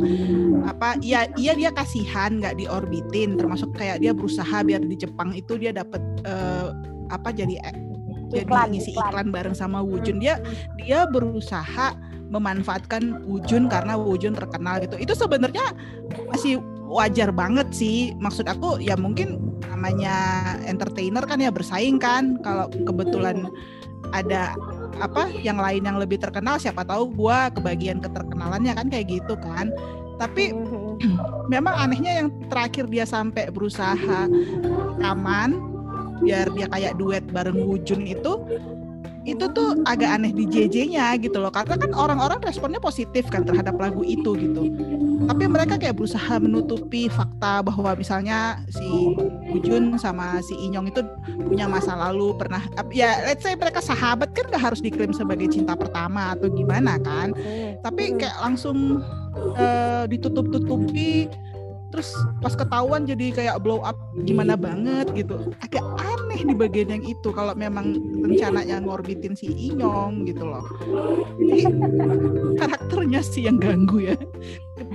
apa 0.70 1.02
iya 1.02 1.26
iya 1.42 1.58
dia 1.58 1.74
kasihan 1.74 2.38
nggak 2.38 2.62
diorbitin. 2.62 3.34
Termasuk 3.38 3.74
kayak 3.74 4.02
dia 4.06 4.14
berusaha 4.14 4.62
biar 4.62 4.86
di 4.86 4.94
Jepang 4.94 5.34
itu 5.34 5.58
dia 5.58 5.74
dapat 5.74 6.02
uh, 6.30 6.70
apa 7.10 7.34
jadi 7.34 7.58
jadi 8.34 8.50
Iklan, 8.50 8.74
ngisi 8.74 8.92
iklan. 8.94 9.10
iklan 9.10 9.28
bareng 9.34 9.56
sama 9.58 9.82
Wujun. 9.82 10.22
Dia 10.22 10.38
dia 10.78 11.10
berusaha 11.10 11.98
memanfaatkan 12.34 13.26
Wujun 13.30 13.70
karena 13.70 13.94
Wujun 13.94 14.34
terkenal 14.34 14.82
gitu. 14.82 14.98
Itu 14.98 15.14
sebenarnya 15.14 15.74
masih 16.30 16.58
wajar 16.94 17.34
banget 17.34 17.68
sih. 17.74 18.14
Maksud 18.22 18.46
aku 18.46 18.78
ya 18.78 18.94
mungkin 18.94 19.42
namanya 19.66 20.16
entertainer 20.70 21.26
kan 21.26 21.42
ya 21.42 21.50
bersaing 21.50 21.98
kan. 21.98 22.38
Kalau 22.46 22.70
kebetulan 22.70 23.50
ada 24.14 24.54
apa 25.02 25.26
yang 25.42 25.58
lain 25.58 25.84
yang 25.84 25.98
lebih 25.98 26.22
terkenal 26.22 26.62
siapa 26.62 26.86
tahu 26.86 27.10
gua 27.10 27.50
kebagian 27.50 27.98
keterkenalannya 27.98 28.74
kan 28.78 28.88
kayak 28.94 29.10
gitu 29.10 29.34
kan. 29.42 29.74
Tapi 30.22 30.54
memang 31.54 31.74
anehnya 31.74 32.24
yang 32.24 32.30
terakhir 32.48 32.86
dia 32.88 33.10
sampai 33.10 33.50
berusaha 33.50 34.30
rekaman 35.02 35.74
biar 36.24 36.48
dia 36.56 36.72
kayak 36.72 36.96
duet 36.96 37.26
bareng 37.34 37.68
Wujun 37.68 38.08
itu 38.08 38.40
itu 39.24 39.46
tuh 39.56 39.80
agak 39.88 40.20
aneh 40.20 40.36
di 40.36 40.44
JJ-nya 40.44 41.16
gitu 41.24 41.40
loh 41.40 41.48
karena 41.48 41.80
kan 41.80 41.92
orang-orang 41.96 42.44
responnya 42.44 42.80
positif 42.84 43.32
kan 43.32 43.48
terhadap 43.48 43.80
lagu 43.80 44.04
itu 44.04 44.36
gitu. 44.36 44.68
Tapi 45.24 45.44
mereka 45.48 45.80
kayak 45.80 45.96
berusaha 45.96 46.36
menutupi 46.44 47.08
fakta 47.08 47.64
bahwa 47.64 47.96
misalnya 47.96 48.60
si 48.68 49.16
Wujun 49.56 49.96
sama 49.96 50.44
si 50.44 50.52
Inyong 50.60 50.92
itu 50.92 51.02
punya 51.48 51.72
masa 51.72 51.96
lalu 51.96 52.36
pernah 52.36 52.60
ya 52.92 53.24
let's 53.24 53.48
say 53.48 53.56
mereka 53.56 53.80
sahabat 53.80 54.36
kan 54.36 54.52
gak 54.52 54.60
harus 54.60 54.84
diklaim 54.84 55.16
sebagai 55.16 55.48
cinta 55.48 55.80
pertama 55.80 56.36
atau 56.36 56.52
gimana 56.52 57.00
kan? 57.00 57.32
Tapi 57.80 58.20
kayak 58.20 58.36
langsung 58.44 59.00
eh, 59.56 60.04
ditutup-tutupi 60.12 61.32
terus 61.94 62.18
pas 62.42 62.58
ketahuan 62.58 63.06
jadi 63.06 63.30
kayak 63.30 63.62
blow 63.62 63.86
up 63.86 63.94
gimana 64.26 64.58
banget 64.58 65.14
gitu. 65.14 65.54
Agak 65.62 65.86
aneh 66.02 66.42
di 66.42 66.58
bagian 66.58 66.90
yang 66.90 67.06
itu 67.06 67.30
kalau 67.30 67.54
memang 67.54 68.02
rencananya 68.18 68.82
ngorbitin 68.82 69.38
si 69.38 69.54
Inyong 69.54 70.26
gitu 70.26 70.42
loh. 70.42 70.66
Jadi 71.38 71.70
karakternya 72.58 73.22
sih 73.22 73.46
yang 73.46 73.62
ganggu 73.62 74.10
ya. 74.10 74.18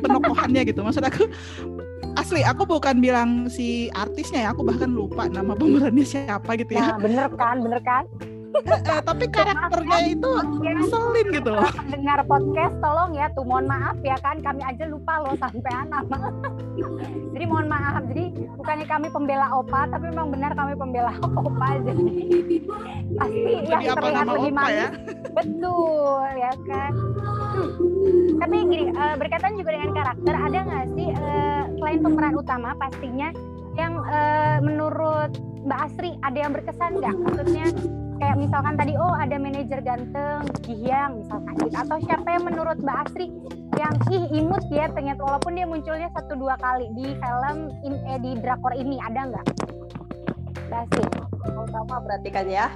Penokohannya 0.02 0.66
gitu. 0.66 0.82
Maksud 0.82 1.06
aku 1.06 1.30
asli 2.18 2.42
aku 2.42 2.66
bukan 2.66 2.98
bilang 2.98 3.46
si 3.46 3.86
artisnya 3.94 4.44
ya 4.44 4.48
aku 4.50 4.66
bahkan 4.66 4.90
lupa 4.90 5.30
nama 5.30 5.54
pemerannya 5.54 6.02
siapa 6.02 6.58
gitu 6.58 6.74
ya. 6.74 6.98
Nah, 6.98 6.98
bener 6.98 7.30
kan, 7.38 7.62
bener 7.62 7.80
kan? 7.86 8.10
Eh, 8.48 9.00
tapi 9.04 9.24
karakternya 9.28 9.98
itu 10.08 10.30
Ya, 10.64 10.72
ngeselin 10.74 11.26
gitu 11.30 11.50
loh 11.52 11.68
dengar 11.92 12.20
podcast 12.24 12.74
tolong 12.80 13.10
ya 13.14 13.26
tuh 13.36 13.44
mohon 13.44 13.68
maaf 13.68 13.96
ya 14.00 14.16
kan 14.24 14.40
kami 14.40 14.64
aja 14.64 14.84
lupa 14.88 15.20
loh 15.22 15.34
sampean 15.36 15.88
nama. 15.92 16.32
jadi 17.36 17.44
mohon 17.44 17.68
maaf. 17.68 18.02
Jadi 18.08 18.48
bukannya 18.56 18.86
kami 18.88 19.06
pembela 19.12 19.46
opa 19.52 19.86
tapi 19.92 20.04
memang 20.10 20.28
benar 20.32 20.52
kami 20.56 20.72
pembela 20.74 21.12
opa 21.44 21.68
jadi 21.84 22.04
pasti 23.16 23.50
jadi 23.68 23.84
yang 23.84 23.96
terlihat 23.96 24.26
lebih 24.26 24.52
opa 24.52 24.56
manis 24.56 24.76
ya 24.76 24.88
betul 25.36 26.22
ya 26.36 26.52
kan. 26.66 26.92
Hmm. 27.54 27.68
Tapi 28.38 28.54
gini 28.64 28.84
eh, 28.90 29.14
berkaitan 29.16 29.52
juga 29.56 29.70
dengan 29.76 29.90
karakter 29.92 30.34
ada 30.34 30.58
nggak 30.64 30.86
sih 30.96 31.08
eh, 31.12 31.62
selain 31.78 32.00
pemeran 32.00 32.34
utama 32.36 32.72
pastinya 32.80 33.28
yang 33.78 33.92
eh, 34.10 34.58
menurut 34.64 35.30
Mbak 35.68 35.80
Asri 35.84 36.10
ada 36.24 36.38
yang 36.38 36.52
berkesan 36.56 36.92
nggak? 36.98 37.16
Maksudnya 37.28 37.66
kayak 38.18 38.36
misalkan 38.36 38.74
tadi 38.74 38.92
oh 38.98 39.14
ada 39.14 39.36
manajer 39.38 39.80
ganteng 39.80 40.42
Gihyang 40.66 41.22
misalkan 41.22 41.54
gitu. 41.62 41.74
Atau 41.78 41.96
siapa 42.04 42.28
yang 42.34 42.44
menurut 42.44 42.78
Mbak 42.82 42.98
Asri 43.06 43.26
yang 43.78 43.94
ih 44.10 44.24
imut 44.34 44.64
ya 44.74 44.90
ternyata 44.90 45.22
walaupun 45.22 45.54
dia 45.54 45.66
munculnya 45.66 46.10
satu 46.12 46.34
dua 46.34 46.58
kali 46.58 46.90
di 46.98 47.14
film 47.14 47.56
in, 47.86 47.94
eh, 48.10 48.18
di 48.18 48.30
drakor 48.42 48.74
ini 48.74 48.98
ada 48.98 49.30
nggak? 49.30 49.46
Mbak 50.68 50.80
Asri. 50.90 51.04
Utama 51.48 51.96
berarti 52.02 52.28
kan 52.28 52.46
ya. 52.50 52.68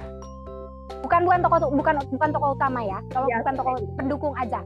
bukan 1.03 1.27
bukan 1.27 1.39
tokoh 1.43 1.59
bukan 1.75 1.95
bukan 2.15 2.29
tokoh 2.31 2.49
utama 2.55 2.79
ya. 2.79 2.99
Kalau 3.11 3.27
Iya, 3.27 3.43
bukan 3.43 3.53
tokoh 3.59 3.73
pendukung 3.99 4.33
aja. 4.39 4.63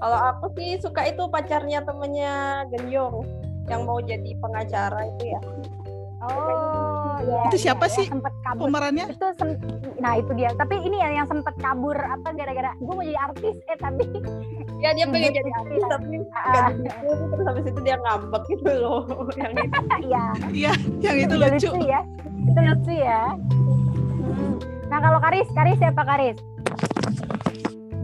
Kalau 0.00 0.18
aku 0.32 0.46
sih 0.56 0.76
suka 0.80 1.08
itu 1.08 1.24
pacarnya 1.32 1.80
temennya 1.80 2.68
Genyong 2.68 3.24
yang 3.68 3.88
mau 3.88 4.00
jadi 4.04 4.36
pengacara 4.36 5.08
itu 5.16 5.32
ya. 5.32 5.40
oh 6.20 6.99
ya 7.20 7.40
Itu 7.44 7.56
siapa 7.58 7.86
sih 7.86 8.06
sempat 8.06 8.32
kabur. 8.40 8.66
pemerannya? 8.66 9.06
Itu 9.08 9.26
sem- 9.34 9.60
nah 9.96 10.12
itu 10.14 10.32
dia. 10.32 10.50
Tapi 10.52 10.74
ini 10.78 10.96
ya 10.96 11.08
yang 11.12 11.26
sempat 11.26 11.54
kabur 11.56 11.94
apa 11.94 12.28
gara-gara 12.30 12.72
gue 12.74 12.88
mau 12.90 13.00
jadi 13.00 13.18
artis 13.20 13.56
eh 13.64 13.76
tapi 13.76 14.04
Ya 14.76 14.90
dia 14.90 15.04
pengen 15.04 15.30
jadi 15.30 15.44
ya. 15.44 15.56
artis. 15.58 15.82
tapi 15.84 16.04
didukung 16.16 17.28
terus 17.30 17.44
habis 17.46 17.64
itu 17.66 17.80
dia 17.80 17.96
ngambek 17.98 18.42
gitu 18.48 18.70
loh. 18.76 19.00
yang 19.36 19.52
itu. 19.54 19.80
ya 20.06 20.24
iya 20.50 20.72
yang 21.00 21.16
itu 21.18 21.34
Juga 21.34 21.46
lucu 21.50 21.70
ya. 21.82 22.00
Itu 22.42 22.60
lucu 22.62 22.92
ya. 22.94 23.22
Hmm. 24.20 24.54
nah 24.86 24.98
kalau 24.98 25.18
Karis 25.18 25.48
Karis 25.50 25.76
siapa 25.76 26.02
Karis? 26.02 26.38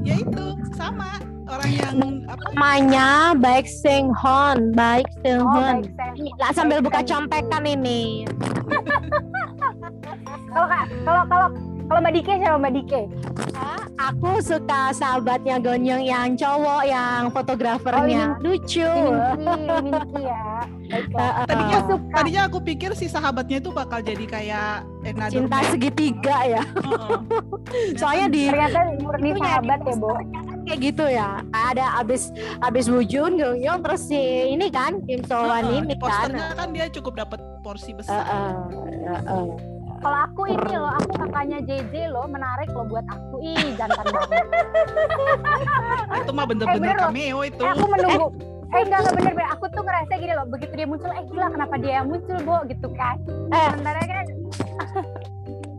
Ya 0.01 0.15
itu 0.17 0.45
sama 0.73 1.19
orang 1.47 1.71
yang 1.71 1.97
apa? 2.27 2.43
Namanya 2.53 3.09
Baik 3.39 3.67
Seng 3.71 4.11
Hon, 4.15 4.75
Baik 4.75 5.07
Seng 5.23 5.43
oh 5.43 5.51
Hon. 5.55 5.77
lah 6.43 6.51
sambil 6.51 6.83
buka 6.83 7.01
contekan 7.07 7.63
ini. 7.63 8.27
kalau 10.53 10.67
Kak- 10.67 10.91
kalau 11.07 11.23
kalau 11.31 11.47
kalau 11.87 11.99
Mbak 12.03 12.13
Dike 12.19 12.33
siapa 12.43 12.57
Mbak 12.59 12.73
Dike? 12.83 13.03
Aku 13.97 14.45
suka 14.45 14.93
sahabatnya 14.93 15.57
Gonyong 15.57 16.05
yang 16.05 16.37
cowok, 16.37 16.85
yang 16.85 17.33
fotografernya. 17.33 18.37
Lucu. 18.45 18.85
Minky 19.41 19.81
Minky 19.89 20.21
ya. 20.29 20.45
Baiklah 20.87 21.33
tadinya 21.49 21.79
Aku 21.81 21.95
tadinya 22.13 22.43
aku 22.45 22.59
pikir 22.61 22.91
si 22.93 23.09
sahabatnya 23.09 23.59
itu 23.59 23.73
bakal 23.73 24.05
jadi 24.05 24.25
kayak 24.29 24.85
another 25.01 25.33
Cinta 25.33 25.59
segitiga 25.73 26.39
ya. 26.45 26.63
Soalnya 28.01 28.27
di 28.29 28.43
ternyata 28.53 28.81
murni 29.01 29.31
sahabat 29.41 29.81
ya 29.81 29.95
kan 29.97 30.46
kayak 30.67 30.81
gitu 30.83 31.05
ya. 31.07 31.29
Ada 31.49 31.97
abis 31.99 32.35
abis 32.61 32.87
Wujun, 32.87 33.35
Gonyong, 33.35 33.79
terus 33.81 34.03
si 34.05 34.19
ini 34.49 34.67
kan 34.69 34.99
Kim 35.03 35.23
Sowan 35.23 35.63
Heeh, 35.65 35.79
ini 35.79 35.87
di 35.87 35.97
kan. 35.97 36.03
posternya 36.03 36.47
kan 36.53 36.69
dia 36.71 36.87
cukup 36.91 37.15
dapat 37.17 37.39
porsi 37.61 37.91
besar 37.93 38.21
Heeh, 38.21 38.53
heeh. 39.07 39.47
kalau 39.99 40.19
aku 40.23 40.43
ini 40.47 40.71
loh 40.73 40.93
aku 40.93 41.11
kakaknya 41.17 41.59
JJ 41.61 41.95
loh 42.09 42.27
menarik 42.27 42.69
loh 42.69 42.85
buat 42.85 43.03
aku 43.05 43.41
ih 43.41 43.75
jantan 43.75 44.07
banget 44.07 44.45
itu 46.21 46.31
mah 46.31 46.45
Eh, 46.45 46.49
bener-bener 46.49 46.79
bener 46.79 46.95
loh. 46.95 47.03
cameo 47.07 47.39
itu 47.43 47.59
eh, 47.61 47.73
aku 47.73 47.85
menunggu 47.89 48.27
eh 48.67 48.81
enggak 48.81 48.99
enggak 49.01 49.15
bener 49.17 49.33
bener 49.33 49.49
aku 49.49 49.65
tuh 49.69 49.83
ngerasa 49.83 50.13
gini 50.17 50.33
loh 50.33 50.47
begitu 50.47 50.73
dia 50.75 50.87
muncul 50.87 51.11
eh 51.11 51.25
gila 51.25 51.47
kenapa 51.49 51.75
dia 51.77 51.93
yang 51.97 52.07
muncul 52.07 52.37
Bo 52.41 52.57
gitu 52.67 52.89
kan 52.93 53.17
Eh. 53.49 53.69
sementara 53.73 54.01
kan 54.01 54.25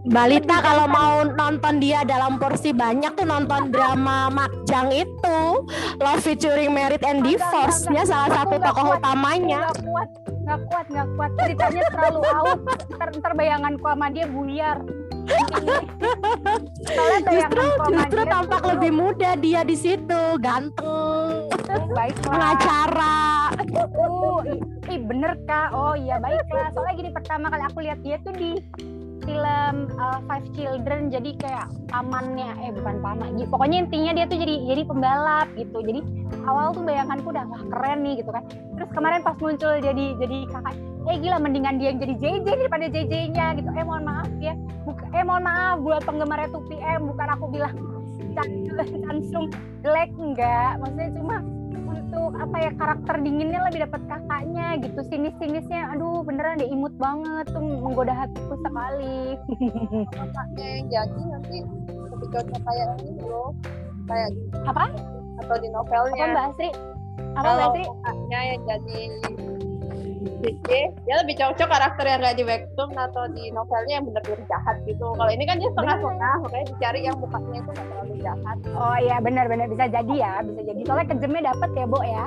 Balita 0.08 0.64
kalau 0.64 0.88
mau 0.88 1.28
nonton 1.28 1.84
dia 1.84 2.08
dalam 2.08 2.40
porsi 2.40 2.72
banyak 2.72 3.20
tuh 3.20 3.28
nonton 3.28 3.76
drama 3.76 4.32
Makjang 4.32 4.96
itu. 4.96 5.68
Love 6.00 6.24
featuring 6.24 6.72
Merit 6.72 7.04
and 7.04 7.28
Enggak, 7.28 7.36
Divorce 7.36 7.84
enggak, 7.84 7.92
dia 7.92 8.04
salah 8.08 8.30
satu 8.32 8.56
tokoh 8.56 8.86
kuat. 8.88 9.04
utamanya. 9.04 9.68
nggak 9.68 9.84
kuat 9.84 10.10
nggak 10.48 10.60
kuat 10.72 10.86
nggak 10.88 11.08
kuat. 11.20 11.32
Ceritanya 11.44 11.84
terlalu 11.92 12.22
out 12.24 12.60
ntar, 12.96 13.10
ntar 13.20 13.34
bayanganku 13.36 13.84
sama 13.84 14.08
dia 14.08 14.26
buyar. 14.32 14.80
Justru 17.28 17.68
justru 17.92 18.22
tampak 18.32 18.64
lebih 18.64 18.96
muda 18.96 19.36
dia 19.36 19.68
di 19.68 19.76
situ. 19.76 20.40
Ganteng. 20.40 21.52
Baiklah. 21.92 22.32
Pengacara. 22.32 23.52
Uh, 23.76 24.40
ih 24.88 25.00
bener 25.04 25.36
kak. 25.44 25.76
Oh 25.76 26.00
iya 26.00 26.16
baiklah. 26.24 26.72
Soalnya 26.72 26.96
gini 26.96 27.12
pertama 27.12 27.52
kali 27.52 27.64
aku 27.68 27.84
lihat 27.84 28.00
dia 28.08 28.16
tuh 28.24 28.32
di 28.40 28.56
film 29.28 29.76
uh, 30.00 30.20
Five 30.24 30.48
Children. 30.56 31.12
Jadi 31.12 31.36
kayak 31.36 31.68
pamannya, 31.92 32.48
eh 32.64 32.72
bukan 32.72 33.04
paman. 33.04 33.36
Jadi, 33.36 33.48
pokoknya 33.52 33.78
intinya 33.84 34.12
dia 34.16 34.26
tuh 34.32 34.40
jadi 34.40 34.56
jadi 34.64 34.82
pembalap 34.88 35.48
gitu. 35.60 35.78
Jadi 35.84 36.00
awal 36.48 36.72
tuh 36.72 36.88
bayanganku 36.88 37.28
udah 37.28 37.44
wah 37.52 37.64
keren 37.68 38.00
nih 38.08 38.24
gitu 38.24 38.32
kan. 38.32 38.44
Terus 38.48 38.90
kemarin 38.96 39.20
pas 39.22 39.36
muncul 39.36 39.74
jadi 39.84 40.06
jadi 40.16 40.38
kakak, 40.48 40.76
eh 41.12 41.18
gila 41.20 41.38
mendingan 41.44 41.76
dia 41.76 41.92
yang 41.92 42.00
jadi 42.00 42.14
JJ 42.16 42.48
daripada 42.48 42.86
JJ-nya 42.88 43.46
gitu. 43.60 43.70
Eh 43.76 43.84
mohon 43.84 44.08
maaf 44.08 44.32
ya. 44.40 44.56
Buka, 44.88 45.04
eh 45.12 45.24
mohon 45.28 45.44
maaf 45.44 45.84
buat 45.84 46.02
penggemarnya 46.08 46.48
2PM 46.56 47.12
bukan 47.12 47.28
aku 47.36 47.46
bilang 47.52 47.76
langsung 49.12 49.52
jelek 49.84 50.12
enggak. 50.16 50.80
Maksudnya 50.80 51.12
cuma 51.20 51.38
untuk 52.18 52.34
apa 52.42 52.58
ya 52.58 52.72
karakter 52.74 53.16
dinginnya 53.22 53.62
lebih 53.70 53.86
dapat 53.86 54.02
kakaknya 54.10 54.68
gitu. 54.82 55.00
Sinis-sinisnya 55.06 55.94
aduh 55.94 56.26
beneran 56.26 56.58
deh 56.58 56.66
imut 56.66 56.94
banget 56.98 57.46
tuh 57.54 57.62
menggoda 57.62 58.12
hatiku 58.12 58.58
sekali. 58.66 59.38
Kakaknya 60.10 60.66
yang 60.66 60.86
jadi 60.90 61.22
nanti 61.30 61.58
cocok 62.18 62.60
kayak 62.66 62.86
ini 63.06 63.24
loh 63.24 63.54
kayak 64.10 64.34
apa? 64.66 64.90
atau 65.38 65.54
di 65.62 65.70
apa 65.70 65.78
novelnya 65.78 66.26
Mbak 66.34 66.46
Asri? 66.50 66.70
Apa 67.38 67.50
Mbak 67.54 67.68
Asri? 67.70 67.84
kakaknya 67.86 68.40
yang 68.42 68.62
jadi 68.66 69.00
JJ 70.18 70.70
dia 71.06 71.16
lebih 71.22 71.36
cocok 71.38 71.70
karakter 71.70 72.06
yang 72.06 72.26
gak 72.26 72.38
di 72.38 72.44
webtoon 72.46 72.92
atau 72.98 73.24
di 73.30 73.52
novelnya 73.54 74.02
yang 74.02 74.06
benar-benar 74.06 74.42
jahat 74.50 74.78
gitu. 74.90 75.14
Kalau 75.14 75.32
ini 75.32 75.44
kan 75.46 75.62
dia 75.62 75.70
setengah-setengah 75.74 76.34
makanya 76.42 76.66
dicari 76.74 77.00
yang 77.06 77.18
mukanya 77.22 77.60
itu 77.62 77.72
gak 77.74 77.88
terlalu 77.90 78.16
jahat. 78.22 78.58
Oh 78.74 78.98
iya 78.98 79.18
benar-benar 79.22 79.68
bisa 79.70 79.86
jadi 79.90 80.14
ya 80.18 80.34
bisa 80.42 80.62
jadi. 80.66 80.82
Soalnya 80.86 81.08
kejemnya 81.14 81.42
dapat 81.54 81.70
ya 81.78 81.86
Bo 81.86 82.00
ya. 82.02 82.26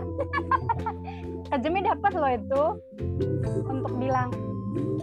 Kejemnya 1.51 1.83
dapat 1.95 2.13
loh 2.15 2.31
itu. 2.31 2.63
Untuk 3.67 3.93
bilang 3.99 4.31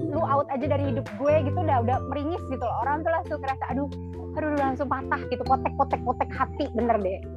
lu 0.07 0.23
out 0.23 0.47
aja 0.47 0.63
dari 0.63 0.95
hidup 0.95 1.03
gue 1.19 1.35
gitu 1.43 1.59
udah 1.59 1.83
udah 1.83 1.97
meringis 2.07 2.39
gitu 2.47 2.63
loh. 2.63 2.77
Orang 2.87 3.03
tuh 3.03 3.11
langsung 3.11 3.43
kerasa 3.43 3.67
aduh 3.67 3.91
aduh 4.39 4.55
langsung 4.55 4.87
patah 4.87 5.19
gitu. 5.27 5.43
Potek 5.43 5.75
potek 5.75 5.99
potek 6.07 6.31
hati 6.31 6.71
bener 6.71 6.95
deh. 7.03 7.19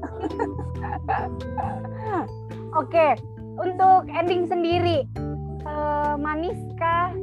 Oke 2.80 3.18
untuk 3.60 4.08
ending 4.08 4.48
sendiri 4.48 5.04
eh, 5.70 6.14
manis 6.16 6.58
kah? 6.74 7.14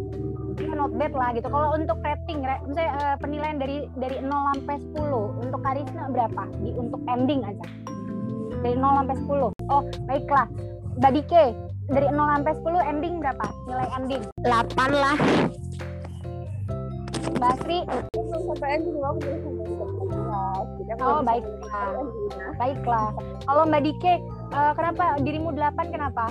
Ya 0.57 0.73
not 0.73 0.89
bad 0.91 1.13
lah 1.13 1.29
gitu. 1.31 1.45
Kalau 1.45 1.77
untuk 1.77 2.01
rating 2.01 2.41
re- 2.41 2.63
misalnya 2.65 2.91
eh, 2.97 3.15
penilaian 3.19 3.57
dari 3.57 3.77
dari 3.93 4.17
0 4.19 4.31
sampai 4.55 4.75
10 4.95 5.43
untuk 5.45 5.59
Karisma 5.61 6.03
berapa? 6.09 6.43
Di 6.57 6.69
untuk 6.73 7.01
ending 7.05 7.45
aja. 7.45 7.65
Dari 8.57 8.73
0 8.73 8.81
sampai 8.97 9.15
10 9.21 9.53
oh 9.69 9.81
baiklah. 10.05 10.47
Mbak 10.97 11.11
Dike 11.13 11.43
dari 11.87 12.07
0 12.09 12.17
sampai 12.17 12.53
10 12.57 12.89
ending 12.89 13.13
berapa? 13.21 13.45
Nilai 13.69 13.87
ending? 13.93 14.21
8 14.41 14.49
lah. 14.89 15.17
Mbak 17.37 17.49
Asri? 17.53 17.79
Aku 17.85 18.17
belum 18.17 18.41
sampai 18.49 18.69
ending 18.73 18.95
aku 18.97 19.19
Oh, 20.97 21.21
belum 21.21 21.21
baik. 21.21 21.43
sampai 21.45 22.01
ending. 22.01 22.27
Nah, 22.33 22.51
baiklah. 22.57 23.07
Kalau 23.45 23.63
Mbak 23.63 23.81
Dike 23.85 24.13
eh, 24.49 24.71
kenapa 24.73 25.03
dirimu 25.21 25.49
8 25.53 25.93
kenapa 25.93 26.25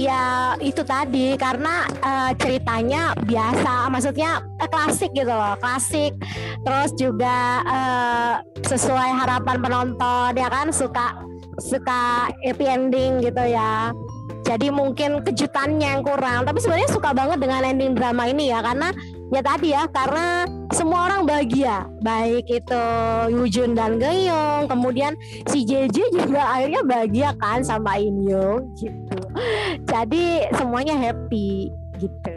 ya 0.00 0.56
itu 0.64 0.80
tadi 0.80 1.36
karena 1.36 1.84
eh, 2.00 2.32
ceritanya 2.40 3.12
biasa 3.20 3.92
maksudnya 3.92 4.40
eh, 4.56 4.68
klasik 4.70 5.10
gitu 5.12 5.28
loh 5.28 5.54
klasik. 5.60 6.16
Terus 6.64 6.90
juga 6.96 7.60
eh, 7.68 8.34
sesuai 8.64 9.10
harapan 9.12 9.56
penonton 9.60 10.30
ya 10.36 10.48
kan 10.48 10.72
suka 10.72 11.20
suka 11.60 12.32
happy 12.46 12.64
ending 12.64 13.20
gitu 13.20 13.44
ya. 13.44 13.92
Jadi 14.40 14.72
mungkin 14.72 15.20
kejutannya 15.22 16.00
yang 16.00 16.02
kurang 16.02 16.48
tapi 16.48 16.58
sebenarnya 16.58 16.90
suka 16.90 17.12
banget 17.12 17.38
dengan 17.38 17.62
ending 17.62 17.92
drama 17.94 18.26
ini 18.26 18.50
ya 18.50 18.64
karena 18.64 18.90
ya 19.30 19.40
tadi 19.40 19.68
ya 19.70 19.86
karena 19.90 20.44
semua 20.74 21.10
orang 21.10 21.26
bahagia. 21.26 21.86
Baik 22.02 22.46
itu 22.50 22.84
Yujun 23.30 23.78
dan 23.78 23.98
Geyong 23.98 24.66
kemudian 24.66 25.14
si 25.50 25.62
JJ 25.66 26.14
juga 26.14 26.42
akhirnya 26.42 26.82
bahagia 26.82 27.30
kan 27.38 27.62
sama 27.62 27.98
Inyong 27.98 28.74
gitu. 28.78 29.18
Jadi 29.86 30.50
semuanya 30.58 30.94
happy 30.98 31.70
gitu. 31.98 32.36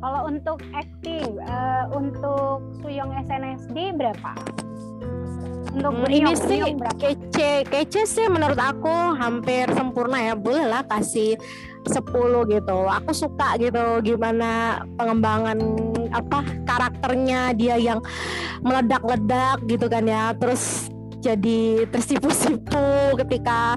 Kalau 0.00 0.32
untuk 0.32 0.64
acting 0.72 1.36
eh, 1.44 1.84
untuk 1.92 2.64
Suyong 2.80 3.12
SNSD 3.20 3.92
berapa? 4.00 4.32
Untuk 5.70 5.92
Hmm, 5.92 6.10
ini 6.10 6.34
sih 6.34 6.58
kece 6.98 7.62
kece 7.68 8.02
sih 8.02 8.26
menurut 8.26 8.58
aku 8.58 8.90
hampir 9.14 9.70
sempurna 9.76 10.18
ya. 10.18 10.34
Boleh 10.34 10.66
lah 10.66 10.82
kasih 10.88 11.38
10 11.86 12.00
gitu. 12.50 12.78
Aku 12.90 13.12
suka 13.14 13.54
gitu 13.60 14.02
gimana 14.02 14.82
pengembangan 14.98 15.60
apa 16.10 16.44
karakternya 16.66 17.54
dia 17.54 17.76
yang 17.80 17.98
meledak-ledak 18.62 19.62
gitu 19.66 19.86
kan 19.86 20.04
ya. 20.06 20.34
Terus 20.36 20.90
jadi 21.20 21.84
tersipu-sipu 21.92 23.16
ketika 23.24 23.76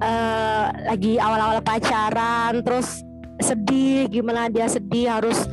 eh, 0.00 0.64
lagi 0.88 1.16
awal-awal 1.18 1.60
pacaran. 1.64 2.60
Terus 2.62 3.02
sedih 3.42 4.06
gimana 4.06 4.46
dia 4.52 4.70
sedih 4.70 5.18
harus 5.18 5.48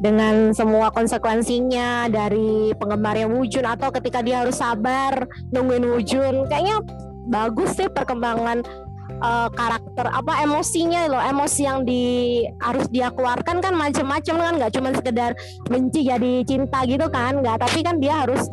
dengan 0.00 0.52
semua 0.52 0.92
konsekuensinya 0.92 2.08
dari 2.12 2.72
penggemarnya 2.76 3.28
Wujun. 3.28 3.66
Atau 3.66 3.90
ketika 3.92 4.20
dia 4.20 4.44
harus 4.44 4.60
sabar 4.60 5.26
nungguin 5.50 5.84
Wujun. 5.84 6.46
Kayaknya 6.46 6.84
bagus 7.26 7.74
sih 7.74 7.90
perkembangan 7.90 8.85
eh, 9.20 9.48
karakter 9.54 10.06
apa 10.08 10.32
emosinya 10.44 11.08
loh 11.08 11.22
emosi 11.22 11.62
yang 11.64 11.84
di 11.84 12.44
harus 12.60 12.86
dia 12.92 13.08
keluarkan 13.12 13.64
kan 13.64 13.72
macam-macam 13.74 14.34
kan 14.36 14.54
nggak 14.60 14.72
cuma 14.76 14.88
sekedar 14.92 15.30
benci 15.68 16.06
jadi 16.06 16.44
cinta 16.44 16.84
gitu 16.84 17.06
kan 17.08 17.40
nggak 17.40 17.60
tapi 17.60 17.80
kan 17.80 17.96
dia 18.00 18.26
harus 18.26 18.48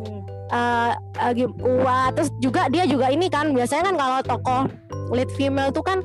gim- 1.34 1.56
wah 1.82 2.14
terus 2.14 2.30
juga 2.38 2.70
dia 2.70 2.86
juga 2.86 3.10
ini 3.10 3.26
kan 3.26 3.50
biasanya 3.50 3.90
kan 3.90 3.96
kalau 3.98 4.18
tokoh 4.22 4.62
lead 5.10 5.30
female 5.34 5.74
tuh 5.74 5.82
kan 5.82 6.00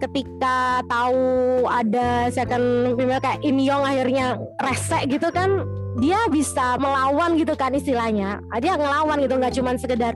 ketika 0.00 0.80
tahu 0.88 1.66
ada 1.66 2.30
second 2.32 2.96
female 2.96 3.20
kayak 3.20 3.42
In 3.44 3.60
Young 3.60 3.84
akhirnya 3.84 4.40
rese 4.62 5.04
gitu 5.10 5.28
kan 5.34 5.64
dia 5.98 6.16
bisa 6.30 6.78
melawan 6.78 7.34
gitu 7.34 7.52
kan 7.58 7.74
istilahnya. 7.74 8.38
Ah, 8.54 8.62
dia 8.62 8.78
ngelawan 8.78 9.18
gitu 9.20 9.34
nggak 9.36 9.54
cuman 9.58 9.74
sekedar 9.76 10.14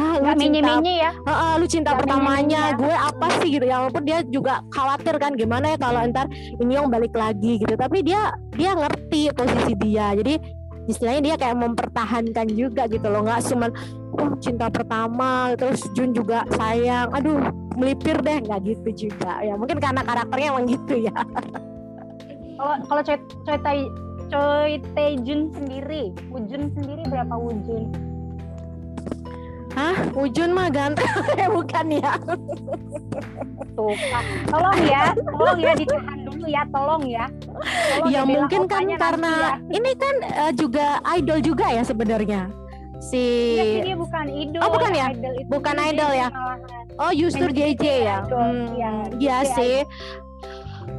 ah 0.00 0.12
lu 0.16 0.24
nggak 0.24 0.36
cinta. 0.40 0.56
menye-menye 0.56 0.94
ya? 0.96 1.10
Heeh, 1.12 1.52
lu 1.60 1.66
cinta 1.68 1.90
Nggak 1.92 2.00
pertamanya. 2.00 2.62
menye-menye 2.72 2.80
gue 2.80 2.94
apa 2.96 3.26
sih 3.36 3.48
gitu 3.52 3.64
ya? 3.68 3.76
Walaupun 3.84 4.02
dia 4.08 4.18
juga 4.24 4.54
khawatir 4.72 5.14
kan 5.20 5.32
gimana 5.36 5.66
ya 5.74 5.78
kalau 5.78 6.00
ntar 6.08 6.26
ini 6.32 6.72
yang 6.72 6.88
balik 6.88 7.12
lagi 7.12 7.60
gitu. 7.60 7.74
Tapi 7.76 7.98
dia 8.00 8.32
dia 8.56 8.72
ngerti 8.72 9.28
posisi 9.36 9.72
dia. 9.76 10.16
Jadi 10.16 10.34
istilahnya 10.88 11.22
dia 11.22 11.36
kayak 11.36 11.56
mempertahankan 11.60 12.46
juga 12.56 12.88
gitu 12.88 13.06
loh. 13.12 13.20
Nggak 13.28 13.44
cuman 13.44 13.70
oh 14.16 14.30
cinta 14.40 14.66
pertama 14.72 15.52
terus 15.60 15.84
Jun 15.92 16.16
juga 16.16 16.48
sayang. 16.56 17.12
Aduh 17.12 17.36
melipir 17.76 18.16
deh. 18.24 18.40
Nggak 18.40 18.60
gitu 18.64 19.08
juga. 19.08 19.44
Ya 19.44 19.52
mungkin 19.60 19.76
karena 19.76 20.00
karakternya 20.00 20.56
emang 20.56 20.64
gitu 20.64 20.96
ya. 20.96 21.12
Kalau 22.60 22.76
kalau 22.92 23.00
Choi 23.00 23.16
Choi 23.48 23.58
Tai 23.64 23.80
Choi 24.28 24.72
Taejun 24.92 25.48
sendiri 25.48 26.12
Wujun 26.28 26.68
sendiri 26.76 27.08
berapa 27.08 27.32
Wujun 27.32 27.88
Hah 29.80 29.96
Wujun 30.12 30.52
mah 30.52 30.68
ganteng 30.68 31.08
Eh, 31.40 31.48
bukan 31.48 31.86
ya 31.88 32.12
tuh 32.20 32.36
tolong 34.44 34.80
ya 34.84 35.02
tolong 35.16 35.56
ya 35.56 35.72
ditahan 35.72 36.18
dulu 36.28 36.44
ya 36.44 36.62
tolong 36.68 37.02
ya 37.08 37.24
Tolong 37.96 38.12
ya 38.12 38.20
mungkin 38.28 38.68
kan 38.68 38.84
karena 39.00 39.32
ya. 39.32 39.50
ini 39.72 39.90
kan 39.96 40.14
eh, 40.20 40.52
juga 40.52 41.00
idol 41.16 41.40
juga 41.40 41.66
ya 41.72 41.80
sebenarnya 41.80 42.52
si 43.00 43.24
sih, 43.56 43.80
dia 43.80 43.96
bukan 43.96 44.28
idol. 44.28 44.60
Oh, 44.60 44.68
bukan 44.76 44.92
ya? 44.92 45.08
Idol 45.08 45.32
itu 45.40 45.48
Bukan 45.48 45.76
idol 45.80 46.10
ya? 46.12 46.28
Oh 47.00 47.08
justru 47.16 47.48
JJ 47.48 47.84
ya. 48.04 48.18
Hmm, 48.28 48.76
Iya 48.76 48.92
JJ 49.40 49.48
sih. 49.56 49.76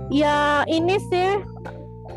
Ya 0.10 0.66
ini 0.66 0.98
sih 1.14 1.30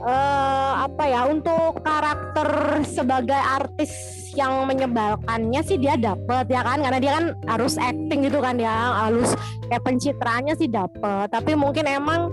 eh 0.05 0.73
apa 0.81 1.05
ya 1.05 1.29
untuk 1.29 1.85
karakter 1.85 2.49
sebagai 2.89 3.37
artis 3.37 3.93
yang 4.35 4.67
menyebalkannya 4.67 5.61
sih 5.61 5.77
dia 5.77 5.95
dapet 5.95 6.47
ya 6.47 6.61
kan 6.61 6.79
karena 6.79 6.99
dia 6.99 7.13
kan 7.15 7.25
harus 7.47 7.75
acting 7.75 8.27
gitu 8.27 8.39
kan 8.39 8.57
ya 8.57 8.75
harus 9.01 9.33
kayak 9.65 9.83
pencitraannya 9.83 10.55
sih 10.55 10.67
dapet 10.67 11.31
tapi 11.31 11.55
mungkin 11.55 11.85
emang 11.85 12.31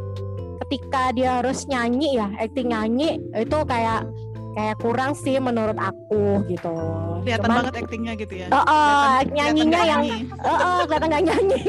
ketika 0.61 1.09
dia 1.11 1.39
harus 1.39 1.65
nyanyi 1.65 2.17
ya 2.17 2.27
acting 2.37 2.69
nyanyi 2.69 3.17
itu 3.33 3.57
kayak 3.63 4.05
kayak 4.51 4.75
kurang 4.77 5.15
sih 5.15 5.37
menurut 5.37 5.75
aku 5.75 6.43
gitu 6.45 6.75
Kelihatan 7.21 7.45
Cuman- 7.45 7.57
banget 7.61 7.73
aktingnya 7.77 8.13
gitu 8.17 8.33
ya. 8.33 8.47
Oh, 8.49 8.57
oh, 8.57 8.65
Kelihatan- 8.65 9.29
nyanyinya 9.29 9.61
kelihatan 9.77 9.85
yang 9.85 10.01
nyanyi. 10.01 10.41
Oh, 10.41 10.57
oh, 10.57 10.79
kelihatan 10.89 11.07
nggak 11.11 11.23
nyanyi. 11.23 11.61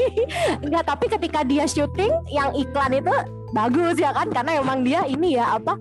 Enggak, 0.65 0.83
tapi 0.89 1.05
ketika 1.05 1.39
dia 1.45 1.65
syuting 1.69 2.13
yang 2.27 2.49
iklan 2.57 2.93
itu 2.97 3.13
bagus 3.53 3.95
ya 4.01 4.09
kan 4.09 4.27
karena 4.33 4.51
emang 4.57 4.81
dia 4.81 5.05
ini 5.05 5.37
ya 5.37 5.61
apa 5.61 5.77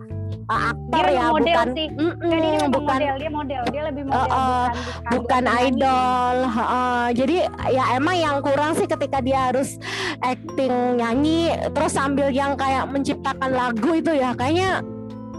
uh, 0.53 0.71
aktor 0.77 1.05
Dia 1.09 1.17
ya 1.17 1.25
model 1.27 1.41
bukan 1.41 1.67
sih. 1.73 1.89
Mm-mm, 1.89 2.17
Nggak, 2.21 2.41
dia 2.41 2.69
bukan 2.69 2.99
model, 3.01 3.15
dia 3.17 3.31
model, 3.33 3.63
dia 3.73 3.83
lebih 3.89 4.03
model 4.05 4.21
Oh, 4.21 4.27
oh, 4.29 4.65
bukan 4.69 5.13
bukan 5.17 5.45
idol. 5.65 6.37
Heeh. 6.45 7.05
jadi 7.17 7.37
ya 7.73 7.85
emang 7.97 8.17
yang 8.21 8.37
kurang 8.45 8.73
sih 8.77 8.85
ketika 8.85 9.19
dia 9.19 9.49
harus 9.51 9.81
acting 10.21 11.01
nyanyi 11.01 11.51
terus 11.73 11.93
sambil 11.97 12.29
yang 12.29 12.53
kayak 12.55 12.85
menciptakan 12.87 13.51
lagu 13.51 13.91
itu 13.97 14.13
ya 14.13 14.37
kayaknya 14.37 14.85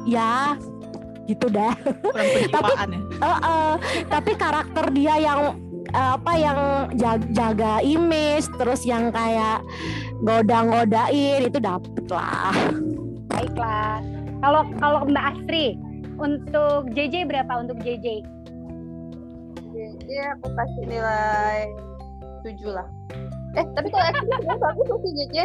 ya 0.04 0.58
gitu 1.30 1.47
deh. 1.47 1.71
kurang 2.04 2.28
penjiwaan 2.36 2.88
ya. 2.89 2.99
Eh, 3.23 3.39
eh, 3.39 3.73
tapi 4.12 4.32
karakter 4.36 4.86
dia 4.91 5.16
yang 5.22 5.41
eh, 5.88 6.09
apa 6.18 6.34
yang 6.36 6.59
jaga, 6.97 7.28
jaga 7.32 7.74
image 7.80 8.47
terus 8.57 8.84
yang 8.84 9.07
kayak 9.14 9.64
goda-godain 10.20 11.47
itu 11.47 11.59
dapet 11.59 12.05
lah 12.11 12.51
Baiklah. 13.32 13.99
Kalau 14.44 14.68
kalau 14.84 15.00
Mbak 15.08 15.24
Astri 15.24 15.80
untuk 16.20 16.91
JJ 16.91 17.32
berapa 17.32 17.64
untuk 17.64 17.80
JJ? 17.80 18.28
Jadi 19.72 20.16
aku 20.36 20.48
kasih 20.52 20.84
nilai 20.86 21.72
7 22.44 22.76
lah. 22.76 22.88
eh 23.54 23.66
tapi 23.78 23.88
kalau 23.88 24.04
sebenarnya 24.12 24.56
bagus 24.66 24.86
tuh 24.89 25.00
si 25.06 25.10
JJ 25.14 25.38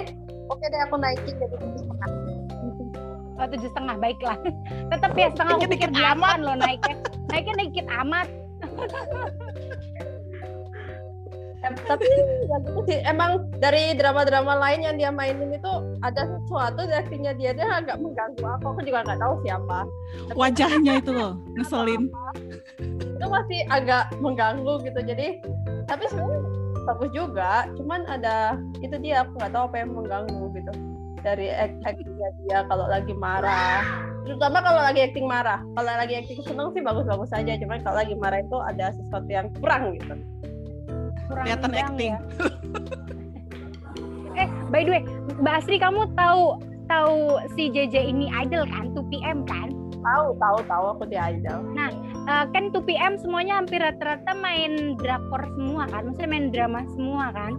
oke 0.49 0.65
deh 0.65 0.81
aku 0.89 0.97
naikin 0.97 1.35
jadi 1.37 1.57
tujuh 1.61 1.83
setengah 1.85 2.11
Oh, 3.39 3.47
tujuh 3.47 3.71
setengah 3.71 3.95
baiklah. 4.03 4.35
Tetap 4.91 5.15
ya 5.15 5.31
setengah 5.31 5.55
aku 5.55 5.63
Dikit-dikit 5.63 5.91
pikir 5.95 6.03
delapan 6.03 6.43
loh 6.43 6.59
naiknya. 6.59 6.99
Naiknya 7.31 7.55
dikit 7.71 7.87
amat. 8.03 8.27
Tapi 11.59 12.07
emang 13.03 13.51
dari 13.59 13.91
drama-drama 13.99 14.55
lain 14.63 14.87
yang 14.87 14.95
dia 14.95 15.11
mainin 15.11 15.51
itu 15.51 15.73
ada 16.07 16.23
sesuatu 16.39 16.87
actingnya 16.87 17.35
dia 17.35 17.51
dia 17.51 17.67
agak 17.67 17.99
mengganggu 17.99 18.45
aku. 18.47 18.79
Aku 18.79 18.81
juga 18.87 19.03
nggak 19.03 19.19
tahu 19.19 19.35
siapa. 19.43 19.79
Tapi 20.31 20.39
Wajahnya 20.39 20.93
itu 21.03 21.11
loh, 21.11 21.33
ngeselin. 21.59 22.03
itu 23.19 23.27
masih 23.27 23.61
agak 23.75 24.15
mengganggu 24.23 24.75
gitu. 24.87 25.01
Jadi 25.03 25.43
tapi 25.91 26.07
sebenarnya 26.07 26.41
bagus 26.87 27.11
juga. 27.11 27.67
Cuman 27.75 28.07
ada 28.07 28.55
itu 28.79 28.95
dia 29.03 29.27
aku 29.27 29.35
nggak 29.43 29.51
tahu 29.51 29.65
apa 29.67 29.77
yang 29.83 29.91
mengganggu 29.91 30.45
gitu. 30.55 30.73
Dari 31.19 31.51
act- 31.51 31.83
actingnya 31.83 32.29
dia 32.47 32.59
kalau 32.71 32.87
lagi 32.87 33.11
marah. 33.19 33.83
Terutama 34.23 34.63
kalau 34.63 34.79
lagi 34.79 35.03
acting 35.03 35.27
marah. 35.27 35.59
Kalau 35.75 35.91
lagi 35.91 36.15
acting 36.23 36.39
seneng 36.47 36.71
sih 36.71 36.83
bagus-bagus 36.87 37.35
aja. 37.35 37.59
Cuman 37.59 37.83
kalau 37.83 37.99
lagi 37.99 38.15
marah 38.15 38.39
itu 38.39 38.59
ada 38.63 38.95
sesuatu 38.95 39.27
yang 39.27 39.51
kurang 39.59 39.99
gitu 39.99 40.15
Kelihatan 41.29 41.71
acting. 41.77 42.17
ya. 42.17 42.19
eh, 44.43 44.49
by 44.73 44.83
the 44.85 44.91
way, 44.99 45.03
Mbak 45.39 45.55
Asri 45.61 45.77
kamu 45.77 46.09
tahu 46.17 46.57
tahu 46.89 47.37
si 47.53 47.69
JJ 47.69 48.09
ini 48.17 48.33
idol 48.33 48.65
kan, 48.69 48.91
2PM 48.97 49.45
kan? 49.45 49.69
tahu 49.99 50.31
tahu 50.39 50.59
tahu 50.71 50.85
aku 50.95 51.05
dia 51.11 51.35
idol 51.35 51.61
Eh, 52.29 52.45
kan 52.53 52.69
2PM 52.69 53.17
semuanya 53.17 53.57
hampir 53.57 53.81
rata-rata 53.81 54.37
main 54.37 55.01
drakor 55.01 55.49
semua 55.57 55.89
kan, 55.89 56.05
maksudnya 56.05 56.29
main 56.29 56.53
drama 56.53 56.85
semua 56.93 57.33
kan. 57.33 57.57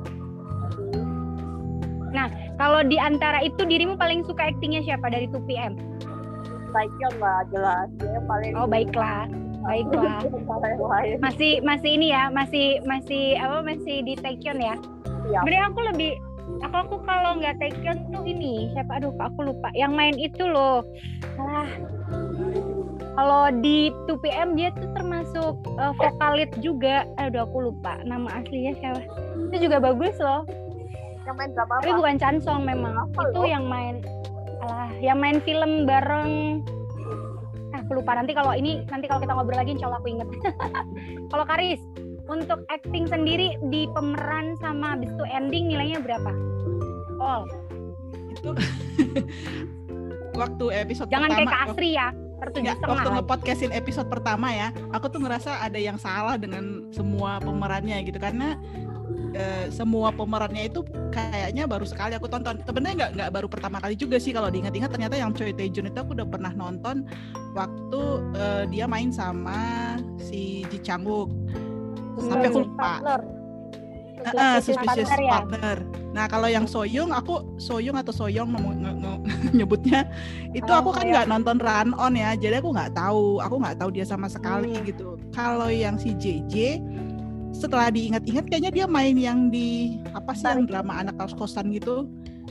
Nah, 2.14 2.30
kalau 2.62 2.86
di 2.86 3.02
antara 3.02 3.42
itu 3.42 3.66
dirimu 3.66 3.98
paling 3.98 4.22
suka 4.30 4.54
aktingnya 4.54 4.86
siapa 4.86 5.10
dari 5.10 5.26
2PM? 5.26 5.74
Taekyon 6.70 7.14
lah 7.18 7.42
jelas 7.50 7.90
dia 7.98 8.22
paling 8.30 8.54
Oh, 8.54 8.70
baiklah. 8.70 9.26
Baiklah. 9.64 10.20
Masih 11.20 11.60
masih 11.62 11.92
ini 12.00 12.16
ya, 12.16 12.32
masih 12.32 12.80
masih 12.88 13.36
apa 13.40 13.60
masih 13.64 14.04
di 14.08 14.14
Taekyon 14.16 14.60
ya? 14.60 14.76
Iya. 15.28 15.40
Sebenarnya 15.44 15.66
aku 15.68 15.80
lebih 15.94 16.12
aku 16.64 16.76
aku 16.76 16.96
kalau 17.04 17.38
nggak 17.38 17.60
Taekyon 17.60 18.10
tuh 18.10 18.24
ini 18.24 18.72
siapa 18.74 19.00
aduh 19.00 19.14
aku 19.20 19.52
lupa. 19.52 19.70
Yang 19.76 19.92
main 19.94 20.16
itu 20.16 20.44
loh. 20.48 20.84
Salah 21.36 21.70
kalau 23.20 23.52
di 23.60 23.92
2PM 24.08 24.56
dia 24.56 24.72
tuh 24.80 24.90
termasuk 24.96 25.54
eh, 25.76 25.94
vokalit 26.00 26.52
juga. 26.64 27.04
Aduh 27.20 27.44
aku 27.44 27.72
lupa 27.72 28.00
nama 28.08 28.32
aslinya 28.40 28.74
siapa. 28.80 29.04
Itu 29.52 29.68
juga 29.68 29.84
bagus 29.84 30.16
loh. 30.24 30.48
Yang 31.28 31.36
main 31.36 31.52
drama 31.54 31.74
tapi 31.84 31.92
bukan 31.94 32.16
Chansong 32.18 32.62
memang. 32.64 32.94
Apa 32.96 33.22
itu 33.28 33.42
loh? 33.44 33.46
yang 33.46 33.66
main 33.68 33.96
alah 34.60 34.92
yang 35.00 35.18
main 35.24 35.40
film 35.44 35.88
bareng 35.88 36.64
aku 37.90 37.98
lupa. 37.98 38.14
Nanti 38.14 38.38
kalau 38.38 38.54
ini 38.54 38.86
nanti 38.86 39.10
kalau 39.10 39.18
kita 39.26 39.34
ngobrol 39.34 39.58
lagi 39.58 39.74
insya 39.74 39.90
Allah 39.90 39.98
aku 39.98 40.14
inget 40.14 40.30
kalau 41.34 41.46
Karis 41.50 41.82
untuk 42.30 42.62
acting 42.70 43.10
sendiri 43.10 43.58
di 43.74 43.90
pemeran 43.98 44.54
sama 44.62 44.94
habis 44.94 45.10
itu 45.10 45.26
ending 45.34 45.74
nilainya 45.74 45.98
berapa? 45.98 46.30
All. 47.18 47.50
Itu 48.30 48.54
waktu 50.42 50.66
episode 50.86 51.10
jangan 51.10 51.34
kayak 51.34 51.50
pertama. 51.50 51.66
Kak 51.66 51.74
Asri 51.74 51.90
ya 51.98 52.08
per 52.40 52.56
tujuh 52.56 52.64
Nggak, 52.64 52.78
setengah 52.80 52.96
waktu 52.96 53.10
ngepodcastin 53.20 53.72
episode 53.76 54.08
pertama 54.08 54.48
ya, 54.56 54.68
aku 54.96 55.12
tuh 55.12 55.20
ngerasa 55.20 55.60
ada 55.60 55.76
yang 55.76 56.00
salah 56.00 56.40
dengan 56.40 56.88
semua 56.96 57.44
pemerannya 57.44 58.00
gitu. 58.08 58.16
Karena 58.16 58.56
eh, 59.34 59.68
semua 59.70 60.10
pemerannya 60.10 60.68
itu 60.68 60.82
kayaknya 61.10 61.66
baru 61.66 61.86
sekali 61.86 62.16
aku 62.16 62.26
tonton. 62.26 62.60
Sebenarnya 62.64 62.96
nggak 62.96 63.12
nggak 63.18 63.32
baru 63.32 63.48
pertama 63.48 63.78
kali 63.78 63.94
juga 63.94 64.18
sih 64.18 64.32
kalau 64.32 64.48
diingat-ingat 64.48 64.90
ternyata 64.90 65.16
yang 65.16 65.32
Choi 65.32 65.52
Tae-jun 65.52 65.88
itu 65.88 65.98
aku 65.98 66.14
udah 66.14 66.28
pernah 66.28 66.52
nonton 66.52 67.06
waktu 67.54 68.02
eh, 68.36 68.64
dia 68.68 68.86
main 68.86 69.10
sama 69.10 69.96
si 70.18 70.66
Ji 70.68 70.80
Chang-wook. 70.80 71.30
Tapi 72.20 72.46
aku 72.48 72.60
lupa. 72.64 73.00
Partner. 73.00 73.22
Eh, 74.20 74.36
eh, 74.36 74.58
Suspicious 74.60 75.08
partner 75.08 75.20
ya? 75.24 75.32
partner. 75.40 75.78
Nah 76.12 76.26
kalau 76.28 76.52
yang 76.52 76.68
Soyung, 76.68 77.16
aku 77.16 77.56
Soyung 77.56 77.96
atau 77.96 78.12
Soyong 78.12 78.52
nge- 78.52 79.22
nyebutnya 79.58 80.04
itu 80.52 80.68
Oh, 80.68 80.84
aku 80.84 80.92
kan 80.92 81.08
Soyong. 81.08 81.14
nggak 81.16 81.28
nonton 81.32 81.58
Run 81.64 81.90
On 81.96 82.12
ya, 82.12 82.36
jadi 82.36 82.60
aku 82.60 82.76
nggak 82.76 83.00
tahu, 83.00 83.40
aku 83.40 83.56
nggak 83.64 83.78
tahu 83.80 83.90
dia 83.96 84.04
sama 84.04 84.28
sekali 84.28 84.76
Hmm. 84.76 84.84
gitu. 84.84 85.16
Kalau 85.32 85.72
yang 85.72 85.96
si 85.96 86.12
JJ, 86.20 86.84
setelah 87.52 87.90
diingat-ingat 87.90 88.46
kayaknya 88.48 88.72
dia 88.72 88.86
main 88.86 89.16
yang 89.18 89.50
di 89.50 90.00
apa 90.14 90.32
sih 90.38 90.48
yang 90.48 90.70
drama 90.70 91.02
anak 91.02 91.18
kos-kosan 91.18 91.74
gitu, 91.74 92.06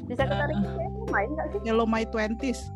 bisa 0.08 0.24
kita 0.24 0.44
uh, 0.48 1.08
main 1.12 1.28
nggak 1.32 1.46
sih? 1.52 1.60
Yellow 1.68 1.86
My 1.86 2.04
Twenties. 2.08 2.72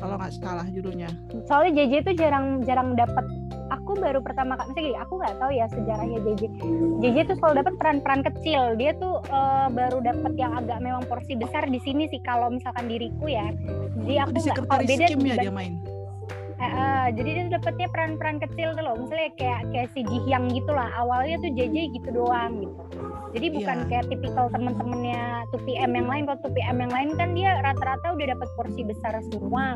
Kalau 0.00 0.16
nggak 0.16 0.32
salah 0.40 0.64
judulnya. 0.72 1.12
soalnya 1.44 1.84
JJ 1.84 1.92
tuh 2.08 2.14
jarang 2.16 2.64
jarang 2.64 2.96
dapat 2.96 3.26
aku 3.68 4.00
baru 4.00 4.24
pertama 4.24 4.56
kali 4.56 4.72
misalnya 4.72 4.86
gini, 4.88 4.98
aku 4.98 5.12
nggak 5.20 5.34
tahu 5.36 5.50
ya 5.52 5.66
sejarahnya 5.70 6.18
JJ 6.24 6.42
JJ 7.04 7.16
tuh 7.28 7.36
selalu 7.42 7.54
dapat 7.60 7.74
peran-peran 7.76 8.20
kecil. 8.32 8.62
Dia 8.80 8.92
tuh 8.96 9.20
eh, 9.28 9.68
baru 9.70 9.98
dapat 10.00 10.32
yang 10.38 10.52
agak 10.56 10.78
memang 10.80 11.02
porsi 11.10 11.36
besar 11.36 11.66
di 11.68 11.82
sini 11.82 12.08
sih 12.08 12.22
kalau 12.24 12.48
misalkan 12.48 12.86
diriku 12.88 13.26
ya. 13.28 13.50
Jadi 14.00 14.14
aku 14.22 14.30
Di 14.38 14.40
nggak 14.48 14.82
beda 14.88 15.06
Kim 15.10 15.20
ya 15.26 15.36
dia 15.36 15.52
main. 15.52 15.89
Eh, 16.60 16.68
eh, 16.68 17.04
jadi 17.14 17.30
dia 17.32 17.46
dapetnya 17.50 17.88
peran-peran 17.88 18.36
kecil 18.38 18.68
tuh 18.70 18.82
loh 18.82 18.94
misalnya 18.94 19.32
kayak 19.34 19.60
kayak 19.70 19.88
si 19.90 20.04
Ji 20.04 20.18
Hyang 20.22 20.44
gitu 20.50 20.68
lah 20.70 20.92
awalnya 20.94 21.40
tuh 21.40 21.50
JJ 21.50 21.76
gitu 21.90 22.08
doang 22.12 22.60
gitu 22.60 22.76
jadi 23.30 23.46
bukan 23.50 23.76
Iya. 23.78 23.86
kayak 23.88 24.04
tipikal 24.06 24.46
temen-temennya 24.48 25.22
2PM 25.48 25.92
yang 25.94 26.04
lain 26.06 26.22
kalau 26.26 26.38
2PM 26.42 26.76
yang 26.78 26.92
lain 26.92 27.08
kan 27.14 27.28
dia 27.32 27.50
rata-rata 27.58 28.12
udah 28.12 28.26
dapat 28.30 28.48
porsi 28.54 28.82
besar 28.82 29.12
semua 29.24 29.72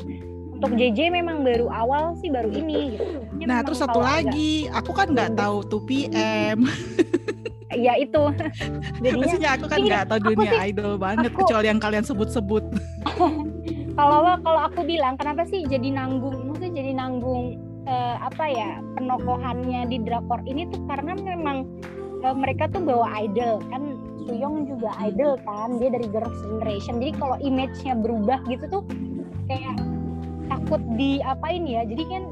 untuk 0.52 0.70
JJ 0.72 1.08
memang 1.10 1.40
baru 1.40 1.66
awal 1.68 2.14
sih 2.16 2.28
baru 2.28 2.46
ini 2.48 2.94
gitu. 2.94 3.04
Dia 3.34 3.44
Nah 3.44 3.58
terus 3.60 3.80
satu 3.80 3.98
kalau 3.98 4.06
agak- 4.06 4.28
lagi, 4.28 4.52
aku 4.70 4.90
kan 4.92 5.06
nggak 5.08 5.30
tahu 5.34 5.56
2PM. 5.66 6.58
ya 7.74 7.92
itu 7.96 8.22
jadinya 9.02 9.18
Maksudnya 9.18 9.50
aku 9.52 9.66
kan 9.66 9.78
Iya, 9.78 9.86
nggak 9.88 10.04
tahu 10.06 10.18
dunia 10.22 10.52
sih- 10.52 10.62
idol 10.68 10.92
banget 10.94 11.26
aku- 11.26 11.38
kecuali 11.42 11.66
yang 11.66 11.80
kalian 11.80 12.04
sebut-sebut. 12.04 12.64
kalau 13.94 14.18
kalau 14.36 14.60
aku 14.62 14.80
bilang 14.82 15.14
kenapa 15.14 15.42
sih 15.44 15.62
jadi 15.64 15.90
nanggung 15.92 16.53
maksudnya 17.04 17.20
jadi 17.20 17.36
nanggung 17.36 17.44
eh, 17.84 18.16
apa 18.20 18.44
ya 18.48 18.70
penokohannya 18.96 19.80
di 19.92 19.96
drakor 20.00 20.40
ini 20.48 20.64
tuh 20.72 20.80
karena 20.88 21.12
memang 21.20 21.68
eh, 22.24 22.34
mereka 22.36 22.68
tuh 22.72 22.80
bawa 22.80 23.08
idol 23.20 23.60
kan. 23.68 24.00
Suyong 24.24 24.64
juga 24.64 24.88
idol 25.04 25.36
kan 25.44 25.76
dia 25.76 25.92
dari 25.92 26.08
Girls' 26.08 26.40
Generation. 26.48 26.96
Jadi 26.96 27.12
kalau 27.20 27.36
image-nya 27.44 27.92
berubah 27.92 28.40
gitu 28.48 28.64
tuh 28.72 28.82
kayak 29.52 29.76
takut 30.48 30.80
di 30.96 31.20
apa 31.20 31.44
ini 31.52 31.76
ya. 31.76 31.84
Jadi 31.84 32.08
kan 32.08 32.22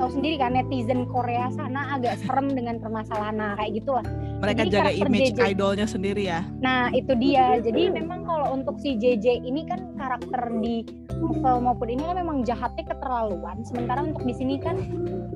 tahu 0.00 0.08
sendiri 0.08 0.40
kan 0.40 0.56
netizen 0.56 1.04
Korea 1.04 1.52
sana 1.52 2.00
agak 2.00 2.16
serem 2.24 2.56
dengan 2.56 2.80
permasalahan 2.80 3.36
nah, 3.36 3.52
kayak 3.60 3.76
gitulah 3.76 4.06
Mereka 4.44 4.62
Jadi 4.68 4.72
jaga 4.76 4.90
image 4.92 5.32
JJ. 5.32 5.40
idolnya 5.56 5.86
sendiri 5.88 6.22
ya. 6.28 6.40
Nah 6.60 6.92
itu 6.92 7.12
dia. 7.16 7.56
Jadi 7.64 7.88
memang 7.88 8.28
kalau 8.28 8.52
untuk 8.52 8.76
si 8.78 9.00
JJ 9.00 9.40
ini 9.40 9.64
kan 9.64 9.88
karakter 9.96 10.52
di 10.60 10.84
novel 11.16 11.64
maupun 11.64 11.88
ini 11.88 12.04
kan 12.04 12.16
memang 12.20 12.44
jahatnya 12.44 12.84
keterlaluan. 12.84 13.64
Sementara 13.64 14.04
untuk 14.04 14.22
di 14.28 14.34
sini 14.36 14.60
kan 14.60 14.76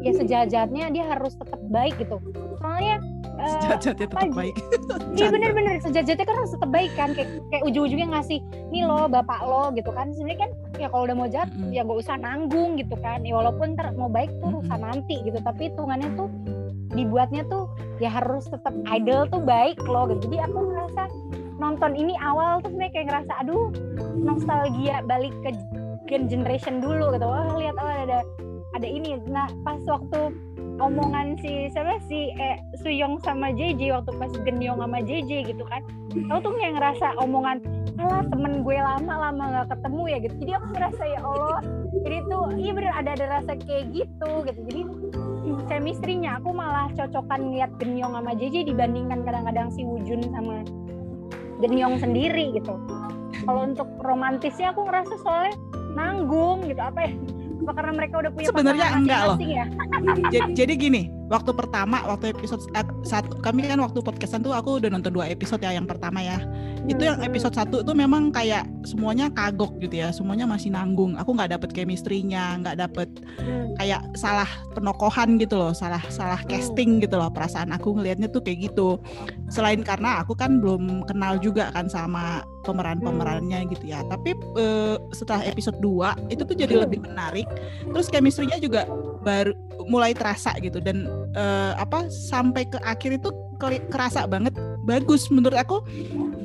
ya 0.04 0.12
sejahat-jahatnya 0.12 0.92
dia 0.92 1.04
harus 1.08 1.34
tetap 1.34 1.60
baik 1.72 1.96
gitu. 1.96 2.20
Soalnya 2.60 3.00
eh, 3.40 3.60
Jahat-jahatnya 3.64 4.06
tetap 4.10 4.28
apa, 4.28 4.36
baik. 4.36 4.54
Iya 5.18 5.28
bener-bener 5.34 5.74
sejahat-jahatnya 5.82 6.26
kan 6.28 6.36
harus 6.38 6.52
tetap 6.54 6.70
baik 6.70 6.92
kan 6.94 7.08
kayak 7.16 7.28
kayak 7.50 7.62
ujung-ujungnya 7.66 8.08
ngasih 8.14 8.38
nih 8.70 8.82
lo 8.86 9.08
bapak 9.10 9.40
lo 9.42 9.72
gitu 9.74 9.90
kan 9.90 10.12
sebenarnya 10.14 10.46
kan 10.46 10.50
ya 10.78 10.86
kalau 10.92 11.02
udah 11.10 11.16
mau 11.16 11.26
jahat 11.26 11.50
Mm-mm. 11.54 11.74
ya 11.74 11.82
gak 11.82 11.98
usah 11.98 12.16
nanggung 12.20 12.78
gitu 12.78 12.94
kan 13.02 13.26
ya 13.26 13.34
walaupun 13.34 13.74
ntar 13.74 13.90
mau 13.98 14.06
baik 14.06 14.30
tuh 14.38 14.62
urusan 14.62 14.78
nanti 14.78 15.22
gitu 15.26 15.38
tapi 15.42 15.70
hitungannya 15.72 16.08
tuh 16.14 16.28
dibuatnya 16.92 17.44
tuh 17.48 17.68
ya 17.98 18.08
harus 18.08 18.48
tetap 18.48 18.72
idol 18.88 19.28
tuh 19.28 19.42
baik 19.42 19.80
loh 19.84 20.08
gitu. 20.08 20.30
Jadi 20.30 20.36
aku 20.48 20.58
ngerasa 20.72 21.02
nonton 21.58 21.92
ini 21.98 22.14
awal 22.22 22.62
tuh 22.62 22.70
sebenarnya 22.70 22.92
kayak 22.94 23.06
ngerasa 23.10 23.32
aduh 23.42 23.68
nostalgia 24.16 25.02
balik 25.04 25.34
ke 25.42 25.50
gen 26.08 26.30
generation 26.30 26.80
dulu 26.80 27.12
gitu. 27.12 27.26
Wah 27.26 27.52
lihat 27.58 27.76
oh 27.76 27.90
ada 27.90 28.24
ada 28.78 28.88
ini. 28.88 29.20
Nah 29.28 29.50
pas 29.66 29.80
waktu 29.84 30.32
omongan 30.78 31.36
si 31.42 31.68
siapa? 31.74 31.98
Si 32.06 32.32
eh, 32.38 32.56
Suyong 32.80 33.18
sama 33.26 33.50
JJ 33.52 33.92
waktu 33.92 34.12
pas 34.16 34.30
Genyong 34.32 34.78
sama 34.80 34.98
JJ 35.02 35.52
gitu 35.52 35.64
kan. 35.66 35.82
Aku 36.32 36.38
tuh 36.40 36.52
kayak 36.56 36.78
ngerasa 36.78 37.18
omongan 37.20 37.60
alah 37.98 38.22
temen 38.30 38.62
gue 38.62 38.78
lama 38.78 39.14
lama 39.28 39.44
nggak 39.50 39.68
ketemu 39.74 40.02
ya 40.06 40.18
gitu. 40.22 40.34
Jadi 40.46 40.52
aku 40.54 40.66
ngerasa 40.70 41.02
ya 41.02 41.20
Allah. 41.20 41.60
Jadi 42.06 42.16
tuh 42.30 42.44
iya 42.54 42.70
bener 42.72 42.92
ada 42.94 43.10
ada 43.18 43.26
rasa 43.26 43.52
kayak 43.58 43.84
gitu 43.90 44.30
gitu. 44.46 44.60
Jadi 44.70 44.80
chemistry-nya 45.68 46.40
aku 46.40 46.50
malah 46.52 46.90
cocokan 46.96 47.52
lihat 47.54 47.70
Genyong 47.80 48.12
sama 48.16 48.32
JJ 48.34 48.68
dibandingkan 48.68 49.22
kadang-kadang 49.24 49.68
si 49.72 49.84
Wujun 49.84 50.24
sama 50.32 50.64
Genyong 51.58 51.98
sendiri 51.98 52.54
gitu. 52.54 52.74
Kalau 53.44 53.64
untuk 53.66 53.88
romantisnya 54.02 54.70
aku 54.74 54.86
ngerasa 54.86 55.14
soalnya 55.22 55.54
nanggung 55.94 56.64
gitu. 56.66 56.78
Apa 56.78 57.08
ya? 57.08 57.12
Apa 57.66 57.72
karena 57.74 57.92
mereka 57.98 58.14
udah 58.22 58.30
punya 58.32 58.46
Sebenarnya 58.48 58.88
enggak 58.94 59.20
loh. 59.26 59.38
ya? 59.42 59.66
Jadi, 60.32 60.50
jadi 60.54 60.72
gini, 60.78 61.02
waktu 61.28 61.52
pertama 61.52 62.00
waktu 62.08 62.32
episode 62.32 62.64
eh, 62.72 62.84
satu 63.04 63.36
kami 63.44 63.68
kan 63.68 63.80
waktu 63.80 64.00
podcastan 64.00 64.40
tuh 64.40 64.56
aku 64.56 64.80
udah 64.80 64.88
nonton 64.88 65.12
dua 65.12 65.28
episode 65.28 65.60
ya 65.60 65.76
yang 65.76 65.84
pertama 65.84 66.24
ya. 66.24 66.40
Itu 66.88 67.04
yang 67.04 67.20
episode 67.20 67.52
satu 67.52 67.84
tuh 67.84 67.92
memang 67.92 68.32
kayak 68.32 68.64
semuanya 68.88 69.28
kagok 69.28 69.76
gitu 69.78 70.00
ya 70.00 70.08
semuanya 70.10 70.48
masih 70.48 70.72
nanggung. 70.72 71.14
Aku 71.20 71.36
nggak 71.36 71.52
dapet 71.52 71.70
chemistry-nya 71.76 72.64
nggak 72.64 72.76
dapet 72.80 73.08
kayak 73.76 74.02
salah 74.16 74.48
penokohan 74.72 75.36
gitu 75.38 75.54
loh 75.54 75.70
salah 75.76 76.00
salah 76.08 76.40
casting 76.48 76.98
gitu 76.98 77.14
loh 77.14 77.30
perasaan 77.30 77.70
aku 77.76 77.94
ngelihatnya 77.94 78.32
tuh 78.32 78.40
kayak 78.40 78.72
gitu. 78.72 78.96
Selain 79.52 79.84
karena 79.84 80.24
aku 80.24 80.32
kan 80.32 80.58
belum 80.64 81.04
kenal 81.04 81.36
juga 81.38 81.68
kan 81.76 81.92
sama 81.92 82.40
pemeran-pemerannya 82.68 83.68
gitu 83.72 83.84
ya. 83.92 84.00
Tapi 84.08 84.32
eh, 84.56 84.96
setelah 85.12 85.44
episode 85.44 85.80
2 85.80 86.32
itu 86.32 86.42
tuh 86.44 86.56
jadi 86.56 86.74
lebih 86.84 87.04
menarik. 87.04 87.48
Terus 87.88 88.08
chemistry-nya 88.08 88.60
juga 88.60 88.84
baru 89.24 89.52
mulai 89.88 90.12
terasa 90.12 90.52
gitu. 90.60 90.78
Dan 90.84 91.08
eh, 91.36 91.72
apa 91.76 92.08
sampai 92.08 92.66
ke 92.68 92.78
akhir 92.82 93.18
itu 93.18 93.30
kerasa 93.90 94.24
banget 94.24 94.54
bagus 94.86 95.28
menurut 95.28 95.58
aku 95.58 95.82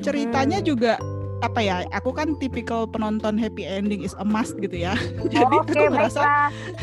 ceritanya 0.02 0.58
juga 0.60 0.98
apa 1.44 1.60
ya 1.60 1.84
aku 1.92 2.16
kan 2.16 2.32
tipikal 2.40 2.88
penonton 2.88 3.36
happy 3.36 3.68
ending 3.68 4.00
is 4.00 4.16
a 4.16 4.24
must 4.24 4.56
gitu 4.58 4.80
ya 4.80 4.96
jadi 5.34 5.44
Oh, 5.44 5.60
Oke, 5.60 5.76
aku 5.76 5.92
ngerasa. 5.92 6.20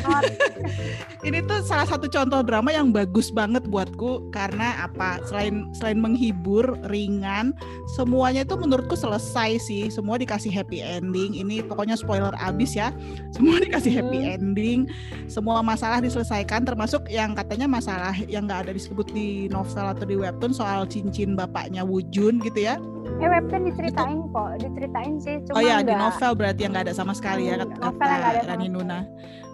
Not. 0.05 0.23
ini 1.21 1.45
tuh 1.45 1.61
salah 1.61 1.85
satu 1.85 2.09
contoh 2.09 2.41
drama 2.41 2.73
yang 2.73 2.89
bagus 2.89 3.29
banget 3.29 3.61
buatku 3.69 4.33
karena 4.33 4.89
apa? 4.89 5.21
Selain 5.29 5.69
selain 5.77 6.01
menghibur 6.01 6.65
ringan 6.89 7.53
semuanya 7.93 8.41
itu 8.41 8.57
menurutku 8.57 8.97
selesai 8.97 9.61
sih. 9.61 9.93
Semua 9.93 10.17
dikasih 10.17 10.49
happy 10.49 10.81
ending. 10.81 11.37
Ini 11.37 11.65
pokoknya 11.69 11.93
spoiler 11.93 12.33
abis 12.41 12.73
ya. 12.73 12.89
Semua 13.37 13.61
dikasih 13.65 14.01
happy 14.01 14.33
ending. 14.33 14.89
Semua 15.29 15.61
masalah 15.61 16.01
diselesaikan 16.01 16.65
termasuk 16.65 17.05
yang 17.05 17.37
katanya 17.37 17.69
masalah 17.69 18.17
yang 18.25 18.49
nggak 18.49 18.69
ada 18.69 18.73
disebut 18.73 19.05
di 19.13 19.45
novel 19.53 19.93
atau 19.93 20.05
di 20.09 20.17
webtoon 20.17 20.57
soal 20.57 20.89
cincin 20.89 21.37
bapaknya 21.37 21.85
Wujun 21.85 22.41
gitu 22.41 22.65
ya. 22.65 22.81
Eh 23.21 23.29
webtoon 23.29 23.69
diceritain 23.69 24.25
kok, 24.33 24.49
diceritain 24.57 25.13
sih. 25.21 25.37
Cuma 25.45 25.57
oh 25.57 25.61
ya 25.61 25.85
di 25.85 25.93
novel 25.93 26.31
berarti 26.33 26.65
yang 26.65 26.73
nggak 26.73 26.89
ada 26.89 26.95
sama 26.97 27.13
sekali 27.13 27.53
ya 27.53 27.61
Hmm, 27.61 27.69
kata, 27.77 27.77
novel 27.93 28.07
nggak 28.09 28.31
ada 28.33 28.43
sama 28.49 28.65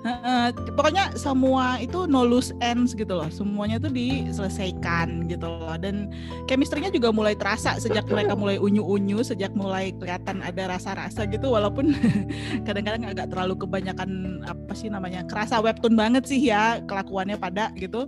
Heeh, 0.08 0.56
pokoknya 0.72 1.12
semua 1.20 1.84
itu 1.84 2.08
no 2.08 2.24
loose 2.24 2.56
ends 2.64 2.96
gitu 2.96 3.12
loh. 3.12 3.28
Semuanya 3.28 3.76
tuh 3.76 3.92
diselesaikan 3.92 5.28
gitu 5.28 5.44
loh. 5.44 5.76
Dan 5.76 6.16
chemistry-nya 6.48 6.88
juga 6.96 7.12
mulai 7.12 7.36
terasa 7.36 7.76
sejak 7.76 8.08
mereka 8.08 8.32
mulai 8.40 8.56
unyu-unyu, 8.56 9.20
sejak 9.20 9.52
mulai 9.52 9.92
kelihatan 10.00 10.40
ada 10.40 10.72
rasa-rasa 10.72 11.28
gitu 11.28 11.52
walaupun 11.52 11.92
kadang-kadang 12.68 13.04
agak 13.04 13.28
terlalu 13.36 13.60
kebanyakan 13.60 14.42
apa 14.48 14.72
sih 14.72 14.88
namanya? 14.88 15.28
kerasa 15.28 15.60
webtoon 15.60 16.00
banget 16.00 16.24
sih 16.24 16.40
ya 16.40 16.80
kelakuannya 16.88 17.36
pada 17.36 17.76
gitu. 17.76 18.08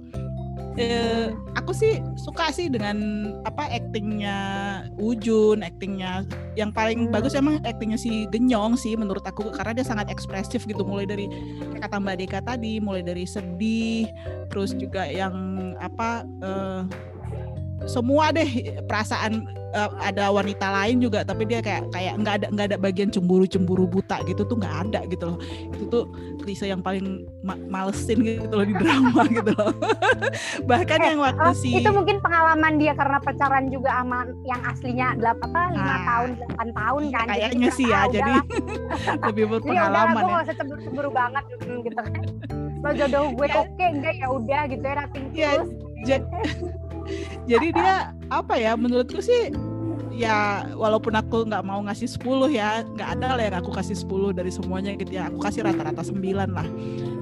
Eh, 0.77 1.33
aku 1.57 1.73
sih 1.73 1.97
suka 2.15 2.53
sih 2.53 2.69
dengan 2.69 2.97
apa 3.43 3.67
aktingnya 3.67 4.37
Ujun, 5.01 5.65
aktingnya 5.65 6.23
yang 6.55 6.69
paling 6.71 7.09
Hmm. 7.09 7.13
bagus 7.15 7.33
emang 7.35 7.59
aktingnya 7.65 7.97
si 7.99 8.29
Genyong 8.29 8.77
sih 8.77 8.93
menurut 8.95 9.25
aku 9.25 9.49
karena 9.51 9.75
dia 9.81 9.85
sangat 9.87 10.07
ekspresif 10.13 10.63
gitu 10.69 10.85
mulai 10.85 11.09
dari 11.09 11.25
kata 11.81 11.99
Mbak 11.99 12.15
Deka 12.21 12.39
tadi, 12.45 12.79
mulai 12.79 13.01
dari 13.03 13.25
sedih, 13.27 14.07
terus 14.53 14.71
juga 14.77 15.09
yang 15.09 15.33
apa 15.81 16.23
eh, 16.43 16.81
semua 17.85 18.29
deh 18.29 18.47
perasaan 18.83 19.43
eh, 19.69 19.89
ada 20.01 20.29
wanita 20.29 20.65
lain 20.73 20.99
juga 20.99 21.21
tapi 21.21 21.43
dia 21.43 21.59
kayak 21.59 21.87
kayak 21.89 22.13
nggak 22.17 22.35
ada 22.35 22.47
nggak 22.49 22.65
ada 22.67 22.77
bagian 22.77 23.07
cemburu 23.07 23.43
cemburu 23.43 23.85
buta 23.85 24.19
gitu 24.23 24.43
tuh 24.43 24.55
nggak 24.55 24.75
ada 24.83 24.99
gitu 25.05 25.23
loh. 25.25 25.37
Itu 25.69 25.83
tuh 25.87 26.03
klise 26.39 26.65
yang 26.65 26.79
paling 26.79 27.05
ma- 27.39 27.59
malesin 27.69 28.19
gitu 28.19 28.49
loh 28.49 28.63
di 28.63 28.73
drama 28.73 29.23
gitu 29.31 29.51
loh. 29.51 29.71
Bahkan 30.69 30.99
Eh, 30.99 31.07
yang 31.07 31.19
waktu 31.19 31.41
Oh, 31.41 31.53
si 31.53 31.69
itu 31.73 31.89
mungkin 31.89 32.19
pengalaman 32.19 32.75
dia 32.75 32.91
karena 32.91 33.17
pacaran 33.19 33.67
juga 33.67 33.89
sama 33.93 34.19
yang 34.43 34.61
aslinya 34.65 35.07
delapan 35.15 35.37
apa 35.41 35.61
lima 35.71 35.81
Nah, 35.81 35.99
tahun 36.05 36.29
delapan 36.35 36.69
tahun 36.73 37.03
kan 37.09 37.25
Jadi 37.25 37.33
kayaknya 37.33 37.69
sih 37.71 37.85
ya 37.87 38.01
jadi 38.07 38.31
"Ah, 38.31 38.43
lebih 39.25 39.25
udahlah." 39.25 39.25
jadi 39.25 39.39
udah 39.39 39.49
berpengalaman 39.49 40.13
gue 40.13 40.19
ya. 40.21 40.29
gak 40.29 40.43
usah 40.43 40.55
cemburu 40.57 41.09
banget 41.09 41.43
hmm, 41.57 41.77
gitu 41.81 41.95
kan. 41.97 42.23
Lo 42.79 42.89
jodoh 42.93 43.23
gue 43.29 43.45
Ya. 43.45 43.55
oke 43.57 43.85
enggak 43.85 44.13
ya 44.15 44.27
udah 44.29 44.61
gitu 44.65 44.83
ya 44.83 44.95
nothing 44.95 45.25
Ya, 45.31 45.49
tulus 45.53 45.69
Ja- 46.01 46.88
jadi 47.49 47.67
dia 47.73 47.93
apa 48.29 48.53
ya 48.57 48.77
menurutku 48.77 49.21
sih 49.21 49.53
ya 50.19 50.67
walaupun 50.75 51.15
aku 51.15 51.47
nggak 51.47 51.63
mau 51.63 51.79
ngasih 51.87 52.11
10 52.19 52.51
ya 52.51 52.83
nggak 52.83 53.09
ada 53.17 53.39
lah 53.39 53.43
yang 53.47 53.57
aku 53.63 53.71
kasih 53.71 53.95
10 53.95 54.35
dari 54.35 54.51
semuanya 54.51 54.91
gitu 54.99 55.15
ya. 55.15 55.31
Aku 55.31 55.39
kasih 55.39 55.63
rata-rata 55.63 56.03
9 56.03 56.19
lah. 56.35 56.67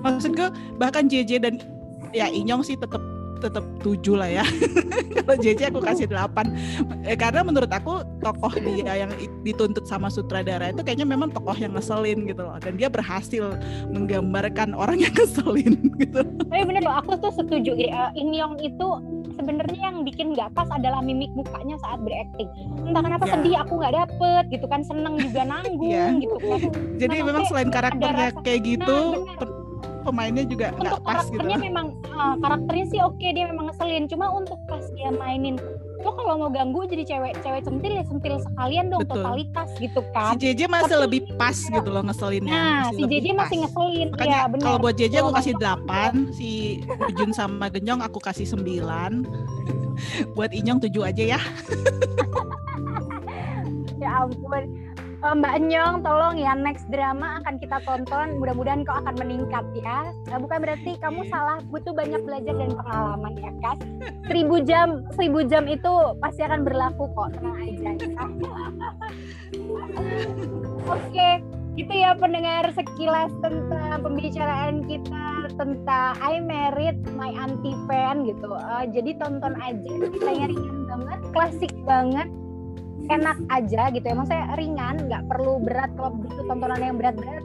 Maksudku 0.01 0.49
bahkan 0.81 1.05
JJ 1.05 1.31
dan 1.45 1.61
ya 2.09 2.25
Inyong 2.25 2.65
sih 2.65 2.73
tetap 2.73 2.99
tetap 3.37 3.61
7 3.85 4.17
lah 4.17 4.29
ya. 4.41 4.45
Kalau 5.17 5.35
JJ 5.37 5.69
aku 5.69 5.81
kasih 5.85 6.09
8 6.09 7.05
eh, 7.05 7.13
karena 7.13 7.45
menurut 7.45 7.69
aku 7.69 8.01
tokoh 8.25 8.53
dia 8.57 9.05
yang 9.05 9.11
dituntut 9.45 9.85
sama 9.85 10.09
sutradara 10.09 10.73
itu 10.73 10.81
kayaknya 10.81 11.05
memang 11.05 11.29
tokoh 11.29 11.53
yang 11.53 11.77
ngeselin 11.77 12.25
gitu 12.25 12.41
loh. 12.41 12.57
Dan 12.57 12.81
dia 12.81 12.89
berhasil 12.89 13.53
menggambarkan 13.93 14.73
orang 14.73 14.97
yang 15.05 15.13
ngeselin 15.17 15.93
gitu. 16.01 16.25
Tapi 16.49 16.63
bener 16.65 16.81
loh 16.81 16.97
aku 16.97 17.13
tuh 17.21 17.29
setuju 17.29 17.77
uh, 17.93 18.09
In 18.17 18.33
Young 18.33 18.57
itu 18.57 18.87
sebenarnya 19.37 19.79
yang 19.83 20.01
bikin 20.01 20.33
nggak 20.33 20.49
pas 20.51 20.67
adalah 20.69 20.99
mimik 20.99 21.29
mukanya 21.31 21.77
saat 21.79 22.01
berakting 22.01 22.49
entah 22.81 22.99
kenapa 22.99 23.23
Ya. 23.23 23.31
sedih 23.33 23.55
aku 23.59 23.73
nggak 23.75 23.93
dapet 23.95 24.43
gitu 24.49 24.65
kan 24.65 24.81
seneng 24.81 25.15
juga 25.17 25.41
nanggung 25.43 25.87
Iya. 25.87 26.05
gitu 26.17 26.35
kan 26.39 26.59
Jadi 27.01 27.15
Nah, 27.15 27.25
memang 27.25 27.43
selain 27.45 27.69
karakternya 27.69 28.27
rasa- 28.31 28.41
kayak 28.41 28.61
gitu, 28.65 28.97
Nah, 29.21 29.47
pemainnya 30.03 30.43
juga 30.43 30.65
nggak 30.71 30.81
untuk 30.89 30.99
pas 31.03 31.19
gitu. 31.21 31.35
karakternya 31.35 31.57
memang 31.61 31.85
uh, 32.09 32.35
karakternya 32.37 32.85
sih 32.87 32.99
oke 32.99 33.27
dia 33.27 33.45
memang 33.45 33.65
ngeselin 33.67 34.07
cuma 34.07 34.25
untuk 34.31 34.55
pas 34.65 34.83
dia 34.93 35.11
mainin 35.11 35.55
lo 36.07 36.15
kalau 36.15 36.39
mau 36.39 36.47
ganggu 36.47 36.87
jadi 36.87 37.03
cewek 37.05 37.35
cewek 37.37 37.61
centil 37.61 37.91
ya 37.91 38.03
centil 38.03 38.39
sekalian 38.39 38.87
dong 38.87 39.03
Betul. 39.03 39.19
totalitas 39.19 39.67
gitu 39.75 39.99
Si 39.99 40.07
kan 40.09 40.33
JJ 40.39 40.61
masih 40.65 40.87
Tapi- 40.89 41.03
lebih 41.03 41.21
pas 41.35 41.57
gitu 41.59 41.89
loh 41.89 41.99
ngeselinnya. 42.01 42.47
nah 42.49 42.79
masih 42.87 42.95
si 42.95 43.11
JJ 43.11 43.27
masih 43.29 43.35
pas. 43.35 43.61
ngeselin 43.61 44.07
Makanya 44.09 44.31
ya 44.31 44.47
benar 44.47 44.63
kalau 44.63 44.79
buat 44.79 44.95
JJ 44.95 45.15
aku 45.17 45.31
kasih 45.35 45.53
untuk- 45.53 45.67
8, 45.83 46.31
si 46.31 46.49
Ujun 46.87 47.31
sama 47.31 47.65
Genyong 47.67 47.99
aku 47.99 48.19
kasih 48.19 48.47
9. 48.47 49.27
buat 50.35 50.49
Inyong 50.49 50.79
7 50.79 50.95
aja 51.03 51.23
ya. 51.27 51.39
ya 53.97 54.09
ampun 54.21 54.63
Mbak 55.35 55.55
Nyong, 55.67 55.95
tolong 56.07 56.39
ya 56.39 56.55
next 56.55 56.87
drama 56.87 57.43
akan 57.43 57.59
kita 57.59 57.83
tonton. 57.83 58.39
Mudah-mudahan 58.39 58.87
kau 58.87 58.95
akan 58.95 59.15
meningkat 59.19 59.65
ya. 59.75 60.07
Eh, 60.31 60.39
bukan 60.39 60.63
berarti 60.63 60.95
kamu 61.03 61.27
salah, 61.27 61.59
butuh 61.67 61.91
banyak 61.91 62.23
belajar 62.23 62.55
dan 62.55 62.71
pengalaman 62.71 63.33
ya 63.35 63.51
kan. 63.59 63.75
Seribu 64.23 64.63
jam, 64.63 65.03
seribu 65.19 65.43
jam 65.43 65.67
itu 65.67 65.91
pasti 66.23 66.47
akan 66.47 66.63
berlaku 66.63 67.11
kok. 67.11 67.35
Tenang 67.35 67.57
aja. 67.59 67.91
Ya. 67.99 68.23
Oke, 70.95 71.29
itu 71.75 71.93
ya 71.93 72.15
pendengar 72.15 72.71
sekilas 72.71 73.31
tentang 73.43 73.99
pembicaraan 73.99 74.87
kita 74.87 75.51
tentang 75.59 76.15
I 76.23 76.39
Married 76.39 77.03
My 77.19 77.35
Auntie 77.35 77.75
Fan 77.91 78.23
gitu. 78.23 78.55
Eh, 78.55 78.85
jadi 78.95 79.11
tonton 79.19 79.59
aja, 79.59 79.91
ceritanya 80.07 80.45
ringan 80.55 80.77
banget, 80.87 81.19
klasik 81.35 81.73
banget 81.83 82.31
enak 83.07 83.37
aja 83.51 83.89
gitu 83.91 84.05
ya. 84.05 84.15
Maksudnya 84.15 84.45
ringan 84.55 84.95
nggak 85.07 85.23
perlu 85.27 85.59
berat. 85.63 85.91
Kalau 85.95 86.15
butuh 86.15 86.43
tontonan 86.47 86.81
yang 86.81 86.97
berat-berat 86.99 87.43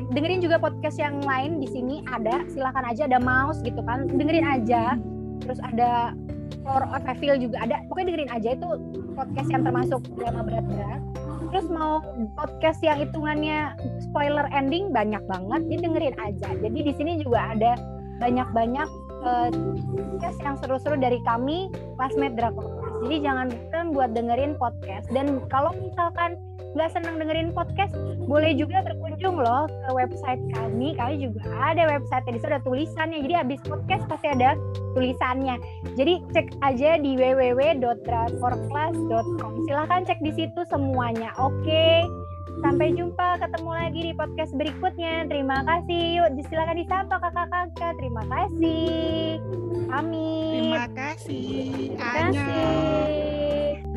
dengerin 0.00 0.40
juga 0.40 0.56
podcast 0.56 0.96
yang 0.96 1.20
lain 1.20 1.60
di 1.60 1.68
sini 1.68 2.00
ada. 2.08 2.44
Silakan 2.48 2.84
aja 2.88 3.04
ada 3.04 3.20
mouse 3.20 3.60
gitu 3.60 3.84
kan. 3.84 4.08
Dengerin 4.08 4.46
aja. 4.46 4.96
Terus 5.44 5.60
ada 5.60 6.16
Floor 6.62 6.84
of 6.94 7.04
Evil 7.04 7.36
juga 7.50 7.60
ada. 7.60 7.82
Pokoknya 7.90 8.14
dengerin 8.14 8.32
aja 8.32 8.48
itu 8.56 8.68
podcast 9.12 9.48
yang 9.52 9.62
termasuk 9.66 10.00
drama 10.16 10.40
berat-berat. 10.46 11.02
Terus 11.52 11.66
mau 11.68 12.00
podcast 12.38 12.80
yang 12.80 12.96
hitungannya 13.04 13.76
spoiler 14.00 14.48
ending 14.56 14.88
banyak 14.94 15.20
banget. 15.28 15.60
Jadi 15.68 15.80
dengerin 15.84 16.16
aja. 16.16 16.48
Jadi 16.56 16.78
di 16.80 16.92
sini 16.96 17.12
juga 17.20 17.52
ada 17.52 17.76
banyak-banyak 18.22 18.88
eh, 19.26 19.50
podcast 19.92 20.38
yang 20.40 20.56
seru-seru 20.62 20.96
dari 20.96 21.20
kami 21.26 21.68
Classmate 21.98 22.38
Drakor. 22.38 22.81
Jadi 23.02 23.18
jangan 23.20 23.50
bosan 23.50 23.92
buat 23.92 24.14
dengerin 24.14 24.54
podcast. 24.56 25.10
Dan 25.10 25.42
kalau 25.50 25.74
misalkan 25.74 26.38
nggak 26.72 26.88
senang 26.96 27.20
dengerin 27.20 27.52
podcast, 27.52 27.92
boleh 28.24 28.56
juga 28.56 28.80
berkunjung 28.80 29.36
loh 29.36 29.68
ke 29.68 29.92
website 29.92 30.40
kami. 30.56 30.96
Kami 30.96 31.20
juga 31.20 31.44
ada 31.60 31.84
website 31.90 32.24
di 32.30 32.38
ada 32.40 32.62
tulisannya. 32.64 33.20
Jadi 33.26 33.34
habis 33.36 33.60
podcast 33.66 34.08
pasti 34.08 34.28
ada 34.32 34.56
tulisannya. 34.96 35.60
Jadi 35.98 36.22
cek 36.32 36.56
aja 36.64 36.96
di 36.96 37.20
www.drakorclass.com. 37.20 39.52
Silahkan 39.68 40.08
cek 40.08 40.24
di 40.24 40.32
situ 40.32 40.64
semuanya. 40.70 41.36
Oke. 41.36 42.08
Sampai 42.62 42.94
jumpa, 42.94 43.42
ketemu 43.42 43.70
lagi 43.74 44.00
di 44.06 44.12
podcast 44.14 44.54
berikutnya. 44.54 45.26
Terima 45.26 45.66
kasih. 45.66 46.22
Yuk, 46.22 46.46
silakan 46.46 46.78
disapa 46.78 47.18
kakak-kakak. 47.18 47.92
Terima 47.98 48.22
kasih. 48.30 49.42
Kami. 49.90 50.32
Terima 50.54 50.84
kasih. 50.94 51.58
Terima 51.98 52.30
kasih. 52.30 53.91